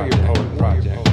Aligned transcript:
Warrior 0.00 0.32
Poet 0.32 0.56
Project. 0.56 1.08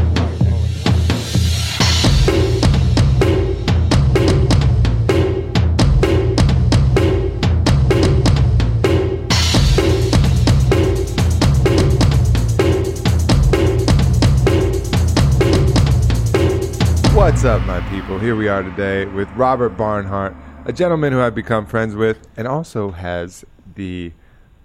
What's 17.14 17.44
up, 17.44 17.62
my 17.64 17.82
people? 17.90 18.20
Here 18.20 18.38
we 18.38 18.48
are 18.48 18.64
today 18.64 19.04
with 19.06 19.30
Robert 19.32 19.72
Barnhart, 19.72 20.34
a 20.64 20.72
gentleman 20.72 21.12
who 21.12 21.20
I've 21.20 21.36
become 21.36 21.66
friends 21.66 21.94
with 21.94 22.26
and 22.38 22.48
also 22.48 22.92
has 22.92 23.44
the 23.76 24.14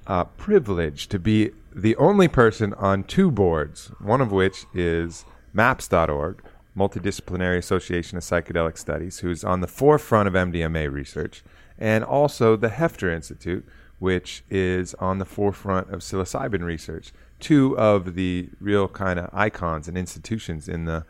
uh, 0.06 0.22
privilege 0.24 1.08
to 1.08 1.18
be 1.18 1.50
the 1.74 1.96
only 1.96 2.28
person 2.28 2.74
on 2.74 3.04
two 3.04 3.30
boards, 3.30 3.90
one 3.98 4.20
of 4.20 4.32
which 4.32 4.66
is 4.74 5.24
MAPS.org, 5.52 6.42
Multidisciplinary 6.76 7.58
Association 7.58 8.16
of 8.18 8.24
Psychedelic 8.24 8.78
Studies, 8.78 9.20
who's 9.20 9.44
on 9.44 9.60
the 9.60 9.66
forefront 9.66 10.28
of 10.28 10.34
MDMA 10.34 10.90
research, 10.90 11.42
and 11.78 12.04
also 12.04 12.56
the 12.56 12.68
Heffter 12.68 13.12
Institute, 13.12 13.66
which 13.98 14.42
is 14.50 14.94
on 14.94 15.18
the 15.18 15.24
forefront 15.24 15.90
of 15.90 16.00
psilocybin 16.00 16.62
research. 16.62 17.12
Two 17.40 17.76
of 17.78 18.14
the 18.14 18.48
real 18.60 18.88
kind 18.88 19.18
of 19.18 19.30
icons 19.32 19.88
and 19.88 19.98
institutions 19.98 20.68
in 20.68 20.84
the 20.84 21.04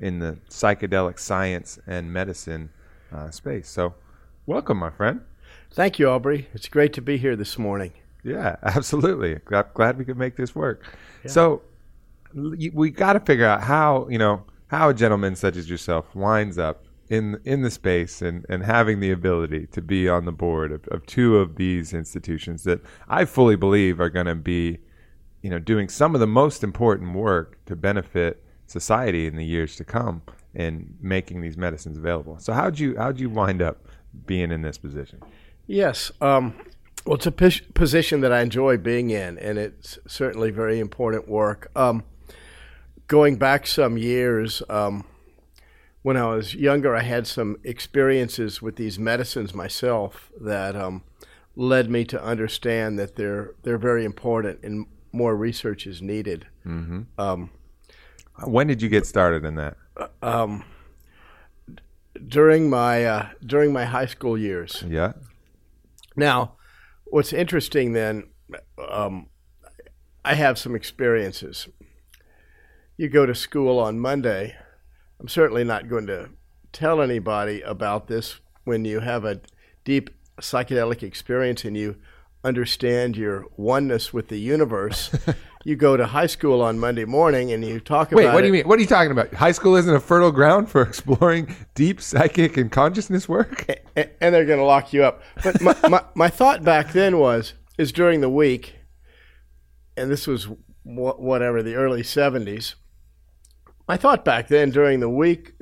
in 0.00 0.18
the 0.18 0.38
psychedelic 0.48 1.18
science 1.18 1.78
and 1.86 2.12
medicine 2.12 2.70
uh, 3.12 3.30
space. 3.30 3.68
So, 3.68 3.94
welcome, 4.46 4.78
my 4.78 4.90
friend. 4.90 5.20
Thank 5.70 5.98
you, 5.98 6.08
Aubrey. 6.08 6.48
It's 6.54 6.68
great 6.68 6.92
to 6.94 7.02
be 7.02 7.18
here 7.18 7.36
this 7.36 7.58
morning. 7.58 7.92
Yeah, 8.24 8.56
absolutely. 8.62 9.38
I'm 9.50 9.64
glad 9.74 9.98
we 9.98 10.04
could 10.04 10.18
make 10.18 10.36
this 10.36 10.54
work. 10.54 10.84
So, 11.26 11.62
l- 12.36 12.54
y- 12.58 12.70
we 12.72 12.90
got 12.90 13.14
to 13.14 13.20
figure 13.20 13.46
out 13.46 13.62
how 13.62 14.06
you 14.08 14.18
know 14.18 14.44
how 14.68 14.88
a 14.90 14.94
gentleman 14.94 15.36
such 15.36 15.56
as 15.56 15.68
yourself 15.68 16.14
winds 16.14 16.58
up 16.58 16.84
in 17.08 17.40
in 17.44 17.62
the 17.62 17.70
space 17.70 18.22
and 18.22 18.46
and 18.48 18.62
having 18.64 19.00
the 19.00 19.10
ability 19.10 19.66
to 19.72 19.82
be 19.82 20.08
on 20.08 20.24
the 20.24 20.32
board 20.32 20.72
of, 20.72 20.86
of 20.88 21.04
two 21.06 21.36
of 21.38 21.56
these 21.56 21.92
institutions 21.92 22.64
that 22.64 22.80
I 23.08 23.24
fully 23.24 23.56
believe 23.56 24.00
are 24.00 24.10
going 24.10 24.26
to 24.26 24.34
be, 24.34 24.78
you 25.42 25.50
know, 25.50 25.58
doing 25.58 25.88
some 25.88 26.14
of 26.14 26.20
the 26.20 26.26
most 26.26 26.62
important 26.64 27.14
work 27.14 27.58
to 27.66 27.76
benefit 27.76 28.42
society 28.66 29.26
in 29.26 29.36
the 29.36 29.44
years 29.44 29.76
to 29.76 29.84
come 29.84 30.22
and 30.54 30.96
making 31.00 31.40
these 31.40 31.56
medicines 31.56 31.98
available. 31.98 32.38
So, 32.38 32.52
how'd 32.52 32.78
you 32.78 32.96
how'd 32.96 33.18
you 33.20 33.30
wind 33.30 33.60
up 33.62 33.86
being 34.26 34.50
in 34.52 34.62
this 34.62 34.78
position? 34.78 35.20
Yes. 35.66 36.10
Um, 36.20 36.54
well, 37.04 37.16
it's 37.16 37.26
a 37.26 37.32
position 37.32 38.20
that 38.20 38.32
I 38.32 38.40
enjoy 38.42 38.76
being 38.76 39.10
in, 39.10 39.38
and 39.38 39.58
it's 39.58 39.98
certainly 40.06 40.50
very 40.50 40.78
important 40.78 41.28
work. 41.28 41.70
Um, 41.74 42.04
going 43.08 43.36
back 43.36 43.66
some 43.66 43.98
years, 43.98 44.62
um, 44.68 45.04
when 46.02 46.16
I 46.16 46.26
was 46.34 46.54
younger, 46.54 46.94
I 46.94 47.02
had 47.02 47.26
some 47.26 47.56
experiences 47.64 48.62
with 48.62 48.76
these 48.76 48.98
medicines 48.98 49.54
myself 49.54 50.30
that 50.40 50.76
um, 50.76 51.02
led 51.56 51.90
me 51.90 52.04
to 52.06 52.22
understand 52.22 52.98
that 52.98 53.16
they're 53.16 53.54
they're 53.62 53.78
very 53.78 54.04
important 54.04 54.60
and 54.62 54.86
more 55.12 55.36
research 55.36 55.86
is 55.86 56.00
needed. 56.00 56.46
Um, 56.64 57.50
When 58.44 58.66
did 58.66 58.80
you 58.82 58.88
get 58.88 59.06
started 59.06 59.44
in 59.44 59.56
that? 59.56 59.76
um, 60.22 60.64
during 62.26 62.70
my 62.70 63.04
uh, 63.04 63.28
during 63.44 63.72
my 63.72 63.84
high 63.84 64.06
school 64.06 64.38
years. 64.38 64.82
Yeah. 64.88 65.12
Now, 66.16 66.56
what's 67.12 67.34
interesting 67.34 67.92
then, 67.92 68.24
um, 68.90 69.26
I 70.24 70.34
have 70.34 70.58
some 70.58 70.74
experiences. 70.74 71.68
You 72.96 73.10
go 73.10 73.26
to 73.26 73.34
school 73.34 73.78
on 73.78 74.00
Monday. 74.00 74.56
I'm 75.20 75.28
certainly 75.28 75.62
not 75.62 75.90
going 75.90 76.06
to 76.06 76.30
tell 76.72 77.02
anybody 77.02 77.60
about 77.60 78.06
this 78.06 78.40
when 78.64 78.86
you 78.86 79.00
have 79.00 79.26
a 79.26 79.42
deep 79.84 80.08
psychedelic 80.40 81.02
experience 81.02 81.66
and 81.66 81.76
you 81.76 81.96
understand 82.44 83.18
your 83.18 83.44
oneness 83.58 84.14
with 84.14 84.28
the 84.28 84.38
universe. 84.38 85.14
you 85.64 85.76
go 85.76 85.96
to 85.96 86.06
high 86.06 86.26
school 86.26 86.60
on 86.60 86.78
Monday 86.78 87.04
morning 87.04 87.52
and 87.52 87.64
you 87.64 87.78
talk 87.80 88.10
Wait, 88.10 88.24
about 88.24 88.34
what 88.34 88.40
do 88.40 88.48
you 88.48 88.52
it. 88.54 88.56
mean? 88.58 88.68
What 88.68 88.78
are 88.78 88.82
you 88.82 88.88
talking 88.88 89.12
about? 89.12 89.32
High 89.32 89.52
school 89.52 89.76
isn't 89.76 89.94
a 89.94 90.00
fertile 90.00 90.32
ground 90.32 90.68
for 90.68 90.82
exploring 90.88 91.54
deep 91.74 92.00
psychic 92.00 92.56
and 92.56 92.70
consciousness 92.70 93.28
work? 93.28 93.68
a- 93.68 94.22
and 94.22 94.34
they're 94.34 94.44
going 94.44 94.58
to 94.58 94.64
lock 94.64 94.92
you 94.92 95.04
up. 95.04 95.22
But 95.42 95.60
my, 95.60 95.76
my, 95.88 96.04
my 96.14 96.28
thought 96.28 96.64
back 96.64 96.92
then 96.92 97.18
was, 97.18 97.54
is 97.78 97.92
during 97.92 98.20
the 98.20 98.30
week, 98.30 98.76
and 99.96 100.10
this 100.10 100.26
was 100.26 100.48
whatever, 100.84 101.62
the 101.62 101.74
early 101.74 102.02
70s, 102.02 102.74
my 103.86 103.96
thought 103.96 104.24
back 104.24 104.48
then 104.48 104.70
during 104.70 105.00
the 105.00 105.08
week, 105.08 105.52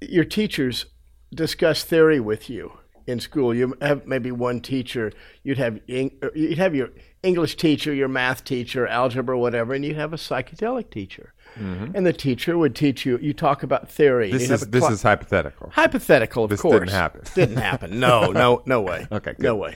your 0.00 0.24
teachers 0.24 0.86
discuss 1.34 1.84
theory 1.84 2.20
with 2.20 2.48
you 2.48 2.72
in 3.06 3.20
school. 3.20 3.54
You 3.54 3.74
have 3.80 4.06
maybe 4.06 4.30
one 4.30 4.60
teacher, 4.60 5.12
you'd 5.42 5.58
have, 5.58 5.80
you'd 5.86 6.58
have 6.58 6.74
your 6.74 6.90
English 7.22 7.56
teacher, 7.56 7.92
your 7.92 8.08
math 8.08 8.44
teacher, 8.44 8.86
algebra, 8.86 9.38
whatever, 9.38 9.74
and 9.74 9.84
you'd 9.84 9.96
have 9.96 10.12
a 10.12 10.16
psychedelic 10.16 10.90
teacher. 10.90 11.32
And 11.56 12.06
the 12.06 12.12
teacher 12.12 12.56
would 12.56 12.76
teach 12.76 13.04
you, 13.04 13.18
you 13.18 13.32
talk 13.32 13.64
about 13.64 13.88
theory. 13.90 14.30
This 14.30 14.48
is 14.48 14.68
this 14.68 14.88
is 14.88 15.02
hypothetical. 15.02 15.70
hypothetical, 15.70 16.44
of 16.44 16.50
This 16.50 16.60
course. 16.60 16.74
didn't 16.78 16.90
happen. 16.90 17.22
Didn't 17.34 17.56
happen. 17.56 17.98
No, 17.98 18.30
no, 18.30 18.62
no 18.64 18.80
way. 18.80 19.08
Okay, 19.12 19.32
good. 19.32 19.42
no 19.42 19.56
way. 19.56 19.74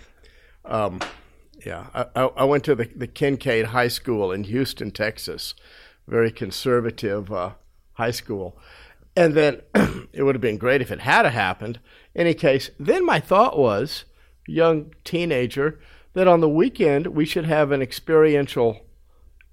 Um, 0.64 1.00
yeah, 1.66 1.86
I, 1.92 2.06
I, 2.14 2.22
I 2.36 2.44
went 2.44 2.62
to 2.64 2.76
the, 2.76 2.84
the 2.94 3.08
Kinkaid 3.08 3.66
High 3.66 3.88
School 3.88 4.30
in 4.30 4.44
Houston, 4.44 4.92
Texas, 4.92 5.54
very 6.06 6.30
conservative 6.30 7.32
uh, 7.32 7.54
high 7.94 8.10
school, 8.12 8.56
and 9.16 9.34
then 9.34 9.62
it 10.12 10.22
would 10.22 10.36
have 10.36 10.42
been 10.42 10.58
great 10.58 10.82
if 10.82 10.92
it 10.92 11.00
had 11.00 11.26
happened. 11.26 11.80
In 12.14 12.20
Any 12.22 12.34
case, 12.34 12.70
then 12.78 13.04
my 13.04 13.18
thought 13.18 13.58
was, 13.58 14.04
young 14.46 14.94
teenager, 15.02 15.80
that 16.14 16.28
on 16.28 16.40
the 16.40 16.48
weekend 16.48 17.08
we 17.08 17.24
should 17.24 17.44
have 17.46 17.72
an 17.72 17.82
experiential, 17.82 18.80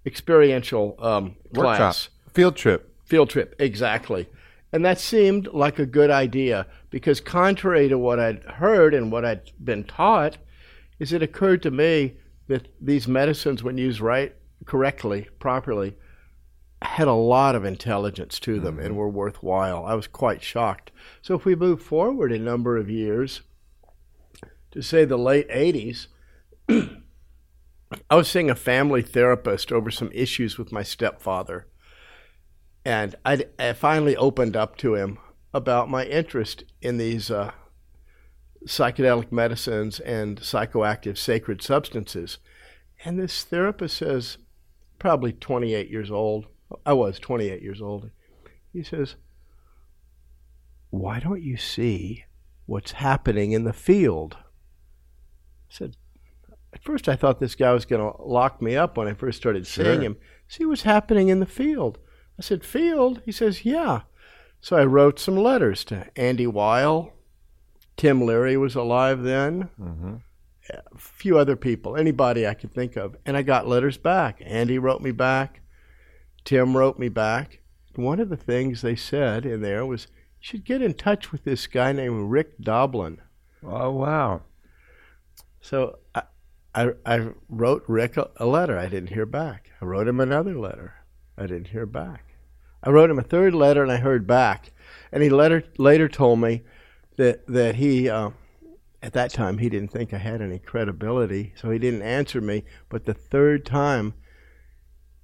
experiential 0.06 0.96
um, 1.00 1.36
Workshop. 1.54 1.78
class. 1.78 2.10
Field 2.34 2.56
trip. 2.56 2.96
Field 3.06 3.30
trip, 3.30 3.56
exactly. 3.60 4.28
And 4.72 4.86
that 4.86 5.00
seemed 5.00 5.48
like 5.48 5.80
a 5.80 5.86
good 5.86 6.12
idea 6.12 6.68
because, 6.90 7.20
contrary 7.20 7.90
to 7.90 7.98
what 7.98 8.20
I'd 8.20 8.44
heard 8.44 8.94
and 8.94 9.12
what 9.12 9.26
I'd 9.26 9.52
been 9.64 9.84
taught, 9.84 10.38
is 11.00 11.12
it 11.12 11.24
occurred 11.24 11.64
to 11.64 11.72
me 11.72 12.18
that 12.48 12.68
these 12.80 13.08
medicines, 13.08 13.64
when 13.64 13.78
used 13.78 14.00
right, 14.00 14.36
correctly, 14.66 15.28
properly, 15.40 15.96
had 16.82 17.08
a 17.08 17.14
lot 17.14 17.56
of 17.56 17.66
intelligence 17.66 18.40
to 18.40 18.60
them 18.60 18.80
and 18.80 18.96
were 18.96 19.10
worthwhile. 19.10 19.86
I 19.86 19.96
was 19.96 20.08
quite 20.08 20.44
shocked. 20.44 20.92
So, 21.22 21.34
if 21.36 21.46
we 21.46 21.56
move 21.56 21.82
forward 21.82 22.32
a 22.32 22.40
number 22.40 22.78
of 22.78 22.90
years 22.90 23.42
to 24.72 24.82
say 24.84 25.04
the 25.04 25.18
late 25.18 25.50
80s, 25.50 26.08
I 26.70 28.16
was 28.16 28.28
seeing 28.28 28.50
a 28.50 28.56
family 28.56 29.02
therapist 29.02 29.72
over 29.72 29.90
some 29.90 30.12
issues 30.14 30.58
with 30.58 30.72
my 30.72 30.84
stepfather 30.84 31.68
and 32.86 33.16
I, 33.26 33.46
I 33.58 33.74
finally 33.74 34.16
opened 34.16 34.56
up 34.56 34.78
to 34.78 34.96
him 34.96 35.20
about 35.54 35.90
my 35.90 36.06
interest 36.06 36.64
in 36.82 36.98
these 36.98 37.30
uh, 37.30 37.52
psychedelic 38.66 39.32
medicines 39.32 40.00
and 40.00 40.40
psychoactive 40.40 41.18
sacred 41.18 41.62
substances. 41.62 42.38
And 43.04 43.20
this 43.20 43.44
therapist 43.44 43.98
says, 43.98 44.38
probably 44.98 45.34
28 45.34 45.90
years 45.90 46.12
old. 46.12 46.48
I 46.86 46.94
was 46.94 47.20
28 47.20 47.62
years 47.62 47.82
old. 47.82 48.10
He 48.72 48.84
says, 48.84 49.16
Why 50.90 51.20
don't 51.20 51.42
you 51.42 51.58
see 51.58 52.26
what's 52.66 52.94
happening 52.94 53.52
in 53.52 53.64
the 53.64 53.74
field? 53.74 54.38
I 54.40 55.70
said, 55.70 55.96
At 56.74 56.84
first 56.84 57.10
I 57.10 57.16
thought 57.16 57.40
this 57.40 57.56
guy 57.56 57.72
was 57.74 57.86
going 57.86 58.02
to 58.02 58.22
lock 58.22 58.62
me 58.62 58.76
up 58.76 58.98
when 58.98 59.08
I 59.08 59.14
first 59.14 59.38
started 59.38 59.66
seeing 59.66 59.86
Sure. 59.96 60.02
him. 60.02 60.18
See 60.48 60.66
what's 60.66 60.84
happening 60.84 61.30
in 61.30 61.40
the 61.40 61.46
field. 61.46 61.98
I 62.38 62.42
said, 62.42 62.64
Field? 62.64 63.22
He 63.26 63.32
says, 63.32 63.66
Yeah. 63.66 64.02
So 64.62 64.76
I 64.78 64.84
wrote 64.86 65.20
some 65.20 65.38
letters 65.38 65.84
to 65.86 66.08
Andy 66.16 66.46
Weil. 66.48 67.14
Tim 67.98 68.22
Leary 68.26 68.56
was 68.58 68.76
alive 68.76 69.24
then 69.24 69.70
Mm-hmm. 69.80 70.16
a 70.70 70.98
few 70.98 71.38
other 71.38 71.56
people, 71.56 71.96
anybody 71.98 72.48
I 72.48 72.54
could 72.54 72.74
think 72.74 72.96
of, 72.96 73.16
and 73.26 73.36
I 73.36 73.42
got 73.42 73.68
letters 73.68 73.98
back. 73.98 74.42
Andy 74.46 74.78
wrote 74.78 75.02
me 75.02 75.12
back. 75.12 75.62
Tim 76.46 76.78
wrote 76.78 76.98
me 77.00 77.10
back. 77.10 77.60
One 77.96 78.20
of 78.20 78.30
the 78.30 78.38
things 78.38 78.82
they 78.82 78.96
said 78.96 79.46
in 79.46 79.62
there 79.62 79.86
was, 79.86 80.08
"You 80.40 80.42
should 80.42 80.64
get 80.64 80.82
in 80.82 80.94
touch 80.94 81.32
with 81.34 81.44
this 81.44 81.68
guy 81.68 81.92
named 81.92 82.30
Rick 82.32 82.60
Doblin." 82.62 83.20
Oh 83.64 83.92
wow. 83.92 84.44
So 85.62 85.98
I, 86.16 86.24
I, 86.80 86.92
I 87.06 87.30
wrote 87.50 87.84
Rick 87.88 88.16
a, 88.18 88.30
a 88.38 88.46
letter. 88.46 88.78
I 88.78 88.88
didn't 88.88 89.10
hear 89.10 89.26
back. 89.26 89.72
I 89.82 89.86
wrote 89.86 90.08
him 90.08 90.20
another 90.20 90.58
letter. 90.58 90.96
I 91.38 91.44
didn't 91.44 91.68
hear 91.68 91.86
back. 91.86 92.36
I 92.82 92.90
wrote 92.90 93.10
him 93.10 93.20
a 93.20 93.24
third 93.24 93.54
letter, 93.54 93.84
and 93.84 93.92
I 93.92 93.98
heard 93.98 94.26
back. 94.26 94.72
And 95.12 95.22
he 95.22 95.30
later 95.30 95.64
later 95.78 96.08
told 96.08 96.40
me 96.40 96.64
that 97.18 97.46
that 97.48 97.76
he. 97.76 98.10
Uh, 98.10 98.32
at 99.02 99.14
that 99.14 99.32
time, 99.32 99.60
he 99.60 99.70
didn't 99.70 99.92
think 99.92 100.14
I 100.14 100.18
had 100.18 100.42
any 100.42 100.60
credibility, 100.60 101.54
so 101.56 101.70
he 101.70 101.80
didn't 101.80 102.02
answer 102.02 102.42
me. 102.42 102.66
But 102.90 103.06
the 103.06 103.14
third 103.14 103.66
time, 103.66 104.14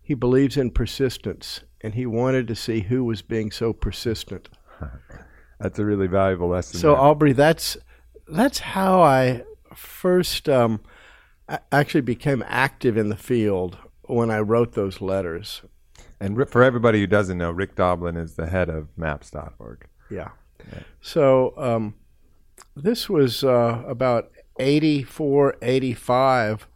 he 0.02 0.14
believes 0.14 0.56
in 0.56 0.72
persistence, 0.72 1.60
and 1.82 1.94
he 1.94 2.06
wanted 2.06 2.48
to 2.48 2.56
see 2.56 2.82
who 2.82 3.04
was 3.04 3.22
being 3.22 3.52
so 3.52 3.74
persistent. 3.74 4.48
That's 5.60 5.78
a 5.78 5.84
really 5.84 6.08
valuable 6.08 6.48
lesson. 6.48 6.80
So 6.80 6.90
there. 6.90 6.98
Aubrey, 6.98 7.34
that's 7.34 7.78
that's 8.28 8.60
how 8.60 9.02
I 9.02 9.44
first 9.74 10.48
um, 10.50 10.82
actually 11.72 12.02
became 12.02 12.44
active 12.48 12.98
in 12.98 13.10
the 13.10 13.16
field 13.18 13.78
when 14.04 14.32
I 14.32 14.40
wrote 14.40 14.74
those 14.74 15.02
letters. 15.02 15.62
and 16.20 16.48
for 16.50 16.64
everybody 16.64 17.00
who 17.00 17.08
doesn't 17.08 17.38
know, 17.38 17.52
Rick 17.52 17.76
Doblin 17.76 18.18
is 18.18 18.36
the 18.36 18.48
head 18.48 18.70
of 18.70 18.90
Maps.org. 18.98 19.88
Yeah. 20.10 20.30
So 21.02 21.54
um, 21.58 21.96
this 22.76 23.10
was 23.10 23.44
uh, 23.44 23.84
about 23.88 24.32
84, 24.60 25.58
85. 25.62 26.68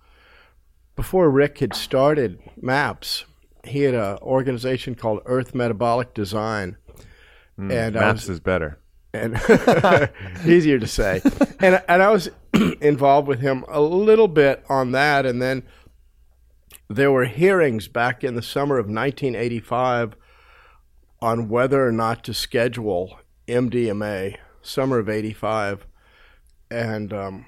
Before 0.95 1.29
Rick 1.29 1.59
had 1.59 1.73
started 1.73 2.39
MAPS, 2.61 3.25
he 3.65 3.81
had 3.83 3.95
an 3.95 4.17
organization 4.21 4.95
called 4.95 5.21
Earth 5.25 5.55
Metabolic 5.55 6.13
Design. 6.13 6.77
and 7.57 7.95
Maps 7.95 8.23
was, 8.23 8.29
is 8.29 8.39
better. 8.39 8.79
and 9.13 9.35
easier 10.45 10.77
to 10.77 10.87
say. 10.87 11.21
And 11.59 11.81
and 11.87 12.03
I 12.03 12.09
was 12.11 12.29
involved 12.81 13.27
with 13.27 13.39
him 13.39 13.65
a 13.67 13.81
little 13.81 14.27
bit 14.27 14.63
on 14.69 14.91
that, 14.91 15.25
and 15.25 15.41
then 15.41 15.63
there 16.89 17.11
were 17.11 17.25
hearings 17.25 17.87
back 17.87 18.23
in 18.23 18.35
the 18.35 18.41
summer 18.41 18.77
of 18.77 18.85
1985 18.85 20.15
on 21.21 21.49
whether 21.49 21.85
or 21.85 21.91
not 21.91 22.23
to 22.23 22.33
schedule 22.33 23.19
MDMA. 23.47 24.37
Summer 24.61 24.99
of 24.99 25.07
'85, 25.07 25.87
and 26.69 27.13
um, 27.13 27.45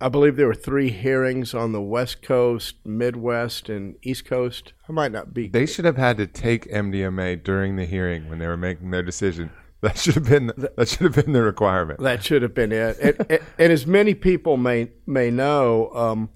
I 0.00 0.08
believe 0.10 0.36
there 0.36 0.46
were 0.46 0.54
three 0.54 0.90
hearings 0.90 1.54
on 1.54 1.72
the 1.72 1.80
West 1.80 2.20
Coast, 2.22 2.76
Midwest, 2.84 3.70
and 3.70 3.96
East 4.02 4.26
Coast. 4.26 4.74
I 4.88 4.92
might 4.92 5.10
not 5.10 5.32
be. 5.32 5.48
They 5.48 5.64
should 5.64 5.86
have 5.86 5.96
had 5.96 6.18
to 6.18 6.26
take 6.26 6.70
MDMA 6.70 7.42
during 7.42 7.76
the 7.76 7.86
hearing 7.86 8.28
when 8.28 8.38
they 8.38 8.46
were 8.46 8.56
making 8.58 8.90
their 8.90 9.02
decision. 9.02 9.50
That 9.82 9.98
should 9.98 10.14
have 10.14 10.24
been 10.24 10.52
that 10.56 10.88
should 10.88 11.02
have 11.02 11.24
been 11.24 11.32
the 11.32 11.42
requirement. 11.42 12.00
That 12.00 12.24
should 12.24 12.42
have 12.42 12.54
been 12.54 12.72
it. 12.72 12.98
And, 12.98 13.26
and, 13.30 13.40
and 13.58 13.72
as 13.72 13.86
many 13.86 14.14
people 14.14 14.56
may 14.56 14.90
may 15.06 15.30
know, 15.30 15.90
um, 15.94 16.30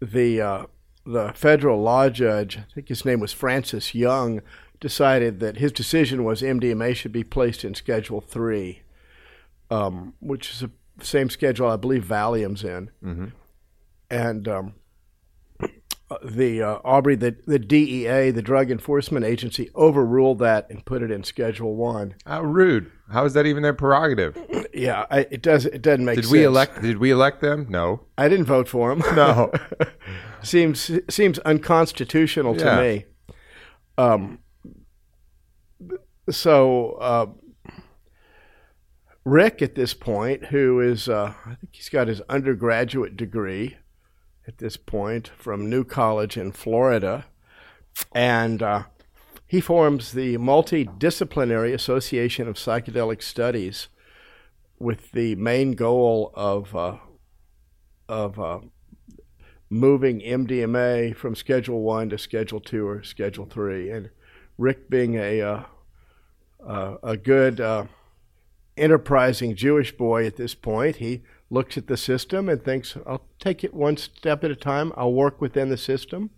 the 0.00 0.40
uh, 0.40 0.66
the 1.06 1.32
federal 1.34 1.80
law 1.82 2.08
judge, 2.08 2.58
I 2.58 2.64
think 2.74 2.88
his 2.88 3.04
name 3.04 3.20
was 3.20 3.32
Francis 3.32 3.94
Young, 3.94 4.42
decided 4.80 5.40
that 5.40 5.58
his 5.58 5.72
decision 5.72 6.24
was 6.24 6.42
MDMA 6.42 6.94
should 6.96 7.12
be 7.12 7.24
placed 7.24 7.64
in 7.64 7.74
Schedule 7.74 8.20
Three, 8.20 8.82
um, 9.70 10.14
which 10.20 10.50
is 10.50 10.60
the 10.60 10.70
same 11.04 11.30
schedule 11.30 11.68
I 11.68 11.76
believe 11.76 12.04
Valium's 12.04 12.64
in. 12.64 12.90
Mm-hmm. 13.04 13.26
And 14.10 14.48
um, 14.48 14.74
the 16.24 16.62
uh, 16.62 16.78
Aubrey, 16.84 17.14
the 17.14 17.36
the 17.46 17.58
DEA, 17.58 18.30
the 18.30 18.42
Drug 18.42 18.70
Enforcement 18.70 19.24
Agency, 19.24 19.70
overruled 19.74 20.38
that 20.40 20.68
and 20.70 20.84
put 20.84 21.02
it 21.02 21.10
in 21.10 21.22
Schedule 21.24 21.76
One. 21.76 22.14
How 22.26 22.42
rude! 22.42 22.90
How 23.10 23.24
is 23.24 23.34
that 23.34 23.46
even 23.46 23.62
their 23.62 23.74
prerogative? 23.74 24.36
Yeah, 24.72 25.06
I, 25.10 25.20
it 25.30 25.42
does. 25.42 25.66
It 25.66 25.82
doesn't 25.82 26.04
make 26.04 26.16
Did 26.16 26.24
sense. 26.24 26.32
we 26.32 26.44
elect? 26.44 26.82
Did 26.82 26.98
we 26.98 27.10
elect 27.10 27.40
them? 27.40 27.66
No. 27.68 28.06
I 28.18 28.28
didn't 28.28 28.46
vote 28.46 28.68
for 28.68 28.92
him. 28.92 29.02
No. 29.14 29.52
seems 30.42 30.90
seems 31.08 31.38
unconstitutional 31.40 32.56
to 32.56 32.80
me. 32.80 33.04
Um. 33.98 34.38
So 36.30 36.92
uh, 37.00 37.26
Rick, 39.24 39.62
at 39.62 39.74
this 39.74 39.94
point, 39.94 40.46
who 40.46 40.80
is 40.80 41.08
uh, 41.08 41.34
I 41.44 41.54
think 41.54 41.70
he's 41.72 41.88
got 41.88 42.08
his 42.08 42.20
undergraduate 42.28 43.16
degree 43.16 43.76
at 44.50 44.58
this 44.58 44.76
point 44.76 45.30
from 45.38 45.70
New 45.70 45.84
College 45.84 46.36
in 46.36 46.50
Florida, 46.50 47.26
and 48.12 48.60
uh, 48.60 48.82
he 49.46 49.60
forms 49.60 50.10
the 50.10 50.38
Multidisciplinary 50.38 51.72
Association 51.72 52.48
of 52.48 52.56
Psychedelic 52.56 53.22
Studies 53.22 53.86
with 54.76 55.12
the 55.12 55.36
main 55.36 55.74
goal 55.74 56.32
of 56.34 56.74
uh, 56.74 56.96
of 58.08 58.40
uh, 58.40 58.58
moving 59.68 60.18
MDMA 60.18 61.14
from 61.14 61.36
Schedule 61.36 61.82
One 61.82 62.10
to 62.10 62.18
Schedule 62.18 62.60
Two 62.60 62.88
or 62.88 63.04
Schedule 63.04 63.46
Three, 63.46 63.88
and 63.88 64.10
Rick 64.58 64.90
being 64.90 65.14
a 65.14 65.40
uh, 65.40 65.62
uh, 66.66 66.96
a 67.04 67.16
good 67.16 67.60
uh, 67.60 67.86
enterprising 68.76 69.54
Jewish 69.54 69.96
boy 69.96 70.26
at 70.26 70.34
this 70.34 70.56
point, 70.56 70.96
he 70.96 71.22
looks 71.50 71.76
at 71.76 71.88
the 71.88 71.96
system 71.96 72.48
and 72.48 72.64
thinks, 72.64 72.96
"I'll 73.06 73.26
take 73.38 73.64
it 73.64 73.74
one 73.74 73.96
step 73.96 74.44
at 74.44 74.50
a 74.50 74.56
time. 74.56 74.92
I'll 74.96 75.12
work 75.12 75.40
within 75.40 75.68
the 75.68 75.76
system, 75.76 76.30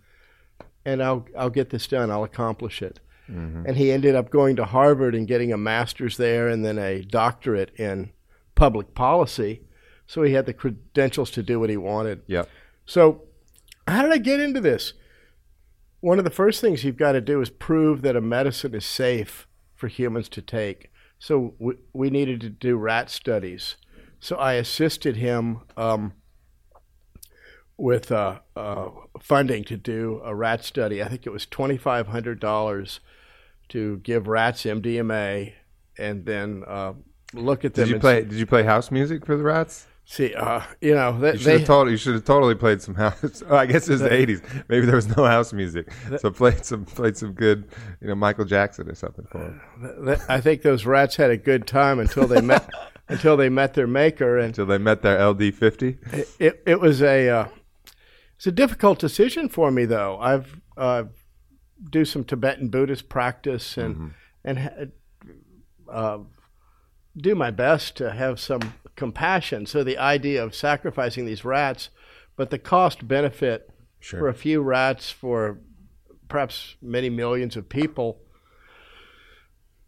and 0.85 1.03
I'll 1.03 1.27
I'll 1.37 1.51
get 1.51 1.71
this 1.71 1.87
done. 1.87 2.11
I'll 2.11 2.25
accomplish 2.25 2.83
it." 2.83 3.01
Mm-hmm. 3.31 3.67
And 3.67 3.77
he 3.77 3.93
ended 3.93 4.15
up 4.15 4.31
going 4.31 4.57
to 4.57 4.65
Harvard 4.65 5.15
and 5.15 5.29
getting 5.29 5.53
a 5.53 5.59
master's 5.59 6.17
there, 6.17 6.49
and 6.49 6.65
then 6.65 6.79
a 6.79 7.03
doctorate 7.03 7.75
in 7.79 8.11
public 8.55 8.95
policy. 8.95 9.63
So 10.07 10.23
he 10.23 10.35
had 10.35 10.47
the 10.47 10.53
credentials 10.53 11.31
to 11.33 11.43
do 11.43 11.61
what 11.61 11.71
he 11.71 11.77
wanted. 11.77 12.23
Yep. 12.27 12.49
So, 12.85 13.23
how 13.87 14.03
did 14.03 14.13
I 14.13 14.19
get 14.19 14.41
into 14.41 14.61
this? 14.61 14.93
One 16.01 16.19
of 16.19 16.25
the 16.25 16.31
first 16.31 16.61
things 16.61 16.85
you've 16.85 16.97
got 16.97 17.13
to 17.13 17.21
do 17.21 17.41
is 17.41 17.49
prove 17.49 18.03
that 18.03 18.17
a 18.17 18.21
medicine 18.21 18.75
is 18.75 18.85
safe 18.85 19.47
for 19.75 19.89
humans 19.89 20.29
to 20.31 20.43
take. 20.43 20.91
So, 21.19 21.55
we, 21.59 21.75
we 21.93 22.11
needed 22.11 22.41
to 22.43 22.51
do 22.51 22.77
rat 22.77 23.09
studies. 23.09 23.77
So, 24.23 24.37
I 24.37 24.53
assisted 24.53 25.17
him 25.17 25.63
um, 25.77 26.13
with 27.77 28.13
uh, 28.13 28.39
uh, 28.55 28.91
funding 29.19 29.65
to 29.65 29.77
do 29.77 30.23
a 30.25 30.33
rat 30.33 30.65
study. 30.65 31.03
I 31.03 31.09
think 31.09 31.27
it 31.27 31.31
was 31.31 31.45
$2,500 31.45 33.01
to 33.71 33.97
give 33.99 34.29
rats 34.29 34.63
MDMA 34.63 35.55
and 35.99 36.25
then 36.25 36.63
uh, 36.69 36.93
look 37.35 37.65
at 37.65 37.75
them 37.75 37.89
Did 37.89 37.95
you 37.95 37.99
play? 37.99 38.23
Did 38.23 38.35
you 38.35 38.47
play 38.47 38.63
house 38.63 38.93
music 38.93 39.27
for 39.27 39.37
the 39.37 39.43
rats? 39.43 39.89
see, 40.05 40.35
uh, 40.35 40.61
you 40.81 40.95
know, 40.95 41.19
they, 41.19 41.33
You 41.33 41.39
should 41.39 41.47
they, 41.47 41.59
have 41.59 41.67
totally. 41.67 41.93
You 41.93 41.97
should 41.97 42.15
have 42.15 42.25
totally 42.25 42.55
played 42.55 42.83
some 42.83 42.95
house. 42.95 43.43
Oh, 43.49 43.57
I 43.57 43.67
guess 43.67 43.89
it 43.89 43.93
was 43.93 44.03
the 44.03 44.11
'80s. 44.11 44.65
Maybe 44.69 44.87
there 44.87 44.97
was 44.97 45.17
no 45.17 45.25
house 45.25 45.53
music, 45.53 45.91
so 46.19 46.31
played 46.31 46.65
some 46.65 46.85
played 46.85 47.17
some 47.17 47.33
good, 47.33 47.69
you 48.01 48.09
know, 48.09 48.15
Michael 48.15 48.45
Jackson 48.45 48.89
or 48.89 48.95
something 48.95 49.27
for 49.31 49.39
them 49.39 50.21
I 50.29 50.41
think 50.41 50.63
those 50.63 50.87
rats 50.87 51.17
had 51.17 51.31
a 51.31 51.37
good 51.37 51.67
time 51.67 51.99
until 51.99 52.27
they 52.27 52.41
met 52.41 52.69
until 53.09 53.37
they 53.37 53.49
met 53.49 53.75
their 53.75 53.87
maker, 53.87 54.39
and 54.39 54.47
until 54.49 54.67
they 54.67 54.79
met 54.79 55.03
their 55.03 55.19
LD50. 55.19 56.35
it 56.39 56.63
it 56.67 56.81
was 56.81 57.03
a 57.03 57.29
uh, 57.29 57.49
it's 58.37 58.47
a 58.47 58.53
difficult 58.53 58.99
decision 58.99 59.49
for 59.49 59.71
me 59.71 59.85
though. 59.85 60.19
I've 60.21 60.61
uh, 60.77 61.05
do 61.91 62.05
some 62.05 62.25
Tibetan 62.25 62.69
Buddhist 62.69 63.09
practice 63.09 63.77
and 63.77 64.15
and 64.45 64.93
uh, 65.91 66.19
do 67.17 67.35
my 67.35 67.51
best 67.51 67.97
to 67.97 68.13
have 68.13 68.41
some 68.41 68.75
compassion. 68.97 69.67
So 69.67 69.85
the 69.85 69.99
idea 69.99 70.43
of 70.43 70.55
sacrificing 70.55 71.27
these 71.27 71.45
rats, 71.45 71.91
but 72.37 72.51
the 72.51 72.59
cost 72.59 73.07
benefit 73.07 73.69
Sure. 74.01 74.19
for 74.19 74.29
a 74.29 74.35
few 74.35 74.61
rats 74.63 75.13
for 75.13 75.61
perhaps 76.29 76.75
many 76.83 77.09
millions 77.09 77.57
of 77.57 77.69
people 77.69 78.19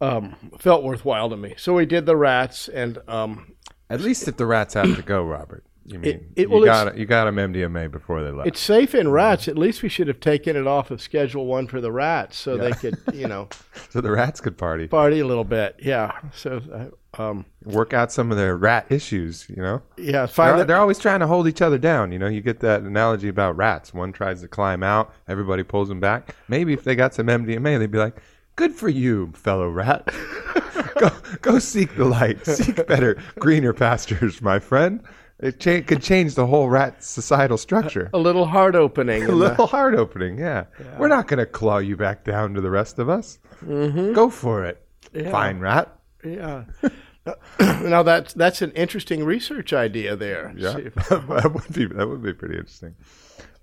um, 0.01 0.35
felt 0.59 0.83
worthwhile 0.83 1.29
to 1.29 1.37
me. 1.37 1.55
So 1.57 1.73
we 1.73 1.85
did 1.85 2.05
the 2.05 2.15
rats, 2.15 2.67
and 2.67 2.99
um, 3.07 3.53
At 3.89 4.01
least 4.01 4.27
if 4.27 4.37
the 4.37 4.45
rats 4.45 4.73
have 4.73 4.95
to 4.95 5.01
go, 5.01 5.23
Robert. 5.23 5.63
You 5.87 5.99
mean 5.99 6.31
it- 6.35 6.43
you 6.43 6.49
well, 6.49 6.63
it's- 6.63 6.83
got 6.83 6.97
you 6.97 7.05
got 7.05 7.25
them 7.25 7.35
MDMA 7.35 7.91
before 7.91 8.23
they 8.23 8.31
left. 8.31 8.47
it's 8.47 8.59
safe 8.59 8.95
in 8.95 9.11
rats. 9.11 9.47
At 9.47 9.55
least 9.55 9.83
we 9.83 9.89
should 9.89 10.07
have 10.07 10.19
taken 10.19 10.55
it 10.55 10.65
off 10.65 10.89
of 10.89 10.99
Schedule 10.99 11.45
One 11.45 11.67
for 11.67 11.79
the 11.79 11.91
rats, 11.91 12.37
so 12.37 12.57
they 12.57 12.71
could, 12.71 12.97
you 13.13 13.27
know, 13.27 13.49
so 13.91 14.01
the 14.01 14.09
rats 14.09 14.41
could 14.41 14.57
party, 14.57 14.87
party 14.87 15.19
a 15.19 15.27
little 15.27 15.43
bit. 15.43 15.75
Yeah. 15.77 16.11
So, 16.33 16.59
uh, 16.73 17.21
um, 17.21 17.45
work 17.63 17.93
out 17.93 18.11
some 18.11 18.31
of 18.31 18.37
their 18.37 18.57
rat 18.57 18.87
issues. 18.89 19.45
You 19.47 19.61
know, 19.61 19.81
yeah, 19.95 20.25
they're, 20.25 20.63
they're 20.65 20.77
always 20.77 20.97
trying 20.97 21.19
to 21.19 21.27
hold 21.27 21.47
each 21.47 21.61
other 21.61 21.77
down. 21.77 22.11
You 22.11 22.17
know, 22.17 22.27
you 22.27 22.41
get 22.41 22.61
that 22.61 22.81
analogy 22.81 23.27
about 23.27 23.55
rats. 23.55 23.93
One 23.93 24.11
tries 24.11 24.41
to 24.41 24.47
climb 24.47 24.81
out, 24.81 25.13
everybody 25.27 25.61
pulls 25.61 25.87
them 25.87 25.99
back. 25.99 26.35
Maybe 26.47 26.73
if 26.73 26.83
they 26.83 26.95
got 26.95 27.13
some 27.13 27.27
MDMA, 27.27 27.77
they'd 27.77 27.91
be 27.91 27.99
like, 27.99 28.17
"Good 28.55 28.73
for 28.73 28.89
you, 28.89 29.31
fellow 29.35 29.69
rat. 29.69 30.09
go 30.99 31.09
go 31.41 31.59
seek 31.59 31.95
the 31.95 32.05
light, 32.05 32.45
seek 32.45 32.85
better, 32.87 33.21
greener 33.39 33.73
pastures, 33.73 34.41
my 34.41 34.59
friend." 34.59 35.01
It 35.37 35.59
cha- 35.59 35.81
could 35.81 36.01
change 36.01 36.35
the 36.35 36.47
whole 36.47 36.69
rat 36.69 37.03
societal 37.03 37.57
structure. 37.57 38.09
A 38.13 38.17
little 38.17 38.45
heart 38.45 38.73
opening. 38.73 39.23
A 39.23 39.25
in 39.25 39.31
the- 39.31 39.35
little 39.35 39.67
heart 39.67 39.93
opening, 39.93 40.37
yeah. 40.39 40.65
We're 40.97 41.09
not 41.09 41.27
going 41.27 41.39
to 41.39 41.45
claw 41.45 41.79
you 41.79 41.97
back 41.97 42.23
down 42.23 42.53
to 42.53 42.61
the 42.61 42.69
rest 42.71 42.99
of 42.99 43.09
us. 43.09 43.37
Go 43.67 44.29
for 44.29 44.63
it, 44.63 44.81
fine 45.31 45.59
rat. 45.59 45.93
Yeah. 46.23 46.63
now 47.59 48.03
that's 48.03 48.33
that's 48.33 48.61
an 48.61 48.71
interesting 48.71 49.23
research 49.25 49.73
idea 49.73 50.15
there. 50.15 50.53
Yeah, 50.55 50.73
that 51.09 51.51
would 51.53 51.73
be 51.73 51.85
that 51.87 52.07
would 52.07 52.21
be 52.23 52.33
pretty 52.33 52.55
interesting. 52.55 52.95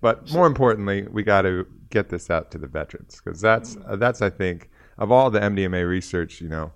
But 0.01 0.31
more 0.33 0.47
importantly, 0.47 1.07
we 1.11 1.23
got 1.23 1.43
to 1.43 1.67
get 1.91 2.09
this 2.09 2.29
out 2.29 2.51
to 2.51 2.59
the 2.59 2.67
veterans 2.67 3.21
because 3.25 3.41
that's 3.41 3.77
uh, 3.87 3.97
that's 3.97 4.21
I 4.21 4.31
think 4.31 4.69
of 5.03 5.11
all 5.11 5.33
the 5.33 5.41
MDMA 5.41 5.87
research, 5.89 6.41
you 6.41 6.49
know, 6.49 6.71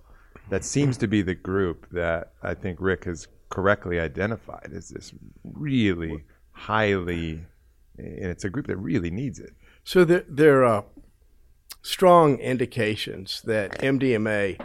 that 0.50 0.64
seems 0.64 0.96
to 0.96 1.06
be 1.06 1.22
the 1.22 1.36
group 1.36 1.86
that 1.92 2.32
I 2.42 2.54
think 2.54 2.78
Rick 2.80 3.04
has 3.04 3.28
correctly 3.50 4.00
identified 4.00 4.72
as 4.74 4.88
this 4.88 5.14
really 5.44 6.24
highly, 6.50 7.44
and 7.96 8.24
it's 8.24 8.42
a 8.42 8.50
group 8.50 8.66
that 8.66 8.78
really 8.78 9.10
needs 9.10 9.38
it. 9.38 9.54
So 9.84 10.04
there, 10.04 10.24
there 10.28 10.64
are 10.64 10.84
strong 11.82 12.40
indications 12.40 13.42
that 13.44 13.78
MDMA 13.78 14.60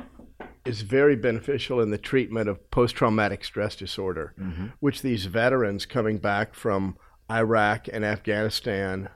is 0.66 0.82
very 0.82 1.16
beneficial 1.16 1.80
in 1.82 1.92
the 1.92 2.00
treatment 2.00 2.50
of 2.50 2.72
post-traumatic 2.72 3.44
stress 3.44 3.76
disorder, 3.76 4.34
mm-hmm. 4.40 4.68
which 4.80 5.04
these 5.04 5.26
veterans 5.26 5.86
coming 5.86 6.18
back 6.18 6.56
from 6.56 6.98
Iraq 7.30 7.88
and 7.94 8.04
Afghanistan, 8.04 9.10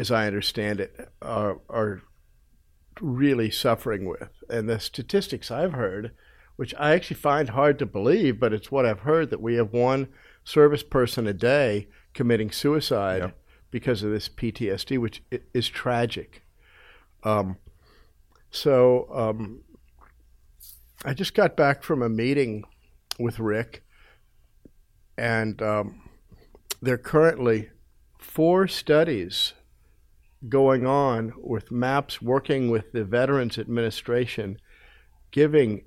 as 0.00 0.10
I 0.10 0.26
understand 0.26 0.80
it, 0.80 1.12
are, 1.22 1.60
are 1.68 2.02
really 3.00 3.50
suffering 3.50 4.06
with. 4.06 4.42
And 4.48 4.68
the 4.68 4.78
statistics 4.78 5.50
I've 5.50 5.72
heard, 5.72 6.12
which 6.56 6.74
I 6.78 6.94
actually 6.94 7.16
find 7.16 7.50
hard 7.50 7.78
to 7.78 7.86
believe, 7.86 8.38
but 8.38 8.52
it's 8.52 8.70
what 8.70 8.86
I've 8.86 9.00
heard 9.00 9.30
that 9.30 9.40
we 9.40 9.54
have 9.54 9.72
one 9.72 10.08
service 10.44 10.82
person 10.82 11.26
a 11.26 11.32
day 11.32 11.88
committing 12.12 12.50
suicide 12.50 13.32
because 13.70 14.02
of 14.02 14.10
this 14.10 14.28
PTSD, 14.28 14.98
which 14.98 15.22
is 15.52 15.68
tragic. 15.68 16.42
Um, 17.24 17.56
so 18.50 19.08
um, 19.12 19.62
I 21.04 21.12
just 21.12 21.34
got 21.34 21.56
back 21.56 21.82
from 21.82 22.02
a 22.02 22.08
meeting 22.08 22.64
with 23.18 23.40
Rick, 23.40 23.84
and 25.18 25.60
um, 25.60 26.08
there 26.80 26.94
are 26.94 26.98
currently 26.98 27.70
four 28.18 28.68
studies 28.68 29.54
going 30.48 30.86
on 30.86 31.32
with 31.36 31.70
MAPS 31.70 32.20
working 32.20 32.70
with 32.70 32.92
the 32.92 33.04
Veterans 33.04 33.58
Administration, 33.58 34.58
giving 35.30 35.84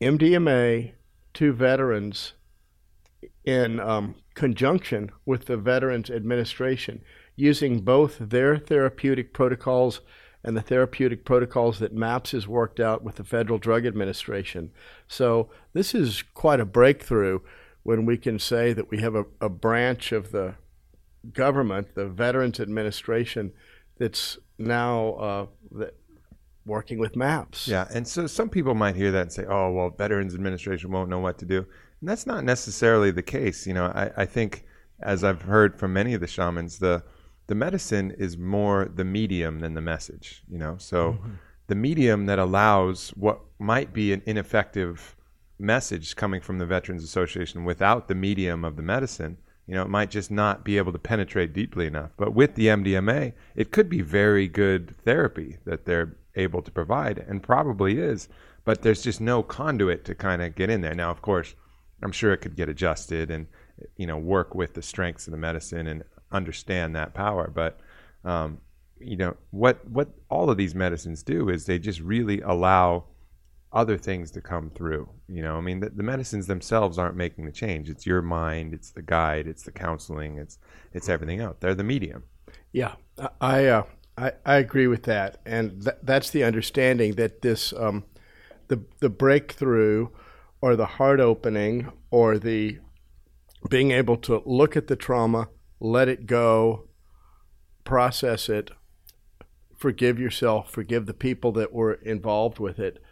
MDMA 0.00 0.92
to 1.34 1.52
veterans 1.52 2.34
in 3.44 3.80
um, 3.80 4.14
conjunction 4.34 5.10
with 5.24 5.46
the 5.46 5.56
Veterans 5.56 6.10
Administration, 6.10 7.02
using 7.36 7.80
both 7.80 8.18
their 8.18 8.58
therapeutic 8.58 9.32
protocols 9.32 10.00
and 10.44 10.56
the 10.56 10.62
therapeutic 10.62 11.24
protocols 11.24 11.80
that 11.80 11.92
MAPS 11.92 12.30
has 12.30 12.46
worked 12.46 12.78
out 12.78 13.02
with 13.02 13.16
the 13.16 13.24
Federal 13.24 13.58
Drug 13.58 13.84
Administration. 13.84 14.70
So 15.08 15.50
this 15.72 15.94
is 15.94 16.22
quite 16.34 16.60
a 16.60 16.64
breakthrough 16.64 17.40
when 17.82 18.06
we 18.06 18.16
can 18.16 18.38
say 18.38 18.72
that 18.72 18.90
we 18.90 19.00
have 19.00 19.14
a, 19.14 19.24
a 19.40 19.48
branch 19.48 20.12
of 20.12 20.30
the 20.30 20.54
government, 21.32 21.94
the 21.94 22.06
Veterans 22.06 22.60
Administration, 22.60 23.52
that's 23.98 24.38
now 24.58 25.14
uh, 25.14 25.46
that 25.72 25.94
working 26.64 26.98
with 26.98 27.16
MAPS. 27.16 27.68
Yeah, 27.68 27.86
and 27.94 28.06
so 28.06 28.26
some 28.26 28.48
people 28.48 28.74
might 28.74 28.96
hear 28.96 29.12
that 29.12 29.22
and 29.22 29.32
say, 29.32 29.44
"Oh, 29.48 29.70
well, 29.70 29.90
Veterans 29.90 30.34
Administration 30.34 30.90
won't 30.90 31.08
know 31.08 31.20
what 31.20 31.38
to 31.38 31.46
do," 31.46 31.58
and 31.58 32.08
that's 32.08 32.26
not 32.26 32.44
necessarily 32.44 33.10
the 33.10 33.22
case. 33.22 33.66
You 33.66 33.74
know, 33.74 33.86
I, 33.86 34.10
I 34.16 34.24
think, 34.26 34.64
as 35.00 35.24
I've 35.24 35.42
heard 35.42 35.78
from 35.78 35.92
many 35.92 36.14
of 36.14 36.20
the 36.20 36.26
shamans, 36.26 36.78
the 36.78 37.02
the 37.46 37.54
medicine 37.54 38.10
is 38.18 38.36
more 38.36 38.90
the 38.92 39.04
medium 39.04 39.60
than 39.60 39.74
the 39.74 39.80
message. 39.80 40.42
You 40.48 40.58
know, 40.58 40.76
so 40.78 41.18
the 41.68 41.74
medium 41.74 42.26
that 42.26 42.38
allows 42.38 43.10
what 43.10 43.40
might 43.58 43.92
be 43.92 44.12
an 44.12 44.22
ineffective 44.26 45.16
message 45.58 46.16
coming 46.16 46.40
from 46.40 46.58
the 46.58 46.66
Veterans 46.66 47.02
Association 47.02 47.64
without 47.64 48.08
the 48.08 48.14
medium 48.14 48.64
of 48.64 48.76
the 48.76 48.82
medicine. 48.82 49.38
You 49.66 49.74
know, 49.74 49.82
it 49.82 49.88
might 49.88 50.10
just 50.10 50.30
not 50.30 50.64
be 50.64 50.78
able 50.78 50.92
to 50.92 50.98
penetrate 50.98 51.52
deeply 51.52 51.86
enough. 51.86 52.12
But 52.16 52.34
with 52.34 52.54
the 52.54 52.66
MDMA, 52.66 53.32
it 53.56 53.72
could 53.72 53.88
be 53.88 54.00
very 54.00 54.46
good 54.46 54.94
therapy 55.04 55.58
that 55.64 55.86
they're 55.86 56.16
able 56.36 56.62
to 56.62 56.70
provide, 56.70 57.18
and 57.18 57.42
probably 57.42 57.98
is. 57.98 58.28
But 58.64 58.82
there's 58.82 59.02
just 59.02 59.20
no 59.20 59.42
conduit 59.42 60.04
to 60.04 60.14
kind 60.14 60.42
of 60.42 60.54
get 60.54 60.70
in 60.70 60.82
there. 60.82 60.94
Now, 60.94 61.10
of 61.10 61.22
course, 61.22 61.54
I'm 62.02 62.12
sure 62.12 62.32
it 62.32 62.38
could 62.38 62.56
get 62.56 62.68
adjusted 62.68 63.30
and 63.30 63.46
you 63.96 64.06
know 64.06 64.18
work 64.18 64.54
with 64.54 64.74
the 64.74 64.82
strengths 64.82 65.26
of 65.26 65.32
the 65.32 65.38
medicine 65.38 65.86
and 65.86 66.04
understand 66.30 66.94
that 66.94 67.14
power. 67.14 67.50
But 67.52 67.80
um, 68.24 68.60
you 68.98 69.16
know 69.16 69.36
what 69.50 69.86
what 69.88 70.10
all 70.28 70.50
of 70.50 70.56
these 70.56 70.74
medicines 70.74 71.22
do 71.22 71.48
is 71.48 71.66
they 71.66 71.78
just 71.78 72.00
really 72.00 72.40
allow 72.40 73.04
other 73.72 73.98
things 73.98 74.30
to 74.32 74.40
come 74.40 74.70
through. 74.70 75.08
You 75.28 75.42
know, 75.42 75.56
I 75.56 75.60
mean, 75.60 75.80
the, 75.80 75.90
the 75.90 76.02
medicines 76.02 76.46
themselves 76.46 76.98
aren't 76.98 77.16
making 77.16 77.46
the 77.46 77.52
change. 77.52 77.90
It's 77.90 78.06
your 78.06 78.22
mind, 78.22 78.72
it's 78.72 78.90
the 78.90 79.02
guide, 79.02 79.46
it's 79.46 79.62
the 79.62 79.72
counseling, 79.72 80.38
it's 80.38 80.58
it's 80.92 81.08
everything 81.08 81.40
else. 81.40 81.56
They're 81.60 81.74
the 81.74 81.84
medium. 81.84 82.24
Yeah, 82.72 82.94
I 83.40 83.66
uh, 83.66 83.82
I 84.16 84.32
I 84.44 84.56
agree 84.56 84.86
with 84.86 85.02
that, 85.04 85.40
and 85.44 85.82
th- 85.82 85.96
that's 86.02 86.30
the 86.30 86.44
understanding 86.44 87.14
that 87.14 87.42
this 87.42 87.72
um, 87.72 88.04
the 88.68 88.82
the 89.00 89.10
breakthrough, 89.10 90.08
or 90.60 90.76
the 90.76 90.86
heart 90.86 91.20
opening, 91.20 91.92
or 92.10 92.38
the 92.38 92.78
being 93.68 93.90
able 93.90 94.16
to 94.16 94.42
look 94.46 94.76
at 94.76 94.86
the 94.86 94.96
trauma, 94.96 95.48
let 95.80 96.08
it 96.08 96.26
go, 96.26 96.88
process 97.84 98.48
it, 98.48 98.70
forgive 99.76 100.18
yourself, 100.18 100.70
forgive 100.70 101.06
the 101.06 101.14
people 101.14 101.52
that 101.52 101.72
were 101.72 101.94
involved 101.94 102.58
with 102.58 102.78
it. 102.78 103.02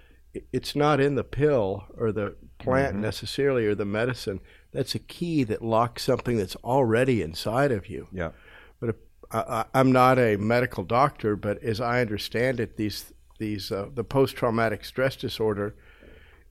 It's 0.53 0.75
not 0.75 1.00
in 1.00 1.14
the 1.14 1.25
pill 1.25 1.85
or 1.97 2.12
the 2.12 2.37
plant 2.59 2.97
necessarily 2.97 3.67
or 3.67 3.75
the 3.75 3.85
medicine. 3.85 4.41
That's 4.73 4.95
a 4.95 4.99
key 4.99 5.45
that 5.45 5.62
locks 5.62 6.03
something 6.03 6.37
that's 6.37 6.57
already 6.57 7.23
inside 7.23 7.71
of 7.73 7.88
you 7.88 8.09
Yeah. 8.12 8.31
but 8.81 8.88
if, 8.91 8.97
I, 9.31 9.38
I- 9.38 9.64
I'm 9.75 9.93
not 9.93 10.19
a 10.19 10.37
medical 10.37 10.85
doctor, 10.85 11.37
but 11.37 11.62
as 11.62 11.81
I 11.81 12.00
understand 12.00 12.61
it, 12.61 12.76
these 12.76 13.12
these 13.38 13.73
uh, 13.73 13.88
the 13.93 14.05
post 14.05 14.37
traumatic 14.37 14.85
stress 14.85 15.17
disorder 15.17 15.75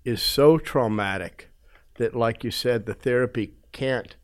is 0.04 0.22
so 0.22 0.58
traumatic 0.58 1.50
that, 1.96 2.13
like 2.16 2.44
you 2.44 2.52
said, 2.52 2.86
the 2.86 2.94
therapy 2.94 3.54
can't 3.72 4.16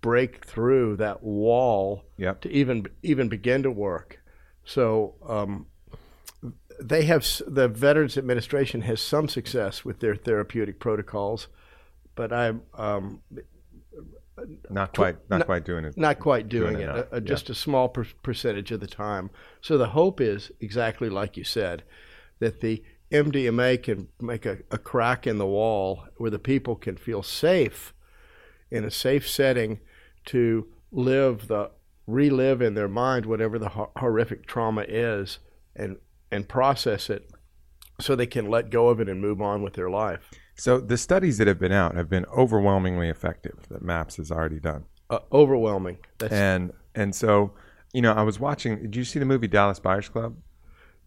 break 0.00 0.44
through 0.44 0.96
that 0.96 1.22
wall 1.24 2.04
Yep. 2.18 2.42
to 2.42 2.50
even 2.50 2.86
even 3.02 3.28
begin 3.28 3.62
to 3.64 3.70
work. 3.70 4.20
So 4.64 5.14
um, 5.26 5.66
they 6.80 7.04
have 7.04 7.26
the 7.46 7.68
Veterans 7.68 8.16
Administration 8.16 8.82
has 8.82 9.00
some 9.00 9.28
success 9.28 9.84
with 9.84 10.00
their 10.00 10.14
therapeutic 10.14 10.80
protocols, 10.80 11.48
but 12.14 12.32
I'm 12.32 12.62
um, 12.74 13.20
Not 14.68 14.94
quite, 14.94 15.16
not 15.30 15.46
quite 15.46 15.64
doing 15.64 15.84
it. 15.84 15.96
not 15.96 16.18
quite 16.18 16.48
doing, 16.48 16.74
Doing 16.74 16.88
it, 16.88 16.96
it, 16.96 17.08
uh, 17.12 17.16
uh, 17.16 17.20
just 17.20 17.50
a 17.50 17.54
small 17.54 17.88
per- 17.88 18.06
percentage 18.22 18.70
of 18.72 18.80
the 18.80 18.86
time. 18.86 19.30
So 19.60 19.78
the 19.78 19.88
hope 19.88 20.20
is 20.20 20.50
exactly 20.60 21.08
like 21.08 21.36
you 21.36 21.44
said, 21.44 21.84
that 22.40 22.60
the 22.60 22.82
MDMA 23.12 23.82
can 23.82 24.08
make 24.20 24.44
a, 24.44 24.58
a 24.70 24.78
crack 24.78 25.26
in 25.26 25.38
the 25.38 25.46
wall 25.46 26.04
where 26.16 26.30
the 26.30 26.38
people 26.38 26.74
can 26.74 26.96
feel 26.96 27.22
safe 27.22 27.94
in 28.70 28.84
a 28.84 28.90
safe 28.90 29.28
setting 29.28 29.78
to 30.26 30.66
live 30.90 31.46
the 31.48 31.70
relive 32.06 32.60
in 32.60 32.74
their 32.74 32.88
mind 32.88 33.24
whatever 33.24 33.58
the 33.58 33.70
ho- 33.70 33.90
horrific 33.96 34.46
trauma 34.46 34.82
is 34.82 35.38
and 35.74 35.96
and 36.34 36.48
process 36.48 37.08
it 37.08 37.30
so 38.00 38.16
they 38.16 38.26
can 38.26 38.50
let 38.50 38.70
go 38.70 38.88
of 38.88 39.00
it 39.00 39.08
and 39.08 39.20
move 39.20 39.40
on 39.40 39.62
with 39.62 39.74
their 39.74 39.88
life. 39.88 40.30
So 40.56 40.78
the 40.80 40.96
studies 40.96 41.38
that 41.38 41.46
have 41.46 41.58
been 41.58 41.72
out 41.72 41.94
have 41.94 42.08
been 42.08 42.26
overwhelmingly 42.26 43.08
effective 43.08 43.58
that 43.70 43.82
MAPS 43.82 44.16
has 44.16 44.30
already 44.30 44.60
done. 44.60 44.84
Uh, 45.10 45.18
overwhelming. 45.32 45.98
That's 46.18 46.32
And 46.32 46.72
and 46.94 47.14
so, 47.14 47.52
you 47.92 48.02
know, 48.02 48.12
I 48.12 48.22
was 48.22 48.38
watching 48.40 48.80
did 48.82 48.96
you 48.96 49.04
see 49.04 49.18
the 49.18 49.24
movie 49.24 49.48
Dallas 49.48 49.78
Buyers 49.78 50.08
Club? 50.08 50.36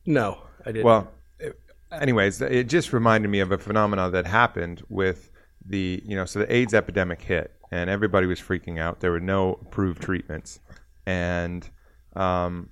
no, 0.05 0.41
I 0.65 0.71
didn't. 0.71 0.85
Well, 0.85 1.11
it- 1.39 1.59
anyways, 1.91 2.41
it 2.41 2.67
just 2.67 2.93
reminded 2.93 3.29
me 3.29 3.39
of 3.41 3.51
a 3.51 3.57
phenomenon 3.57 4.11
that 4.13 4.25
happened 4.25 4.83
with 4.89 5.29
the, 5.65 6.01
you 6.05 6.15
know, 6.15 6.25
so 6.25 6.39
the 6.39 6.53
AIDS 6.53 6.73
epidemic 6.73 7.21
hit 7.21 7.51
and 7.71 7.89
everybody 7.89 8.27
was 8.27 8.39
freaking 8.39 8.79
out. 8.79 8.99
There 9.01 9.11
were 9.11 9.19
no 9.19 9.59
approved 9.61 10.01
treatments, 10.01 10.59
and 11.05 11.69
um, 12.15 12.69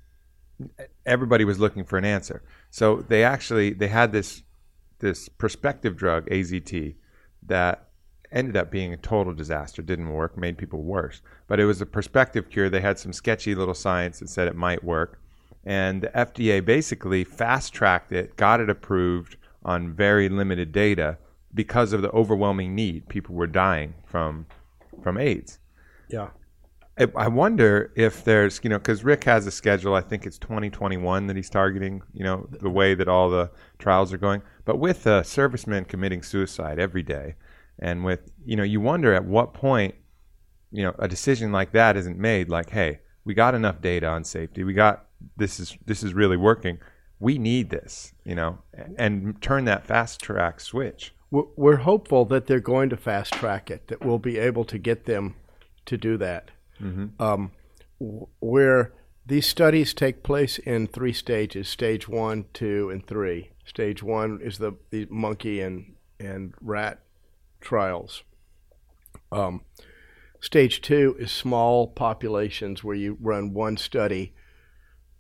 everybody 1.05 1.45
was 1.45 1.59
looking 1.59 1.83
for 1.83 1.97
an 1.97 2.05
answer. 2.05 2.43
So 2.69 3.05
they 3.07 3.23
actually 3.23 3.73
they 3.73 3.87
had 3.87 4.11
this 4.11 4.43
this 4.99 5.29
prospective 5.29 5.95
drug 5.97 6.27
AZT 6.29 6.95
that 7.47 7.89
ended 8.31 8.57
up 8.57 8.71
being 8.71 8.93
a 8.93 8.97
total 8.97 9.33
disaster. 9.33 9.81
Didn't 9.81 10.09
work, 10.09 10.37
made 10.37 10.57
people 10.57 10.81
worse. 10.81 11.21
But 11.47 11.59
it 11.59 11.65
was 11.65 11.81
a 11.81 11.85
prospective 11.85 12.49
cure. 12.49 12.69
They 12.69 12.81
had 12.81 12.99
some 12.99 13.13
sketchy 13.13 13.55
little 13.55 13.73
science 13.73 14.19
that 14.19 14.29
said 14.29 14.47
it 14.47 14.55
might 14.55 14.83
work, 14.83 15.21
and 15.63 16.01
the 16.01 16.09
FDA 16.09 16.63
basically 16.63 17.23
fast 17.23 17.73
tracked 17.73 18.11
it, 18.11 18.35
got 18.35 18.59
it 18.59 18.69
approved 18.69 19.37
on 19.63 19.93
very 19.93 20.29
limited 20.29 20.71
data 20.71 21.17
because 21.53 21.93
of 21.93 22.01
the 22.01 22.11
overwhelming 22.11 22.75
need. 22.75 23.07
People 23.09 23.35
were 23.35 23.47
dying 23.47 23.93
from 24.05 24.45
from 25.01 25.17
AIDS. 25.17 25.59
Yeah. 26.09 26.29
I, 26.97 27.27
wonder 27.27 27.91
if 27.95 28.23
there's, 28.23 28.61
you 28.63 28.69
know, 28.69 28.77
because 28.77 29.03
Rick 29.03 29.25
has 29.25 29.45
a 29.45 29.51
schedule. 29.51 29.95
I 29.95 30.01
think 30.01 30.25
it's 30.25 30.37
2021 30.37 31.27
that 31.27 31.35
he's 31.35 31.49
targeting. 31.49 32.01
You 32.13 32.23
know, 32.23 32.47
the 32.49 32.69
way 32.69 32.95
that 32.95 33.09
all 33.09 33.29
the 33.29 33.51
trials 33.79 34.13
are 34.13 34.17
going. 34.17 34.41
But 34.63 34.77
with 34.77 35.05
a 35.05 35.21
serviceman 35.21 35.87
committing 35.87 36.23
suicide 36.23 36.79
every 36.79 37.03
day, 37.03 37.35
and 37.79 38.05
with, 38.05 38.31
you 38.45 38.55
know, 38.55 38.63
you 38.63 38.79
wonder 38.79 39.13
at 39.13 39.25
what 39.25 39.53
point, 39.53 39.95
you 40.71 40.83
know, 40.83 40.95
a 40.97 41.07
decision 41.07 41.51
like 41.51 41.73
that 41.73 41.97
isn't 41.97 42.17
made. 42.17 42.47
Like, 42.49 42.69
hey, 42.69 42.99
we 43.25 43.33
got 43.33 43.55
enough 43.55 43.81
data 43.81 44.07
on 44.07 44.23
safety. 44.23 44.63
We 44.63 44.73
got 44.73 45.07
this 45.35 45.59
is 45.59 45.77
this 45.85 46.03
is 46.03 46.13
really 46.13 46.37
working. 46.37 46.79
We 47.19 47.37
need 47.37 47.69
this, 47.69 48.13
you 48.23 48.35
know, 48.35 48.59
and 48.97 49.41
turn 49.41 49.65
that 49.65 49.85
fast 49.85 50.21
track 50.21 50.59
switch. 50.59 51.13
We're 51.31 51.77
hopeful 51.77 52.23
that 52.25 52.47
they're 52.47 52.59
going 52.59 52.89
to 52.89 52.97
fast 52.97 53.33
track 53.33 53.69
it, 53.69 53.87
that 53.87 54.05
we'll 54.05 54.19
be 54.19 54.37
able 54.37 54.63
to 54.65 54.77
get 54.77 55.05
them 55.05 55.35
to 55.85 55.97
do 55.97 56.17
that. 56.17 56.51
Um, 57.19 57.51
w- 57.99 58.27
where 58.39 58.93
these 59.25 59.47
studies 59.47 59.93
take 59.93 60.23
place 60.23 60.59
in 60.59 60.87
three 60.87 61.13
stages 61.13 61.67
stage 61.67 62.07
one, 62.07 62.45
two, 62.53 62.89
and 62.89 63.05
three. 63.05 63.51
Stage 63.65 64.03
one 64.03 64.39
is 64.41 64.59
the, 64.59 64.73
the 64.91 65.07
monkey 65.09 65.61
and, 65.61 65.95
and 66.19 66.53
rat 66.61 66.99
trials. 67.61 68.23
Um, 69.31 69.61
stage 70.39 70.81
two 70.81 71.15
is 71.19 71.31
small 71.31 71.87
populations 71.87 72.83
where 72.83 72.95
you 72.95 73.17
run 73.19 73.53
one 73.53 73.77
study 73.77 74.33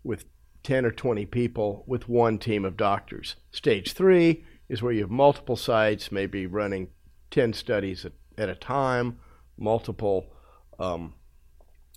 with 0.03 0.25
10 0.63 0.85
or 0.85 0.91
20 0.91 1.25
people 1.25 1.83
with 1.87 2.07
one 2.07 2.37
team 2.37 2.63
of 2.65 2.77
doctors. 2.77 3.35
Stage 3.51 3.93
three 3.93 4.43
is 4.69 4.81
where 4.81 4.93
you 4.93 5.01
have 5.01 5.11
multiple 5.11 5.55
sites, 5.55 6.11
maybe 6.11 6.45
running 6.45 6.89
10 7.31 7.53
studies 7.53 8.05
at, 8.05 8.13
at 8.37 8.49
a 8.49 8.55
time, 8.55 9.19
multiple 9.57 10.27
um, 10.79 11.13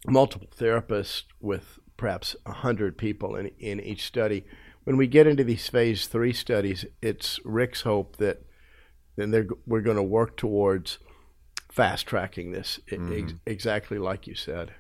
multiple 0.07 0.49
therapists 0.57 1.25
with 1.41 1.79
perhaps 1.97 2.37
100 2.45 2.97
people 2.97 3.37
in, 3.37 3.51
in 3.59 3.81
each 3.81 4.05
study. 4.05 4.45
When 4.85 4.97
we 4.97 5.07
get 5.07 5.27
into 5.27 5.45
these 5.45 5.69
phase 5.69 6.07
three 6.07 6.33
studies, 6.33 6.87
it's 7.03 7.41
Rick's 7.45 7.83
hope 7.83 8.17
that 8.17 8.43
then 9.17 9.49
we're 9.67 9.81
going 9.81 9.97
to 9.97 10.03
work 10.03 10.37
towards 10.37 10.99
fast 11.69 12.07
tracking 12.07 12.53
this, 12.53 12.79
e- 12.91 12.95
ex- 12.95 13.01
mm-hmm. 13.03 13.37
exactly 13.47 13.99
like 13.99 14.27
you 14.27 14.35
said. 14.35 14.73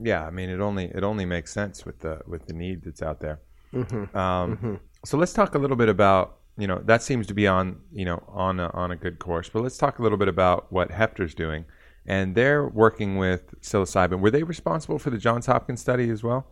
Yeah, 0.00 0.26
I 0.26 0.30
mean 0.30 0.50
it 0.50 0.60
only 0.60 0.86
it 0.86 1.04
only 1.04 1.24
makes 1.24 1.52
sense 1.52 1.86
with 1.86 2.00
the 2.00 2.20
with 2.26 2.46
the 2.46 2.52
need 2.52 2.82
that's 2.84 3.02
out 3.02 3.20
there. 3.20 3.40
Mm-hmm. 3.72 4.16
Um, 4.16 4.56
mm-hmm. 4.56 4.74
So 5.04 5.16
let's 5.16 5.32
talk 5.32 5.54
a 5.54 5.58
little 5.58 5.76
bit 5.76 5.88
about 5.88 6.38
you 6.58 6.66
know 6.66 6.80
that 6.84 7.02
seems 7.02 7.26
to 7.28 7.34
be 7.34 7.46
on 7.46 7.80
you 7.92 8.04
know 8.04 8.22
on 8.28 8.58
a, 8.60 8.68
on 8.70 8.90
a 8.90 8.96
good 8.96 9.18
course, 9.18 9.48
but 9.48 9.62
let's 9.62 9.78
talk 9.78 9.98
a 10.00 10.02
little 10.02 10.18
bit 10.18 10.28
about 10.28 10.72
what 10.72 10.90
Heffter's 10.90 11.34
doing, 11.34 11.64
and 12.06 12.34
they're 12.34 12.66
working 12.66 13.16
with 13.16 13.60
psilocybin. 13.60 14.20
Were 14.20 14.30
they 14.30 14.42
responsible 14.42 14.98
for 14.98 15.10
the 15.10 15.18
Johns 15.18 15.46
Hopkins 15.46 15.80
study 15.80 16.10
as 16.10 16.22
well? 16.22 16.46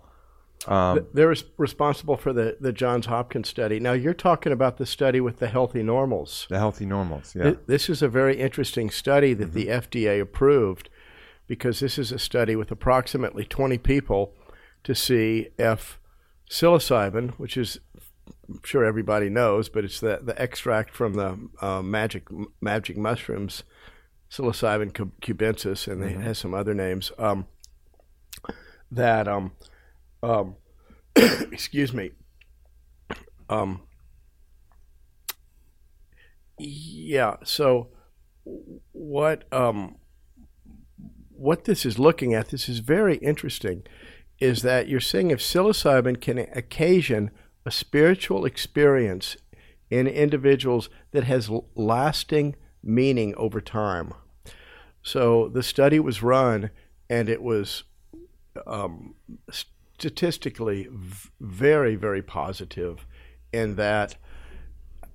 Um, 0.66 1.06
They're 1.12 1.34
responsible 1.58 2.16
for 2.16 2.32
the, 2.32 2.56
the 2.60 2.72
Johns 2.72 3.06
Hopkins 3.06 3.48
study. 3.48 3.80
Now, 3.80 3.92
you're 3.94 4.14
talking 4.14 4.52
about 4.52 4.76
the 4.76 4.86
study 4.86 5.20
with 5.20 5.40
the 5.40 5.48
healthy 5.48 5.82
normals. 5.82 6.46
the 6.48 6.58
healthy 6.58 6.86
normals, 6.86 7.34
yeah. 7.34 7.42
Th- 7.42 7.58
This 7.66 7.90
is 7.90 8.00
a 8.00 8.08
very 8.08 8.38
interesting 8.38 8.88
study 8.88 9.34
that 9.34 9.54
the 9.54 9.66
FDA 9.66 10.20
approved 10.20 10.88
because 11.48 11.80
this 11.80 11.98
is 11.98 12.12
a 12.12 12.18
study 12.18 12.54
with 12.54 12.70
approximately 12.70 13.44
20 13.44 13.76
people 13.78 14.34
to 14.84 14.94
see 14.94 15.48
if 15.58 15.98
psilocybin, 16.48 17.32
which 17.32 17.56
is 17.56 17.80
I'm 18.48 18.60
sure 18.64 18.84
everybody 18.84 19.28
knows, 19.28 19.68
but 19.68 19.84
it's 19.84 19.98
the, 20.00 20.20
the 20.22 20.40
extract 20.40 20.94
from 20.94 21.14
the 21.14 21.38
uh, 21.60 21.82
magic 21.82 22.28
magic 22.60 22.96
mushrooms, 22.96 23.64
psilocybin 24.32 24.92
cubensis, 25.20 25.86
and 25.86 26.02
it 26.02 26.18
has 26.20 26.38
some 26.38 26.54
other 26.54 26.72
names. 26.72 27.12
Um, 27.18 27.46
that 28.90 29.28
um, 29.28 29.52
um, 30.22 30.56
excuse 31.16 31.92
me. 31.92 32.12
Um, 33.50 33.82
yeah. 36.58 37.36
So 37.44 37.88
what 38.92 39.44
um, 39.52 39.96
what 41.30 41.64
this 41.64 41.84
is 41.84 41.98
looking 41.98 42.32
at, 42.32 42.48
this 42.48 42.70
is 42.70 42.78
very 42.78 43.16
interesting, 43.16 43.82
is 44.38 44.62
that 44.62 44.88
you're 44.88 45.00
seeing 45.00 45.30
if 45.30 45.40
psilocybin 45.40 46.20
can 46.20 46.38
occasion 46.38 47.30
a 47.66 47.70
spiritual 47.70 48.46
experience 48.46 49.36
in 49.90 50.06
individuals 50.06 50.88
that 51.10 51.24
has 51.24 51.50
lasting 51.74 52.56
meaning 52.82 53.34
over 53.36 53.60
time. 53.60 54.14
So 55.02 55.48
the 55.48 55.62
study 55.62 55.98
was 55.98 56.22
run, 56.22 56.70
and 57.10 57.28
it 57.28 57.42
was 57.42 57.84
um, 58.66 59.14
statistically 59.50 60.88
v- 60.90 61.30
very, 61.40 61.96
very 61.96 62.22
positive 62.22 63.06
in 63.52 63.76
that 63.76 64.16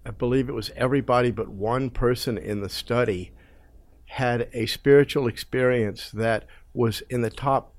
I 0.05 0.11
believe 0.11 0.47
it 0.47 0.53
was 0.53 0.71
everybody 0.77 1.31
but 1.31 1.49
one 1.49 1.89
person 1.89 2.37
in 2.37 2.61
the 2.61 2.69
study 2.69 3.31
had 4.05 4.47
a 4.53 4.65
spiritual 4.65 5.27
experience 5.27 6.11
that 6.11 6.45
was 6.73 7.01
in 7.09 7.21
the 7.21 7.29
top 7.29 7.75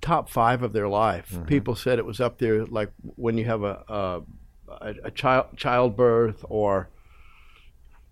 top 0.00 0.28
five 0.28 0.62
of 0.62 0.72
their 0.72 0.88
life. 0.88 1.38
People 1.46 1.74
said 1.74 1.98
it 1.98 2.06
was 2.06 2.20
up 2.20 2.38
there, 2.38 2.64
like 2.66 2.92
when 3.16 3.38
you 3.38 3.44
have 3.46 3.62
a 3.64 3.82
a, 3.88 4.22
a, 4.68 4.94
a 5.04 5.10
child 5.10 5.46
childbirth 5.56 6.44
or 6.48 6.88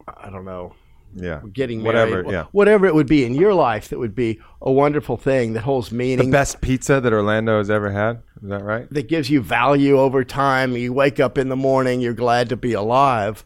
I 0.09 0.31
don't 0.31 0.45
know 0.45 0.75
yeah. 1.15 1.41
getting 1.53 1.83
married, 1.83 2.11
Whatever, 2.13 2.33
yeah. 2.33 2.45
whatever 2.53 2.87
it 2.87 2.95
would 2.95 3.07
be 3.07 3.25
in 3.25 3.35
your 3.35 3.55
life 3.55 3.89
that 3.89 3.99
would 3.99 4.15
be 4.15 4.39
a 4.63 4.71
wonderful 4.71 5.17
thing 5.17 5.53
that 5.55 5.63
holds 5.63 5.91
meaning. 5.93 6.27
The 6.31 6.33
best 6.33 6.61
pizza 6.61 7.01
that 7.01 7.13
Orlando 7.13 7.59
has 7.59 7.71
ever 7.71 7.91
had. 7.91 8.23
Is 8.43 8.49
that 8.49 8.63
right? 8.63 8.89
that 8.91 9.09
gives 9.09 9.29
you 9.31 9.41
value 9.43 9.99
over 9.99 10.25
time. 10.25 10.77
You 10.77 10.93
wake 10.93 11.21
up 11.21 11.37
in 11.39 11.49
the 11.49 11.57
morning, 11.57 12.01
you're 12.01 12.15
glad 12.15 12.49
to 12.51 12.57
be 12.57 12.73
alive. 12.73 13.45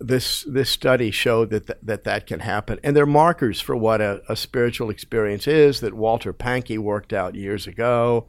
This 0.00 0.44
this 0.44 0.70
study 0.70 1.10
showed 1.10 1.50
that 1.50 1.66
th- 1.66 1.78
that 1.82 2.04
that 2.04 2.26
can 2.28 2.38
happen, 2.38 2.78
and 2.84 2.96
they're 2.96 3.04
markers 3.04 3.60
for 3.60 3.74
what 3.76 4.00
a, 4.00 4.22
a 4.28 4.36
spiritual 4.36 4.90
experience 4.90 5.48
is 5.48 5.80
that 5.80 5.92
Walter 5.92 6.32
Pahnke 6.32 6.78
worked 6.78 7.12
out 7.12 7.34
years 7.34 7.66
ago, 7.66 8.26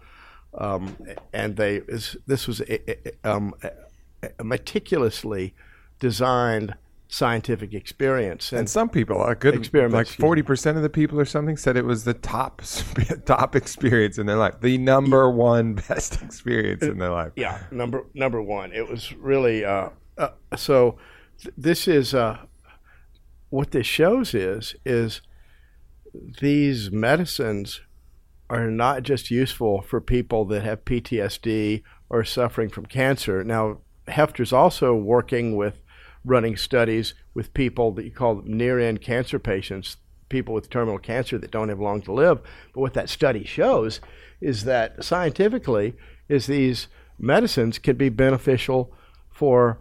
um, 0.55 0.97
and 1.31 1.57
they 1.57 1.75
is, 1.87 2.17
this 2.25 2.47
was 2.47 2.61
a, 2.61 3.07
a- 3.07 3.13
um, 3.23 3.53
a- 3.61 4.29
a 4.39 4.43
meticulously 4.43 5.53
designed 5.99 6.73
scientific 7.11 7.73
experience, 7.73 8.53
And 8.53 8.69
some 8.69 8.87
people, 8.87 9.23
a 9.25 9.33
good 9.33 9.73
like 9.91 10.07
forty 10.07 10.43
percent 10.43 10.77
of 10.77 10.83
the 10.83 10.89
people 10.89 11.19
or 11.19 11.25
something, 11.25 11.57
said 11.57 11.75
it 11.75 11.85
was 11.85 12.03
the 12.03 12.13
top 12.13 12.61
top 13.25 13.55
experience 13.55 14.17
in 14.17 14.27
their 14.27 14.37
life, 14.37 14.61
the 14.61 14.77
number 14.77 15.29
one 15.29 15.73
best 15.73 16.21
experience 16.21 16.83
in 16.83 16.99
their 16.99 17.09
life. 17.09 17.33
Yeah, 17.35 17.59
number 17.71 18.05
number 18.13 18.41
one. 18.41 18.71
It 18.71 18.87
was 18.87 19.13
really 19.13 19.65
uh, 19.65 19.89
uh, 20.17 20.29
so. 20.55 20.97
Th- 21.41 21.53
this 21.57 21.87
is 21.87 22.13
uh, 22.13 22.37
what 23.49 23.71
this 23.71 23.87
shows 23.87 24.33
is 24.33 24.75
is 24.85 25.21
these 26.41 26.91
medicines 26.91 27.81
are 28.49 28.69
not 28.69 29.03
just 29.03 29.31
useful 29.31 29.81
for 29.81 30.01
people 30.01 30.45
that 30.45 30.63
have 30.63 30.85
PTSD 30.85 31.81
or 32.09 32.23
suffering 32.23 32.69
from 32.69 32.85
cancer. 32.85 33.43
Now, 33.43 33.79
Heffter's 34.07 34.51
also 34.51 34.95
working 34.95 35.55
with 35.55 35.79
running 36.25 36.57
studies 36.57 37.13
with 37.33 37.53
people 37.53 37.91
that 37.93 38.05
you 38.05 38.11
call 38.11 38.41
near-end 38.45 39.01
cancer 39.01 39.39
patients, 39.39 39.97
people 40.27 40.53
with 40.53 40.69
terminal 40.69 40.99
cancer 40.99 41.37
that 41.37 41.51
don't 41.51 41.69
have 41.69 41.79
long 41.79 42.01
to 42.01 42.11
live. 42.11 42.39
But 42.73 42.81
what 42.81 42.93
that 42.93 43.09
study 43.09 43.43
shows 43.45 44.01
is 44.41 44.63
that 44.65 45.03
scientifically, 45.03 45.95
is 46.27 46.45
these 46.45 46.87
medicines 47.17 47.79
can 47.79 47.95
be 47.95 48.09
beneficial 48.09 48.93
for 49.29 49.79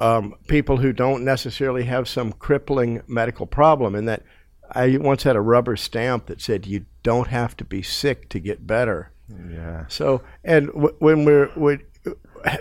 um, 0.00 0.34
people 0.48 0.78
who 0.78 0.92
don't 0.92 1.24
necessarily 1.24 1.84
have 1.84 2.08
some 2.08 2.32
crippling 2.32 3.02
medical 3.06 3.46
problem. 3.46 3.94
And 3.94 4.08
that 4.08 4.22
I 4.70 4.96
once 4.98 5.22
had 5.22 5.36
a 5.36 5.40
rubber 5.40 5.76
stamp 5.76 6.26
that 6.26 6.40
said 6.40 6.66
you 6.66 6.86
don't 7.02 7.28
have 7.28 7.56
to 7.58 7.64
be 7.64 7.82
sick 7.82 8.28
to 8.30 8.38
get 8.38 8.66
better. 8.66 9.12
Yeah. 9.50 9.84
So, 9.88 10.22
and 10.44 10.68
w- 10.68 10.94
when 10.98 11.24
we're, 11.24 11.50
we 11.56 11.78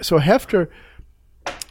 so 0.01 0.19
Heffter, 0.19 0.69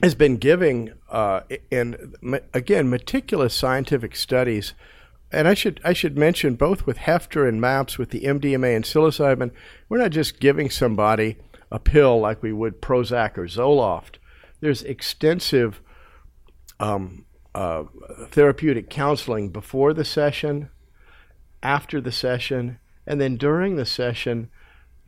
has 0.03 0.15
been 0.15 0.37
giving, 0.37 0.93
uh, 1.09 1.41
and 1.73 2.17
again, 2.53 2.91
meticulous 2.91 3.55
scientific 3.55 4.15
studies. 4.15 4.75
And 5.31 5.47
I 5.47 5.55
should 5.55 5.81
I 5.85 5.93
should 5.93 6.17
mention 6.17 6.55
both 6.55 6.87
with 6.87 6.99
Heffter 6.99 7.49
and 7.49 7.61
MAPS, 7.61 7.99
with 7.99 8.11
the 8.11 8.23
MDMA 8.23 8.75
and 8.75 8.85
psilocybin, 8.85 9.51
we're 9.89 9.99
not 9.99 10.11
just 10.11 10.41
giving 10.41 10.71
somebody 10.71 11.37
a 11.71 11.79
pill 11.79 12.19
like 12.21 12.43
we 12.43 12.53
would 12.53 12.81
Prozac 12.81 13.37
or 13.37 13.45
Zoloft. 13.45 14.17
There's 14.61 14.83
extensive 14.83 15.81
um, 16.81 17.27
uh, 17.55 17.85
therapeutic 18.29 18.89
counseling 18.89 19.51
before 19.51 19.93
the 19.93 20.05
session, 20.05 20.71
after 21.63 22.01
the 22.01 22.13
session, 22.13 22.79
and 23.07 23.21
then 23.21 23.37
during 23.37 23.77
the 23.77 23.87
session. 23.87 24.51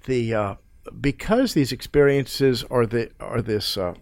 The 0.05 0.35
uh, 0.35 0.55
because 1.01 1.55
these 1.55 1.73
experiences 1.73 2.65
are 2.71 2.87
the 2.87 3.11
are 3.21 3.43
this 3.43 3.77
uh, 3.77 3.95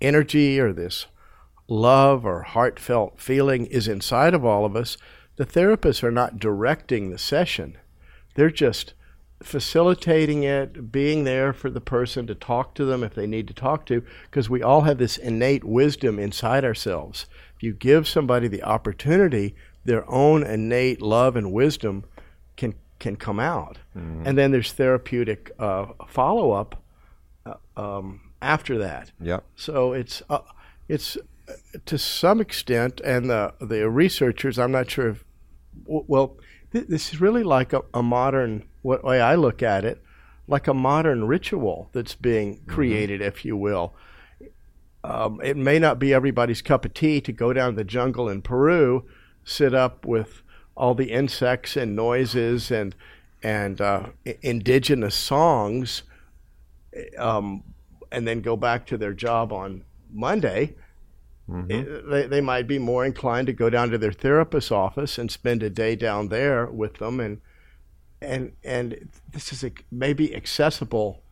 energy 0.00 0.58
or 0.60 0.72
this 0.72 1.06
love 1.68 2.24
or 2.24 2.42
heartfelt 2.42 3.20
feeling 3.20 3.66
is 3.66 3.88
inside 3.88 4.34
of 4.34 4.44
all 4.44 4.64
of 4.64 4.76
us, 4.76 4.96
the 5.36 5.46
therapists 5.46 6.02
are 6.02 6.12
not 6.12 6.38
directing 6.38 7.10
the 7.10 7.18
session. 7.18 7.76
They're 8.34 8.50
just 8.50 8.94
facilitating 9.42 10.44
it, 10.44 10.90
being 10.90 11.24
there 11.24 11.52
for 11.52 11.70
the 11.70 11.80
person 11.80 12.26
to 12.26 12.34
talk 12.34 12.74
to 12.74 12.84
them 12.84 13.02
if 13.02 13.14
they 13.14 13.26
need 13.26 13.46
to 13.48 13.54
talk 13.54 13.84
to, 13.86 14.02
because 14.24 14.48
we 14.48 14.62
all 14.62 14.82
have 14.82 14.98
this 14.98 15.18
innate 15.18 15.64
wisdom 15.64 16.18
inside 16.18 16.64
ourselves. 16.64 17.26
If 17.56 17.62
you 17.62 17.74
give 17.74 18.08
somebody 18.08 18.48
the 18.48 18.62
opportunity, 18.62 19.54
their 19.84 20.08
own 20.10 20.42
innate 20.42 21.02
love 21.02 21.36
and 21.36 21.52
wisdom 21.52 22.04
can 22.56 22.74
can 22.98 23.16
come 23.16 23.38
out, 23.38 23.76
and 23.94 24.38
then 24.38 24.52
there's 24.52 24.72
therapeutic 24.72 25.50
uh, 25.58 25.86
follow 26.08 26.52
up 26.52 26.82
uh, 27.44 27.54
um, 27.76 28.20
after 28.42 28.78
that. 28.78 29.12
Yep. 29.20 29.44
So 29.56 29.92
it's 29.92 30.22
uh, 30.28 30.40
it's 30.88 31.16
uh, 31.48 31.52
to 31.84 31.98
some 31.98 32.40
extent, 32.40 33.00
and 33.04 33.30
the 33.30 33.54
the 33.60 33.88
researchers, 33.88 34.58
I'm 34.58 34.72
not 34.72 34.90
sure 34.90 35.08
if 35.08 35.24
well, 35.84 36.36
th- 36.72 36.86
this 36.88 37.12
is 37.12 37.20
really 37.20 37.42
like 37.42 37.72
a, 37.72 37.82
a 37.92 38.02
modern 38.02 38.64
what 38.82 39.04
way 39.04 39.20
I 39.20 39.34
look 39.34 39.62
at 39.62 39.84
it, 39.84 40.02
like 40.46 40.66
a 40.66 40.74
modern 40.74 41.26
ritual 41.26 41.90
that's 41.92 42.14
being 42.14 42.60
created, 42.66 43.20
if 43.20 43.44
you 43.44 43.56
will. 43.56 43.94
Um, 45.04 45.40
it 45.42 45.56
may 45.56 45.78
not 45.78 45.98
be 45.98 46.12
everybody's 46.12 46.62
cup 46.62 46.84
of 46.84 46.94
tea 46.94 47.20
to 47.20 47.32
go 47.32 47.52
down 47.52 47.72
to 47.72 47.76
the 47.76 47.84
jungle 47.84 48.28
in 48.28 48.42
Peru, 48.42 49.04
sit 49.44 49.72
up 49.72 50.04
with 50.04 50.42
all 50.76 50.94
the 50.94 51.12
insects 51.12 51.76
and 51.76 51.94
noises 51.94 52.70
and 52.70 52.94
and 53.42 53.80
uh, 53.80 54.06
indigenous 54.42 55.14
songs, 55.14 56.02
um, 57.18 57.62
and 58.16 58.26
then 58.26 58.40
go 58.40 58.56
back 58.56 58.86
to 58.86 58.96
their 58.96 59.12
job 59.12 59.52
on 59.52 59.84
Monday. 60.12 60.74
It- 61.70 62.10
they, 62.10 62.26
they 62.26 62.40
might 62.40 62.66
be 62.66 62.78
more 62.80 63.04
inclined 63.04 63.46
to 63.46 63.52
go 63.52 63.70
down 63.70 63.90
to 63.90 63.98
their 63.98 64.10
therapist's 64.10 64.72
office 64.72 65.16
and 65.18 65.30
spend 65.30 65.62
a 65.62 65.70
day 65.70 65.94
down 65.94 66.28
there 66.28 66.66
with 66.66 66.94
them 66.94 67.20
and 67.20 67.40
and 68.22 68.52
and 68.64 69.08
this 69.32 69.52
is 69.52 69.62
ac- 69.62 69.84
maybe 69.92 70.34
accessible 70.34 71.22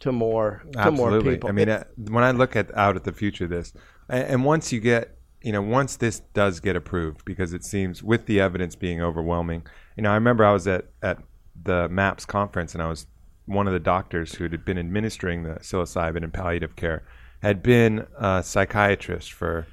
to 0.00 0.10
more 0.10 0.62
to 0.72 0.90
more 0.90 1.10
people. 1.34 1.48
I 1.50 1.52
mean, 1.52 1.68
It- 1.68 1.82
uh, 1.82 2.12
when 2.14 2.24
I 2.24 2.30
look 2.32 2.56
at 2.56 2.74
out 2.76 2.96
at 2.96 3.04
the 3.04 3.12
future 3.12 3.44
of 3.44 3.50
this, 3.50 3.72
and, 4.08 4.24
and 4.32 4.44
once 4.44 4.72
you 4.72 4.80
get, 4.80 5.16
you 5.42 5.52
know, 5.52 5.62
once 5.62 5.96
this 5.96 6.20
does 6.34 6.58
get 6.58 6.74
approved, 6.74 7.24
because 7.24 7.52
it 7.52 7.62
seems 7.62 8.02
with 8.02 8.24
the 8.26 8.40
evidence 8.40 8.74
being 8.74 9.00
overwhelming, 9.02 9.62
you 9.96 10.02
know, 10.02 10.10
I 10.10 10.14
remember 10.14 10.44
I 10.44 10.52
was 10.52 10.66
at 10.66 10.86
at 11.02 11.18
the 11.62 11.88
MAPS 11.90 12.24
conference, 12.24 12.74
and 12.74 12.82
I 12.82 12.88
was 12.88 13.06
one 13.50 13.66
of 13.66 13.72
the 13.72 13.80
doctors 13.80 14.34
who 14.34 14.44
had 14.44 14.64
been 14.64 14.78
administering 14.78 15.42
the 15.42 15.54
psilocybin 15.60 16.22
in 16.22 16.30
palliative 16.30 16.76
care, 16.76 17.02
had 17.42 17.62
been 17.62 18.06
a 18.18 18.42
psychiatrist 18.42 19.32
for, 19.32 19.66